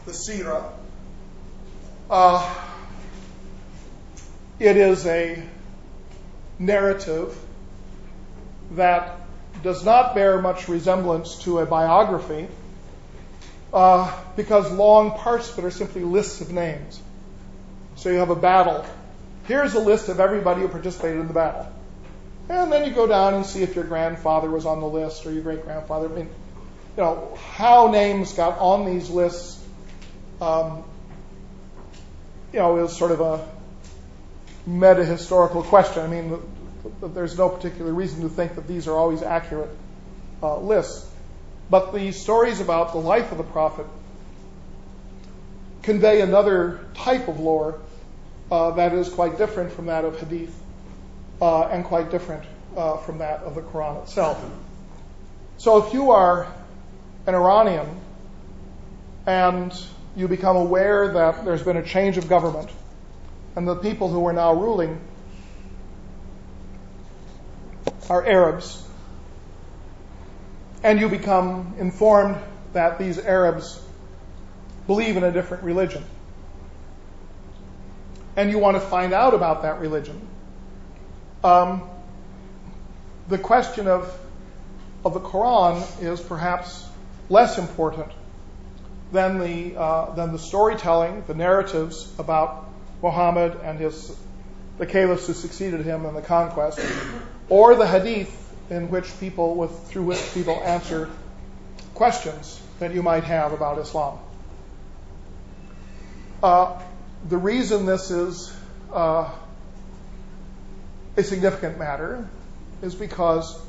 the 0.05 0.13
Sira. 0.13 0.71
Uh, 2.09 2.55
it 4.59 4.77
is 4.77 5.05
a 5.05 5.43
narrative 6.57 7.37
that 8.71 9.17
does 9.63 9.83
not 9.83 10.15
bear 10.15 10.41
much 10.41 10.67
resemblance 10.67 11.35
to 11.43 11.59
a 11.59 11.65
biography 11.65 12.47
uh, 13.73 14.11
because 14.35 14.71
long 14.71 15.11
parts 15.11 15.51
of 15.51 15.59
it 15.59 15.65
are 15.65 15.71
simply 15.71 16.03
lists 16.03 16.41
of 16.41 16.51
names. 16.51 17.01
So 17.95 18.09
you 18.09 18.17
have 18.17 18.29
a 18.29 18.35
battle. 18.35 18.85
Here's 19.45 19.73
a 19.73 19.79
list 19.79 20.09
of 20.09 20.19
everybody 20.19 20.61
who 20.61 20.67
participated 20.67 21.19
in 21.19 21.27
the 21.27 21.33
battle. 21.33 21.71
And 22.47 22.71
then 22.71 22.87
you 22.87 22.91
go 22.91 23.05
down 23.05 23.35
and 23.35 23.45
see 23.45 23.61
if 23.61 23.75
your 23.75 23.83
grandfather 23.83 24.49
was 24.49 24.65
on 24.65 24.79
the 24.79 24.87
list 24.87 25.25
or 25.25 25.31
your 25.31 25.43
great 25.43 25.63
grandfather. 25.63 26.09
I 26.09 26.15
mean, 26.15 26.29
you 26.97 27.03
know, 27.03 27.37
how 27.55 27.91
names 27.91 28.33
got 28.33 28.57
on 28.57 28.85
these 28.85 29.09
lists, 29.09 29.63
um, 30.41 30.83
you 32.51 32.59
know, 32.59 32.83
is 32.83 32.95
sort 32.95 33.11
of 33.11 33.21
a 33.21 33.47
meta 34.65 35.05
historical 35.05 35.61
question. 35.61 36.03
I 36.03 36.07
mean, 36.07 36.41
there's 37.01 37.37
no 37.37 37.49
particular 37.49 37.93
reason 37.93 38.21
to 38.21 38.29
think 38.29 38.55
that 38.55 38.67
these 38.67 38.87
are 38.87 38.95
always 38.95 39.21
accurate 39.21 39.69
uh, 40.43 40.59
lists. 40.59 41.07
But 41.69 41.93
the 41.93 42.11
stories 42.11 42.59
about 42.59 42.93
the 42.93 42.99
life 42.99 43.31
of 43.31 43.37
the 43.37 43.43
prophet 43.43 43.85
convey 45.83 46.21
another 46.21 46.79
type 46.95 47.27
of 47.27 47.39
lore 47.39 47.79
uh, 48.51 48.71
that 48.71 48.93
is 48.93 49.09
quite 49.09 49.37
different 49.37 49.71
from 49.71 49.85
that 49.85 50.03
of 50.05 50.19
hadith 50.19 50.53
uh, 51.41 51.63
and 51.63 51.85
quite 51.85 52.11
different 52.11 52.43
uh, 52.75 52.97
from 52.97 53.19
that 53.19 53.41
of 53.41 53.55
the 53.55 53.61
Quran 53.61 54.03
itself. 54.03 54.43
So 55.57 55.85
if 55.85 55.93
you 55.93 56.11
are 56.11 56.51
an 57.27 57.35
Iranian 57.35 57.87
and 59.25 59.73
you 60.15 60.27
become 60.27 60.55
aware 60.55 61.13
that 61.13 61.45
there's 61.45 61.63
been 61.63 61.77
a 61.77 61.85
change 61.85 62.17
of 62.17 62.27
government 62.27 62.69
and 63.55 63.67
the 63.67 63.75
people 63.75 64.09
who 64.09 64.25
are 64.25 64.33
now 64.33 64.53
ruling 64.53 64.99
are 68.09 68.25
Arabs, 68.25 68.83
and 70.83 70.99
you 70.99 71.09
become 71.09 71.75
informed 71.77 72.37
that 72.73 72.97
these 72.99 73.19
Arabs 73.19 73.81
believe 74.87 75.17
in 75.17 75.23
a 75.23 75.31
different 75.31 75.63
religion, 75.63 76.03
and 78.35 78.49
you 78.49 78.59
want 78.59 78.75
to 78.75 78.81
find 78.81 79.13
out 79.13 79.33
about 79.33 79.61
that 79.61 79.79
religion, 79.79 80.27
um, 81.43 81.89
the 83.27 83.37
question 83.37 83.87
of 83.87 84.17
of 85.05 85.13
the 85.13 85.19
Quran 85.19 86.03
is 86.03 86.19
perhaps 86.19 86.85
less 87.29 87.57
important 87.57 88.11
than 89.11 89.39
the 89.39 89.79
uh, 89.79 90.13
than 90.15 90.31
the 90.31 90.39
storytelling, 90.39 91.23
the 91.27 91.33
narratives 91.33 92.11
about 92.19 92.69
Muhammad 93.01 93.59
and 93.63 93.79
his 93.79 94.15
the 94.77 94.85
caliphs 94.85 95.27
who 95.27 95.33
succeeded 95.33 95.81
him 95.81 96.05
in 96.05 96.13
the 96.13 96.21
conquest, 96.21 96.79
or 97.49 97.75
the 97.75 97.87
hadith 97.87 98.35
in 98.69 98.89
which 98.89 99.19
people 99.19 99.55
with 99.55 99.87
through 99.89 100.03
which 100.03 100.33
people 100.33 100.61
answer 100.63 101.09
questions 101.95 102.61
that 102.79 102.93
you 102.93 103.03
might 103.03 103.23
have 103.23 103.51
about 103.51 103.79
Islam. 103.79 104.19
Uh, 106.41 106.81
the 107.27 107.37
reason 107.37 107.85
this 107.85 108.11
is 108.11 108.53
uh, 108.93 109.29
a 111.17 111.23
significant 111.23 111.77
matter 111.77 112.29
is 112.81 112.95
because 112.95 113.59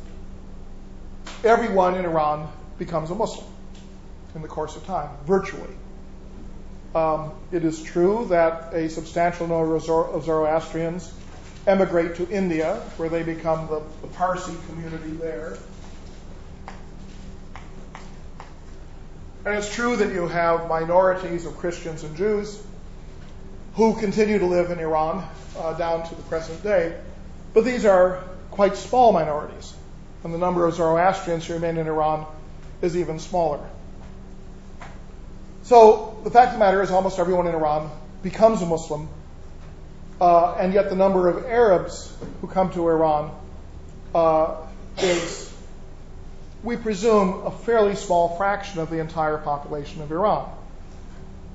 everyone 1.43 1.97
in 1.97 2.05
Iran 2.05 2.49
becomes 2.79 3.11
a 3.11 3.15
Muslim 3.15 3.47
in 4.35 4.43
the 4.43 4.49
course 4.49 4.77
of 4.77 4.87
time, 4.87 5.11
virtually. 5.27 5.75
Um, 6.95 7.33
it 7.51 7.65
is 7.65 7.83
true 7.83 8.27
that 8.31 8.73
a 8.75 8.89
substantial 8.89 9.49
number 9.49 9.75
of 9.75 10.25
Zoroastrians 10.25 11.13
emigrate 11.71 12.17
to 12.17 12.29
India, 12.29 12.75
where 12.97 13.09
they 13.09 13.23
become 13.23 13.69
the, 13.69 13.81
the 14.03 14.09
Parsi 14.09 14.55
community 14.69 15.11
there. 15.13 15.57
And 19.45 19.55
it's 19.55 19.73
true 19.73 19.97
that 19.97 20.13
you 20.13 20.27
have 20.27 20.69
minorities 20.69 21.47
of 21.47 21.57
Christians 21.57 22.03
and 22.03 22.17
Jews 22.17 22.61
who 23.75 23.99
continue 23.99 24.39
to 24.39 24.47
live 24.47 24.71
in 24.71 24.79
Iran 24.81 25.27
uh, 25.57 25.75
down 25.75 26.07
to 26.09 26.15
the 26.15 26.23
present 26.23 26.63
day, 26.63 26.99
but 27.55 27.65
these 27.65 27.85
are 27.85 28.25
quite 28.51 28.77
small 28.77 29.13
minorities, 29.13 29.73
and 30.25 30.35
the 30.35 30.39
number 30.39 30.67
of 30.67 30.75
Zoroastrians 30.75 31.47
who 31.47 31.55
remain 31.55 31.79
in 31.79 31.87
Iran 31.87 32.27
is 32.83 32.97
even 32.97 33.19
smaller. 33.19 33.65
So 35.63 36.21
the 36.25 36.31
fact 36.31 36.49
of 36.49 36.53
the 36.55 36.59
matter 36.59 36.83
is, 36.83 36.91
almost 36.91 37.19
everyone 37.19 37.47
in 37.47 37.55
Iran 37.55 37.91
becomes 38.23 38.61
a 38.61 38.67
Muslim, 38.67 39.09
uh, 40.21 40.55
and 40.55 40.75
yet 40.75 40.91
the 40.91 40.97
number 40.97 41.29
of 41.29 41.47
Arabs 41.47 42.15
who 42.41 42.47
come 42.47 42.73
to 42.73 42.89
Iran 42.89 43.35
uh, 44.15 44.57
is, 44.99 45.53
we 46.63 46.77
presume, 46.77 47.47
a 47.47 47.51
fairly 47.51 47.95
small 47.95 48.37
fraction 48.37 48.81
of 48.81 48.91
the 48.91 48.99
entire 48.99 49.39
population 49.39 50.03
of 50.03 50.13
Iran. 50.13 50.51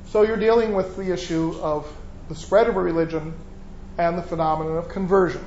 So 0.07 0.23
you're 0.23 0.37
dealing 0.37 0.73
with 0.73 0.95
the 0.95 1.11
issue 1.11 1.57
of 1.61 1.91
the 2.29 2.35
spread 2.35 2.67
of 2.67 2.75
a 2.75 2.81
religion 2.81 3.33
and 3.97 4.17
the 4.17 4.23
phenomenon 4.23 4.77
of 4.77 4.89
conversion. 4.89 5.43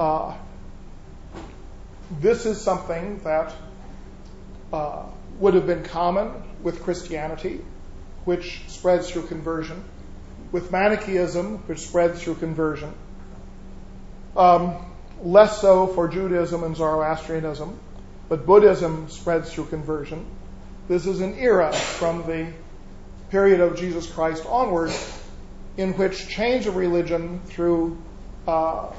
Uh, 0.00 0.34
this 2.20 2.46
is 2.46 2.60
something 2.60 3.20
that 3.24 3.52
uh, 4.72 5.04
would 5.38 5.54
have 5.54 5.66
been 5.66 5.84
common 5.84 6.32
with 6.62 6.82
Christianity, 6.82 7.60
which 8.24 8.62
spreads 8.68 9.10
through 9.10 9.26
conversion, 9.26 9.84
with 10.52 10.70
Manichaeism, 10.70 11.58
which 11.66 11.80
spreads 11.80 12.22
through 12.22 12.34
conversion, 12.36 12.94
um, 14.36 14.76
less 15.22 15.60
so 15.60 15.86
for 15.86 16.08
Judaism 16.08 16.62
and 16.62 16.76
Zoroastrianism, 16.76 17.78
but 18.28 18.46
Buddhism 18.46 19.08
spreads 19.08 19.52
through 19.52 19.66
conversion. 19.66 20.26
This 20.88 21.06
is 21.06 21.20
an 21.20 21.38
era 21.38 21.72
from 21.72 22.26
the 22.26 22.52
period 23.30 23.60
of 23.60 23.78
Jesus 23.78 24.10
Christ 24.10 24.44
onward 24.46 24.92
in 25.76 25.94
which 25.94 26.28
change 26.28 26.66
of 26.66 26.76
religion 26.76 27.40
through 27.46 27.96
uh, 28.46 28.92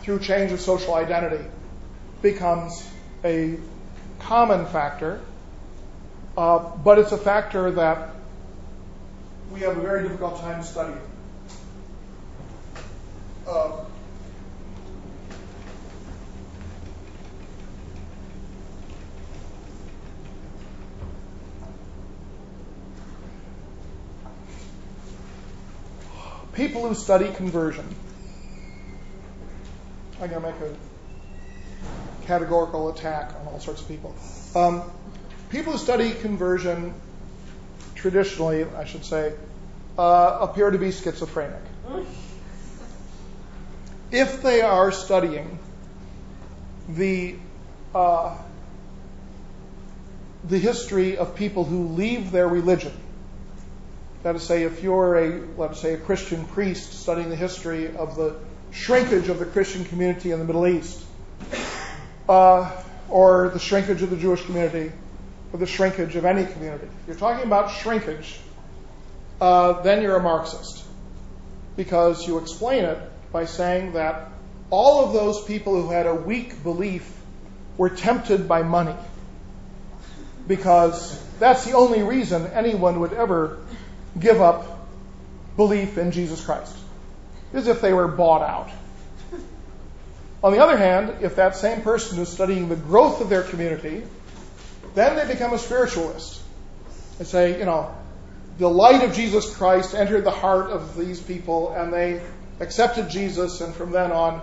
through 0.00 0.18
change 0.20 0.52
of 0.52 0.60
social 0.60 0.94
identity 0.94 1.44
becomes 2.22 2.88
a 3.24 3.58
common 4.20 4.66
factor, 4.66 5.20
uh, 6.36 6.58
but 6.58 6.98
it's 6.98 7.12
a 7.12 7.18
factor 7.18 7.70
that 7.72 8.15
we 9.52 9.60
have 9.60 9.76
a 9.76 9.80
very 9.80 10.02
difficult 10.02 10.40
time 10.40 10.62
studying. 10.62 11.00
Uh, 13.46 13.84
people 26.52 26.88
who 26.88 26.94
study 26.94 27.30
conversion, 27.34 27.86
I'm 30.20 30.30
going 30.30 30.42
to 30.42 30.50
make 30.50 30.60
a 30.60 32.26
categorical 32.26 32.88
attack 32.88 33.32
on 33.40 33.46
all 33.46 33.60
sorts 33.60 33.80
of 33.82 33.88
people. 33.88 34.14
Um, 34.54 34.82
people 35.50 35.72
who 35.72 35.78
study 35.78 36.12
conversion 36.12 36.94
traditionally, 38.10 38.64
I 38.64 38.84
should 38.84 39.04
say, 39.04 39.34
uh, 39.98 40.38
appear 40.40 40.70
to 40.70 40.78
be 40.78 40.92
schizophrenic. 40.92 41.60
If 44.12 44.42
they 44.42 44.60
are 44.60 44.92
studying 44.92 45.58
the 46.88 47.34
uh, 47.92 48.36
the 50.44 50.58
history 50.58 51.16
of 51.18 51.34
people 51.34 51.64
who 51.64 51.88
leave 51.88 52.30
their 52.30 52.46
religion, 52.46 52.92
that 54.22 54.36
is, 54.36 54.44
say, 54.44 54.62
if 54.62 54.84
you're 54.84 55.16
a 55.16 55.42
let's 55.58 55.80
say 55.80 55.94
a 55.94 55.98
Christian 55.98 56.44
priest 56.44 56.92
studying 56.92 57.28
the 57.28 57.34
history 57.34 57.96
of 57.96 58.14
the 58.14 58.36
shrinkage 58.70 59.28
of 59.28 59.40
the 59.40 59.46
Christian 59.46 59.84
community 59.84 60.30
in 60.30 60.38
the 60.38 60.44
Middle 60.44 60.68
East, 60.68 61.02
uh, 62.28 62.70
or 63.08 63.48
the 63.48 63.58
shrinkage 63.58 64.02
of 64.02 64.10
the 64.10 64.16
Jewish 64.16 64.44
community, 64.44 64.92
or 65.52 65.58
the 65.58 65.66
shrinkage 65.66 66.16
of 66.16 66.24
any 66.24 66.44
community. 66.44 66.86
If 67.02 67.06
you're 67.08 67.16
talking 67.16 67.46
about 67.46 67.70
shrinkage, 67.70 68.38
uh, 69.40 69.82
then 69.82 70.02
you're 70.02 70.16
a 70.16 70.22
Marxist 70.22 70.84
because 71.76 72.26
you 72.26 72.38
explain 72.38 72.84
it 72.84 72.98
by 73.32 73.44
saying 73.44 73.92
that 73.92 74.30
all 74.70 75.04
of 75.04 75.12
those 75.12 75.44
people 75.44 75.80
who 75.80 75.90
had 75.90 76.06
a 76.06 76.14
weak 76.14 76.62
belief 76.62 77.12
were 77.76 77.90
tempted 77.90 78.48
by 78.48 78.62
money. 78.62 78.94
because 80.46 81.22
that's 81.38 81.64
the 81.64 81.72
only 81.72 82.02
reason 82.02 82.46
anyone 82.48 83.00
would 83.00 83.12
ever 83.12 83.58
give 84.18 84.40
up 84.40 84.88
belief 85.56 85.98
in 85.98 86.10
Jesus 86.10 86.44
Christ, 86.44 86.76
is 87.52 87.66
if 87.66 87.80
they 87.80 87.92
were 87.92 88.08
bought 88.08 88.42
out. 88.42 88.70
On 90.42 90.52
the 90.52 90.58
other 90.58 90.76
hand, 90.76 91.22
if 91.22 91.36
that 91.36 91.56
same 91.56 91.80
person 91.80 92.18
is 92.20 92.28
studying 92.28 92.68
the 92.68 92.76
growth 92.76 93.20
of 93.20 93.28
their 93.28 93.42
community, 93.42 94.04
then 94.96 95.14
they 95.14 95.32
become 95.32 95.52
a 95.52 95.58
spiritualist. 95.58 96.40
They 97.18 97.24
say, 97.24 97.58
you 97.58 97.66
know, 97.66 97.94
the 98.56 98.68
light 98.68 99.04
of 99.04 99.14
Jesus 99.14 99.54
Christ 99.54 99.94
entered 99.94 100.24
the 100.24 100.30
heart 100.30 100.70
of 100.70 100.96
these 100.96 101.20
people, 101.20 101.72
and 101.74 101.92
they 101.92 102.22
accepted 102.60 103.10
Jesus, 103.10 103.60
and 103.60 103.74
from 103.74 103.92
then 103.92 104.10
on, 104.10 104.40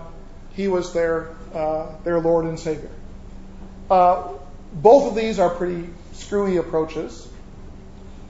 he 0.54 0.68
was 0.68 0.94
their 0.94 1.30
uh, 1.56 1.88
their 2.04 2.20
Lord 2.20 2.46
and 2.46 2.60
Savior. 2.60 2.92
Uh, 3.90 4.34
both 4.72 5.10
of 5.10 5.16
these 5.16 5.40
are 5.40 5.50
pretty 5.50 5.90
screwy 6.14 6.58
approaches, 6.58 7.28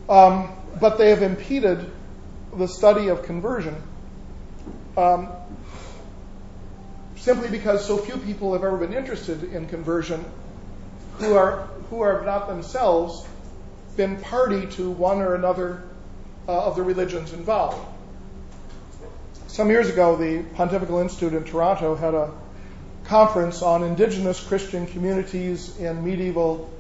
um, 0.08 0.50
but 0.80 0.98
they 0.98 1.10
have 1.10 1.22
impeded 1.22 1.92
the 2.56 2.68
study 2.68 3.10
of 3.10 3.24
conversion 3.24 3.76
um, 4.96 5.28
simply 7.18 7.50
because 7.50 7.86
so 7.86 7.98
few 7.98 8.18
people 8.18 8.54
have 8.54 8.64
ever 8.64 8.78
been 8.78 8.94
interested 8.94 9.44
in 9.44 9.68
conversion 9.68 10.24
who 11.20 11.36
are 11.36 11.68
who 11.90 12.02
are 12.02 12.24
not 12.26 12.48
themselves 12.48 13.26
been 13.96 14.20
party 14.20 14.66
to 14.68 14.90
one 14.90 15.22
or 15.22 15.36
another 15.36 15.84
uh, 16.48 16.66
of 16.66 16.76
the 16.76 16.84
religions 16.84 17.34
involved. 17.34 17.78
Some 19.48 19.70
years 19.70 19.90
ago, 19.90 20.16
the 20.16 20.44
Pontifical 20.56 21.00
Institute 21.00 21.34
in 21.34 21.44
Toronto 21.44 21.96
had 21.96 22.16
a 22.16 22.32
conference 23.06 23.62
on 23.62 23.84
indigenous 23.84 24.44
Christian 24.44 24.88
communities 24.88 25.78
in 25.78 26.04
medieval 26.04 26.72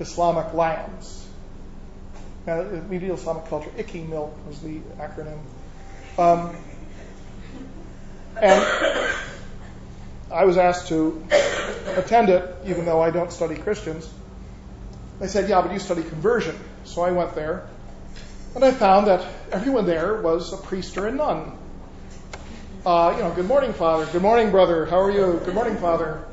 Islamic 0.00 0.52
lands. 0.52 1.26
Uh, 2.46 2.64
medieval 2.88 3.16
Islamic 3.16 3.46
culture, 3.46 3.70
ICKY 3.78 4.08
milk 4.08 4.36
was 4.46 4.60
the 4.60 4.80
acronym. 4.98 5.38
Um, 6.18 6.56
and 8.40 9.14
I 10.30 10.44
was 10.44 10.58
asked 10.58 10.88
to 10.88 11.22
attend 11.96 12.28
it, 12.28 12.54
even 12.66 12.84
though 12.84 13.00
I 13.00 13.10
don't 13.10 13.32
study 13.32 13.56
Christians. 13.56 14.08
They 15.20 15.26
said, 15.26 15.48
Yeah, 15.48 15.62
but 15.62 15.72
you 15.72 15.78
study 15.78 16.02
conversion. 16.02 16.56
So 16.84 17.02
I 17.02 17.12
went 17.12 17.34
there, 17.34 17.66
and 18.54 18.64
I 18.64 18.70
found 18.72 19.06
that 19.06 19.26
everyone 19.50 19.86
there 19.86 20.20
was 20.20 20.52
a 20.52 20.56
priest 20.56 20.96
or 20.98 21.06
a 21.06 21.12
nun. 21.12 21.52
Uh, 22.84 23.14
you 23.16 23.22
know, 23.22 23.32
good 23.32 23.46
morning, 23.46 23.72
Father. 23.72 24.06
Good 24.06 24.22
morning, 24.22 24.50
brother. 24.50 24.86
How 24.86 25.00
are 25.00 25.10
you? 25.10 25.40
Good 25.44 25.54
morning, 25.54 25.76
Father. 25.76 26.24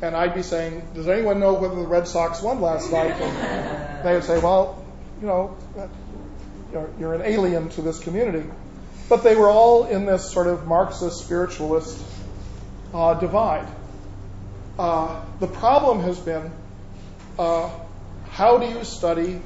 And 0.00 0.16
I'd 0.16 0.34
be 0.34 0.42
saying, 0.42 0.88
Does 0.94 1.06
anyone 1.06 1.38
know 1.38 1.54
whether 1.54 1.76
the 1.76 1.86
Red 1.86 2.08
Sox 2.08 2.42
won 2.42 2.60
last 2.60 2.90
night? 2.90 3.12
And 3.12 4.06
they 4.06 4.14
would 4.14 4.24
say, 4.24 4.40
Well, 4.40 4.84
you 5.20 5.26
know, 5.26 5.56
you're, 6.72 6.90
you're 6.98 7.14
an 7.14 7.22
alien 7.22 7.68
to 7.70 7.82
this 7.82 8.00
community. 8.00 8.48
But 9.08 9.22
they 9.22 9.36
were 9.36 9.50
all 9.50 9.84
in 9.84 10.06
this 10.06 10.30
sort 10.30 10.46
of 10.46 10.66
Marxist 10.66 11.22
spiritualist 11.22 12.02
divide. 13.18 13.68
Uh, 14.78 15.24
the 15.40 15.46
problem 15.46 16.00
has 16.00 16.18
been 16.18 16.50
uh, 17.38 17.70
how 18.30 18.58
do 18.58 18.66
you 18.66 18.84
study 18.84 19.40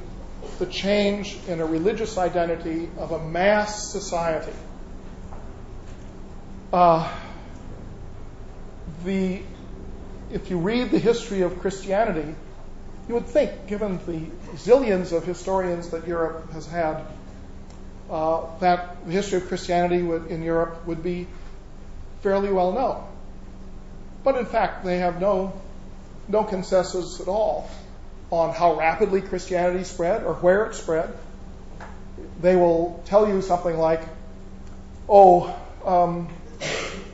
the 0.59 0.65
change 0.65 1.37
in 1.47 1.59
a 1.59 1.65
religious 1.65 2.17
identity 2.17 2.89
of 2.97 3.11
a 3.11 3.19
mass 3.19 3.91
society? 3.91 4.53
Uh, 6.71 7.13
if 9.05 10.49
you 10.49 10.57
read 10.57 10.91
the 10.91 10.99
history 10.99 11.41
of 11.41 11.59
Christianity, 11.59 12.35
you 13.07 13.13
would 13.13 13.27
think, 13.27 13.67
given 13.67 13.99
the 14.05 14.29
zillions 14.57 15.13
of 15.13 15.25
historians 15.25 15.89
that 15.89 16.07
Europe 16.07 16.51
has 16.51 16.67
had, 16.67 17.05
uh, 18.09 18.45
that 18.59 19.05
the 19.05 19.11
history 19.11 19.37
of 19.37 19.47
Christianity 19.47 19.99
in 20.33 20.43
Europe 20.43 20.85
would 20.85 21.01
be 21.01 21.27
fairly 22.21 22.51
well 22.51 22.73
known. 22.73 23.03
But 24.27 24.35
in 24.35 24.45
fact, 24.45 24.83
they 24.83 24.97
have 24.97 25.21
no, 25.21 25.53
consensus 26.29 27.21
at 27.21 27.29
all 27.29 27.69
on 28.29 28.53
how 28.53 28.75
rapidly 28.77 29.21
Christianity 29.21 29.85
spread 29.85 30.21
or 30.25 30.33
where 30.33 30.65
it 30.65 30.75
spread. 30.75 31.17
They 32.41 32.57
will 32.57 33.01
tell 33.05 33.29
you 33.29 33.41
something 33.41 33.77
like, 33.77 34.01
oh, 35.07 35.57
um, 35.85 36.27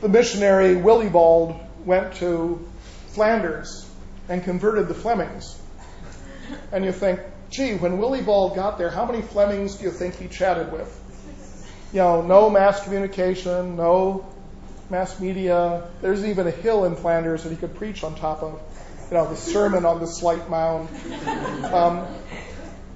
the 0.00 0.08
missionary 0.08 0.74
Willibald 0.74 1.54
went 1.84 2.14
to 2.14 2.66
Flanders 3.10 3.88
and 4.28 4.42
converted 4.42 4.88
the 4.88 4.94
Flemings. 4.94 5.56
And 6.72 6.84
you 6.84 6.90
think, 6.90 7.20
gee, 7.48 7.76
when 7.76 7.98
Willibald 7.98 8.56
got 8.56 8.76
there, 8.76 8.90
how 8.90 9.06
many 9.06 9.22
Flemings 9.22 9.76
do 9.76 9.84
you 9.84 9.92
think 9.92 10.16
he 10.16 10.26
chatted 10.26 10.72
with? 10.72 10.90
You 11.92 12.00
know, 12.00 12.22
no 12.22 12.50
mass 12.50 12.82
communication, 12.82 13.76
no 13.76 14.33
mass 14.90 15.20
media. 15.20 15.88
There's 16.00 16.24
even 16.24 16.46
a 16.46 16.50
hill 16.50 16.84
in 16.84 16.96
Flanders 16.96 17.42
that 17.44 17.50
he 17.50 17.56
could 17.56 17.74
preach 17.74 18.04
on 18.04 18.14
top 18.14 18.42
of 18.42 18.60
you 19.10 19.16
know, 19.16 19.28
the 19.28 19.36
Sermon 19.36 19.84
on 19.84 20.00
the 20.00 20.06
Slight 20.06 20.48
Mound. 20.48 20.88
Um, 21.64 22.06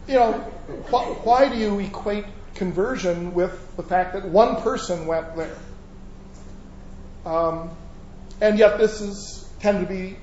you 0.07 0.15
know, 0.15 0.33
wh- 0.91 1.27
why 1.27 1.49
do 1.49 1.57
you 1.57 1.79
equate 1.81 2.25
conversion 2.55 3.35
with 3.35 3.77
the 3.77 3.83
fact 3.83 4.15
that 4.15 4.25
one 4.25 4.61
person 4.63 5.07
went 5.07 5.37
there? 5.37 5.57
Um, 7.27 7.71
and 8.41 8.59
yet, 8.59 8.79
this 8.79 9.01
is 9.01 9.49
tend 9.61 9.87
to 9.87 9.93
be 9.93 10.17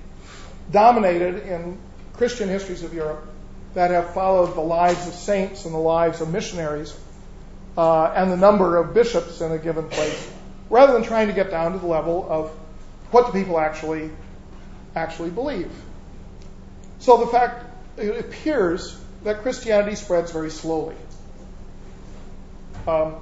dominated 0.71 1.47
in 1.47 1.77
Christian 2.13 2.49
histories 2.49 2.83
of 2.83 2.93
Europe 2.93 3.27
that 3.73 3.91
have 3.91 4.13
followed 4.13 4.55
the 4.55 4.61
lives 4.61 5.07
of 5.07 5.13
saints 5.13 5.65
and 5.65 5.73
the 5.73 5.79
lives 5.79 6.21
of 6.21 6.31
missionaries 6.31 6.97
uh, 7.77 8.05
and 8.15 8.31
the 8.31 8.37
number 8.37 8.77
of 8.77 8.93
bishops 8.93 9.41
in 9.41 9.51
a 9.51 9.57
given 9.57 9.89
place, 9.89 10.31
rather 10.69 10.93
than 10.93 11.03
trying 11.03 11.27
to 11.27 11.33
get 11.33 11.51
down 11.51 11.73
to 11.73 11.79
the 11.79 11.87
level 11.87 12.25
of 12.29 12.51
what 13.11 13.27
do 13.27 13.31
people 13.31 13.59
actually 13.59 14.09
actually 14.95 15.29
believe. 15.29 15.71
So 16.99 17.17
the 17.17 17.27
fact, 17.27 17.65
it 17.97 18.19
appears 18.19 18.97
that 19.23 19.41
Christianity 19.41 19.95
spreads 19.95 20.31
very 20.31 20.49
slowly. 20.49 20.95
Um, 22.87 23.15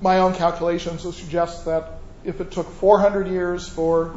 my 0.00 0.18
own 0.18 0.34
calculations 0.34 1.04
would 1.04 1.14
suggest 1.14 1.64
that 1.66 1.98
if 2.24 2.40
it 2.40 2.50
took 2.50 2.68
400 2.68 3.28
years 3.28 3.68
for 3.68 4.14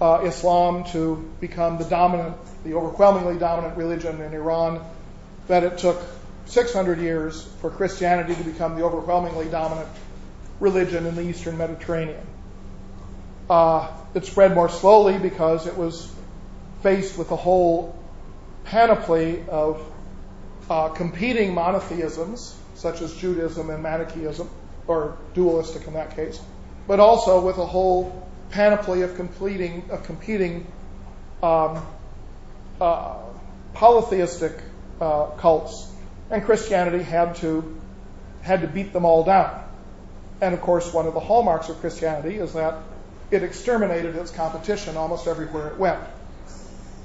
uh, 0.00 0.22
Islam 0.24 0.84
to 0.92 1.32
become 1.40 1.78
the 1.78 1.84
dominant, 1.84 2.36
the 2.64 2.74
overwhelmingly 2.74 3.38
dominant 3.38 3.76
religion 3.76 4.20
in 4.20 4.34
Iran, 4.34 4.84
that 5.48 5.64
it 5.64 5.78
took 5.78 6.02
600 6.46 6.98
years 6.98 7.42
for 7.60 7.70
Christianity 7.70 8.34
to 8.34 8.44
become 8.44 8.76
the 8.76 8.84
overwhelmingly 8.84 9.48
dominant 9.48 9.88
religion 10.62 11.06
in 11.06 11.16
the 11.16 11.22
Eastern 11.22 11.58
Mediterranean. 11.58 12.24
Uh, 13.50 13.90
it 14.14 14.24
spread 14.24 14.54
more 14.54 14.68
slowly 14.68 15.18
because 15.18 15.66
it 15.66 15.76
was 15.76 16.10
faced 16.82 17.18
with 17.18 17.32
a 17.32 17.36
whole 17.36 17.98
panoply 18.64 19.44
of 19.48 19.84
uh, 20.70 20.88
competing 20.90 21.52
monotheisms, 21.52 22.56
such 22.76 23.02
as 23.02 23.12
Judaism 23.14 23.70
and 23.70 23.82
Manichaeism, 23.82 24.48
or 24.86 25.18
dualistic 25.34 25.86
in 25.88 25.94
that 25.94 26.14
case, 26.14 26.40
but 26.86 27.00
also 27.00 27.44
with 27.44 27.58
a 27.58 27.66
whole 27.66 28.26
panoply 28.50 29.02
of, 29.02 29.16
completing, 29.16 29.90
of 29.90 30.04
competing 30.04 30.66
um, 31.42 31.84
uh, 32.80 33.16
polytheistic 33.74 34.52
uh, 35.00 35.26
cults, 35.38 35.90
and 36.30 36.44
Christianity 36.44 37.02
had 37.02 37.34
to 37.36 37.80
had 38.42 38.62
to 38.62 38.66
beat 38.66 38.92
them 38.92 39.04
all 39.04 39.22
down. 39.24 39.61
And 40.42 40.54
of 40.54 40.60
course, 40.60 40.92
one 40.92 41.06
of 41.06 41.14
the 41.14 41.20
hallmarks 41.20 41.68
of 41.68 41.78
Christianity 41.78 42.36
is 42.36 42.52
that 42.54 42.74
it 43.30 43.44
exterminated 43.44 44.16
its 44.16 44.32
competition 44.32 44.96
almost 44.96 45.28
everywhere 45.28 45.68
it 45.68 45.78
went. 45.78 46.00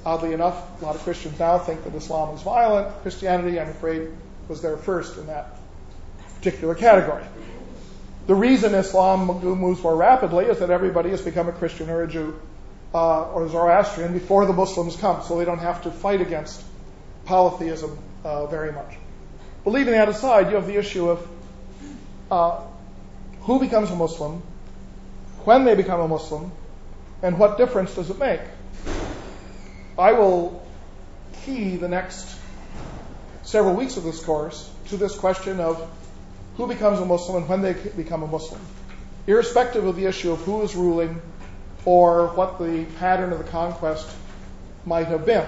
Oddly 0.04 0.34
enough, 0.34 0.82
a 0.82 0.86
lot 0.86 0.96
of 0.96 1.02
Christians 1.04 1.38
now 1.38 1.60
think 1.60 1.84
that 1.84 1.94
Islam 1.94 2.36
is 2.36 2.42
violent. 2.42 3.02
Christianity, 3.04 3.60
I'm 3.60 3.70
afraid, 3.70 4.10
was 4.48 4.64
there 4.64 4.76
first 4.76 5.20
in 5.20 5.28
that 5.28 5.56
particular 6.38 6.74
category. 6.74 7.24
The 8.26 8.34
reason 8.34 8.74
Islam 8.74 9.28
moves 9.28 9.84
more 9.84 9.96
rapidly 9.96 10.46
is 10.46 10.58
that 10.60 10.72
everybody 10.72 11.12
has 11.12 11.22
become 11.22 11.48
a 11.48 11.52
Christian 11.52 11.92
or 11.92 12.02
a 12.02 12.08
Jew 12.08 12.40
uh, 12.94 13.32
or 13.32 13.48
Zoroastrian 13.50 14.14
before 14.14 14.48
the 14.48 14.54
Muslims 14.54 14.96
come, 14.96 15.22
so 15.22 15.38
they 15.38 15.46
don't 15.46 15.60
have 15.60 15.84
to 15.84 15.92
fight 15.92 16.22
against 16.22 16.64
polytheism 17.26 18.00
uh, 18.24 18.48
very 18.48 18.72
much. 18.72 18.96
But 19.64 19.72
leaving 19.72 19.94
that 19.94 20.10
aside, 20.10 20.50
you 20.50 20.56
have 20.56 20.66
the 20.66 20.78
issue 20.78 21.10
of 21.10 21.28
uh, 22.32 22.62
who 23.48 23.62
becomes 23.62 23.90
a 23.90 23.96
Muslim, 23.96 24.42
when 25.46 25.64
they 25.64 25.74
become 25.74 26.02
a 26.02 26.08
Muslim, 26.08 26.52
and 27.24 27.40
what 27.40 27.58
difference 27.58 27.96
does 27.96 28.10
it 28.10 28.20
make? 28.20 28.42
I 29.98 30.12
will 30.12 30.68
key 31.46 31.78
the 31.78 31.88
next 31.88 32.36
several 33.44 33.74
weeks 33.74 33.96
of 33.96 34.04
this 34.04 34.22
course 34.24 34.70
to 34.90 34.98
this 34.98 35.18
question 35.18 35.62
of 35.62 35.90
who 36.58 36.68
becomes 36.68 37.00
a 37.00 37.06
Muslim 37.06 37.38
and 37.38 37.50
when 37.50 37.62
they 37.62 37.72
become 37.96 38.22
a 38.22 38.28
Muslim, 38.28 38.60
irrespective 39.28 39.86
of 39.86 39.96
the 39.96 40.06
issue 40.06 40.34
of 40.34 40.42
who 40.42 40.62
is 40.64 40.76
ruling 40.76 41.22
or 41.86 42.28
what 42.36 42.60
the 42.60 42.86
pattern 43.00 43.32
of 43.32 43.38
the 43.38 43.46
conquest 43.46 44.10
might 44.86 45.08
have 45.08 45.26
been. 45.26 45.46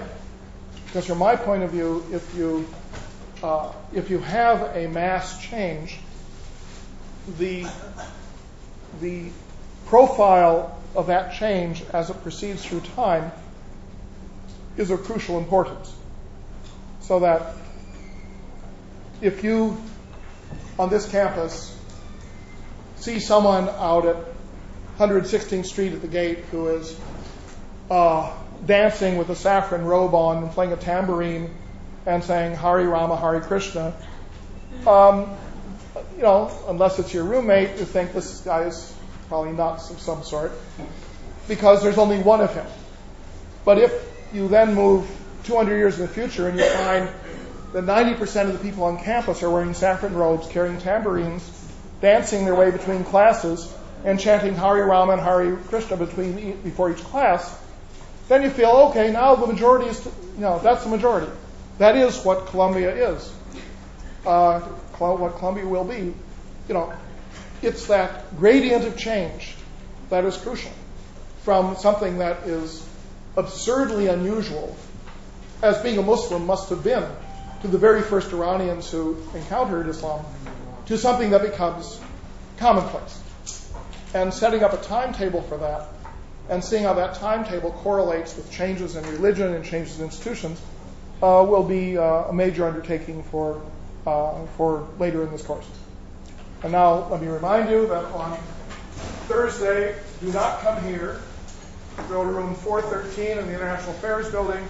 Because 0.86 1.04
from 1.04 1.18
my 1.18 1.36
point 1.36 1.64
of 1.64 1.70
view, 1.70 2.02
if 2.10 2.34
you 2.34 2.66
uh, 3.42 3.70
if 3.92 4.08
you 4.08 4.20
have 4.20 4.74
a 4.74 4.86
mass 4.88 5.38
change, 5.42 5.98
the 7.38 7.66
the 9.00 9.30
profile 9.86 10.78
of 10.94 11.06
that 11.06 11.34
change 11.34 11.82
as 11.92 12.10
it 12.10 12.22
proceeds 12.22 12.64
through 12.64 12.80
time 12.80 13.30
is 14.76 14.90
of 14.90 15.04
crucial 15.04 15.38
importance. 15.38 15.94
So 17.00 17.20
that 17.20 17.54
if 19.20 19.44
you 19.44 19.76
on 20.78 20.90
this 20.90 21.08
campus 21.10 21.76
see 22.96 23.20
someone 23.20 23.68
out 23.68 24.06
at 24.06 24.16
116th 24.98 25.66
Street 25.66 25.92
at 25.92 26.02
the 26.02 26.08
gate 26.08 26.38
who 26.50 26.68
is 26.68 26.98
uh, 27.90 28.32
dancing 28.66 29.16
with 29.16 29.30
a 29.30 29.36
saffron 29.36 29.84
robe 29.84 30.14
on 30.14 30.42
and 30.42 30.52
playing 30.52 30.72
a 30.72 30.76
tambourine 30.76 31.50
and 32.06 32.22
saying 32.22 32.54
Hare 32.54 32.88
Rama, 32.88 33.16
Hare 33.16 33.40
Krishna, 33.40 33.94
um, 34.86 35.36
you 36.16 36.22
know, 36.22 36.50
unless 36.68 36.98
it's 36.98 37.12
your 37.12 37.24
roommate, 37.24 37.78
you 37.78 37.84
think 37.84 38.12
this 38.12 38.40
guy 38.40 38.64
is 38.64 38.94
probably 39.28 39.52
nuts 39.52 39.90
of 39.90 40.00
some 40.00 40.22
sort 40.22 40.52
because 41.48 41.82
there's 41.82 41.98
only 41.98 42.18
one 42.18 42.40
of 42.40 42.54
him. 42.54 42.66
But 43.64 43.78
if 43.78 43.92
you 44.32 44.48
then 44.48 44.74
move 44.74 45.08
200 45.44 45.76
years 45.76 45.98
in 45.98 46.06
the 46.06 46.12
future 46.12 46.48
and 46.48 46.58
you 46.58 46.64
find 46.64 47.08
that 47.72 47.84
90% 47.84 48.46
of 48.46 48.52
the 48.52 48.58
people 48.58 48.84
on 48.84 48.98
campus 48.98 49.42
are 49.42 49.50
wearing 49.50 49.74
saffron 49.74 50.14
robes, 50.14 50.46
carrying 50.48 50.78
tambourines, 50.78 51.48
dancing 52.00 52.44
their 52.44 52.54
way 52.54 52.70
between 52.70 53.04
classes, 53.04 53.72
and 54.04 54.18
chanting 54.18 54.54
Hare 54.54 54.86
Rama 54.86 55.12
and 55.12 55.20
Hare 55.20 55.56
Krishna 55.56 55.96
between 55.96 56.60
before 56.62 56.90
each 56.90 57.04
class, 57.04 57.58
then 58.28 58.42
you 58.42 58.50
feel 58.50 58.70
okay. 58.90 59.10
Now 59.10 59.34
the 59.34 59.46
majority 59.46 59.90
is, 59.90 60.04
you 60.04 60.40
know, 60.40 60.58
that's 60.60 60.84
the 60.84 60.90
majority. 60.90 61.30
That 61.78 61.96
is 61.96 62.24
what 62.24 62.46
Columbia 62.46 63.10
is. 63.10 63.32
Uh, 64.24 64.60
what 65.00 65.38
Columbia 65.38 65.66
will 65.66 65.84
be. 65.84 66.14
You 66.68 66.74
know, 66.74 66.92
it's 67.62 67.86
that 67.86 68.36
gradient 68.38 68.84
of 68.84 68.96
change 68.96 69.54
that 70.10 70.24
is 70.24 70.36
crucial 70.36 70.72
from 71.42 71.76
something 71.76 72.18
that 72.18 72.46
is 72.46 72.86
absurdly 73.36 74.08
unusual, 74.08 74.76
as 75.62 75.78
being 75.82 75.98
a 75.98 76.02
Muslim 76.02 76.46
must 76.46 76.68
have 76.70 76.84
been 76.84 77.04
to 77.62 77.68
the 77.68 77.78
very 77.78 78.02
first 78.02 78.32
Iranians 78.32 78.90
who 78.90 79.16
encountered 79.34 79.88
Islam, 79.88 80.24
to 80.86 80.96
something 80.96 81.30
that 81.30 81.42
becomes 81.42 82.00
commonplace. 82.58 83.18
And 84.12 84.34
setting 84.34 84.62
up 84.62 84.72
a 84.72 84.78
timetable 84.78 85.42
for 85.42 85.58
that 85.58 85.88
and 86.50 86.64
seeing 86.64 86.82
how 86.82 86.94
that 86.94 87.14
timetable 87.14 87.70
correlates 87.70 88.36
with 88.36 88.50
changes 88.50 88.96
in 88.96 89.04
religion 89.04 89.54
and 89.54 89.64
changes 89.64 89.98
in 90.00 90.06
institutions 90.06 90.60
uh, 91.22 91.44
will 91.48 91.62
be 91.62 91.96
uh, 91.96 92.02
a 92.02 92.32
major 92.32 92.66
undertaking 92.66 93.22
for, 93.22 93.62
uh, 94.06 94.46
for 94.56 94.88
later 94.98 95.22
in 95.22 95.30
this 95.30 95.42
course. 95.42 95.66
And 96.62 96.72
now 96.72 97.08
let 97.08 97.22
me 97.22 97.28
remind 97.28 97.70
you 97.70 97.86
that 97.88 98.04
on 98.06 98.38
Thursday, 99.28 99.94
do 100.20 100.32
not 100.32 100.60
come 100.60 100.82
here. 100.84 101.20
Go 102.08 102.24
to 102.24 102.30
room 102.30 102.54
413 102.54 103.38
in 103.38 103.46
the 103.46 103.54
International 103.54 103.92
Affairs 103.92 104.30
Building 104.30 104.64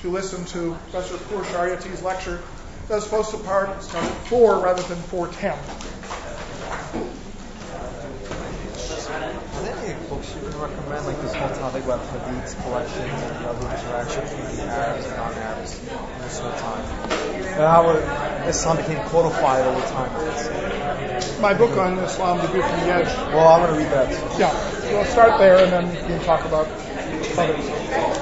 to 0.00 0.10
listen 0.10 0.44
to 0.46 0.72
Professor 0.90 1.16
Pourshariati's 1.16 2.02
lecture. 2.02 2.40
That's 2.88 3.04
supposed 3.04 3.30
to 3.30 3.38
start 3.38 3.68
at 3.70 3.82
4 3.82 4.58
rather 4.58 4.82
than 4.82 4.98
410. 4.98 5.52
Are 9.12 9.62
there 9.62 9.76
any 9.76 10.08
books 10.08 10.34
you 10.34 10.40
can 10.48 10.60
recommend, 10.60 11.06
like 11.06 11.20
this 11.20 11.34
whole 11.34 11.48
topic 11.50 11.84
about 11.84 12.00
Hadith's 12.00 12.54
collections 12.54 13.22
and 13.22 13.44
the 13.44 13.50
other 13.50 13.66
interaction 13.68 14.22
between 14.22 14.68
Arabs 14.68 15.06
and 15.06 15.16
non-Arabs 15.16 15.80
most 16.20 16.40
of 16.42 16.52
the 16.52 16.58
time? 16.58 17.11
And 17.22 17.60
how 17.60 17.90
Islam 18.46 18.76
became 18.76 18.98
codified 19.08 19.66
over 19.66 19.86
time. 19.88 21.40
My 21.40 21.54
book 21.54 21.76
on 21.76 21.98
Islam, 21.98 22.38
The 22.38 22.48
View 22.48 22.62
from 22.62 22.80
the 22.80 22.86
Edge. 22.86 23.06
Well, 23.32 23.48
I'm 23.48 23.66
going 23.66 23.74
to 23.74 23.84
read 23.84 23.92
that. 23.92 24.38
Yeah, 24.38 24.52
we'll 24.92 25.04
start 25.04 25.38
there 25.38 25.58
and 25.58 25.72
then 25.72 25.88
we 25.90 25.96
can 25.96 26.20
talk 26.24 26.44
about 26.44 26.66
others. 27.38 28.21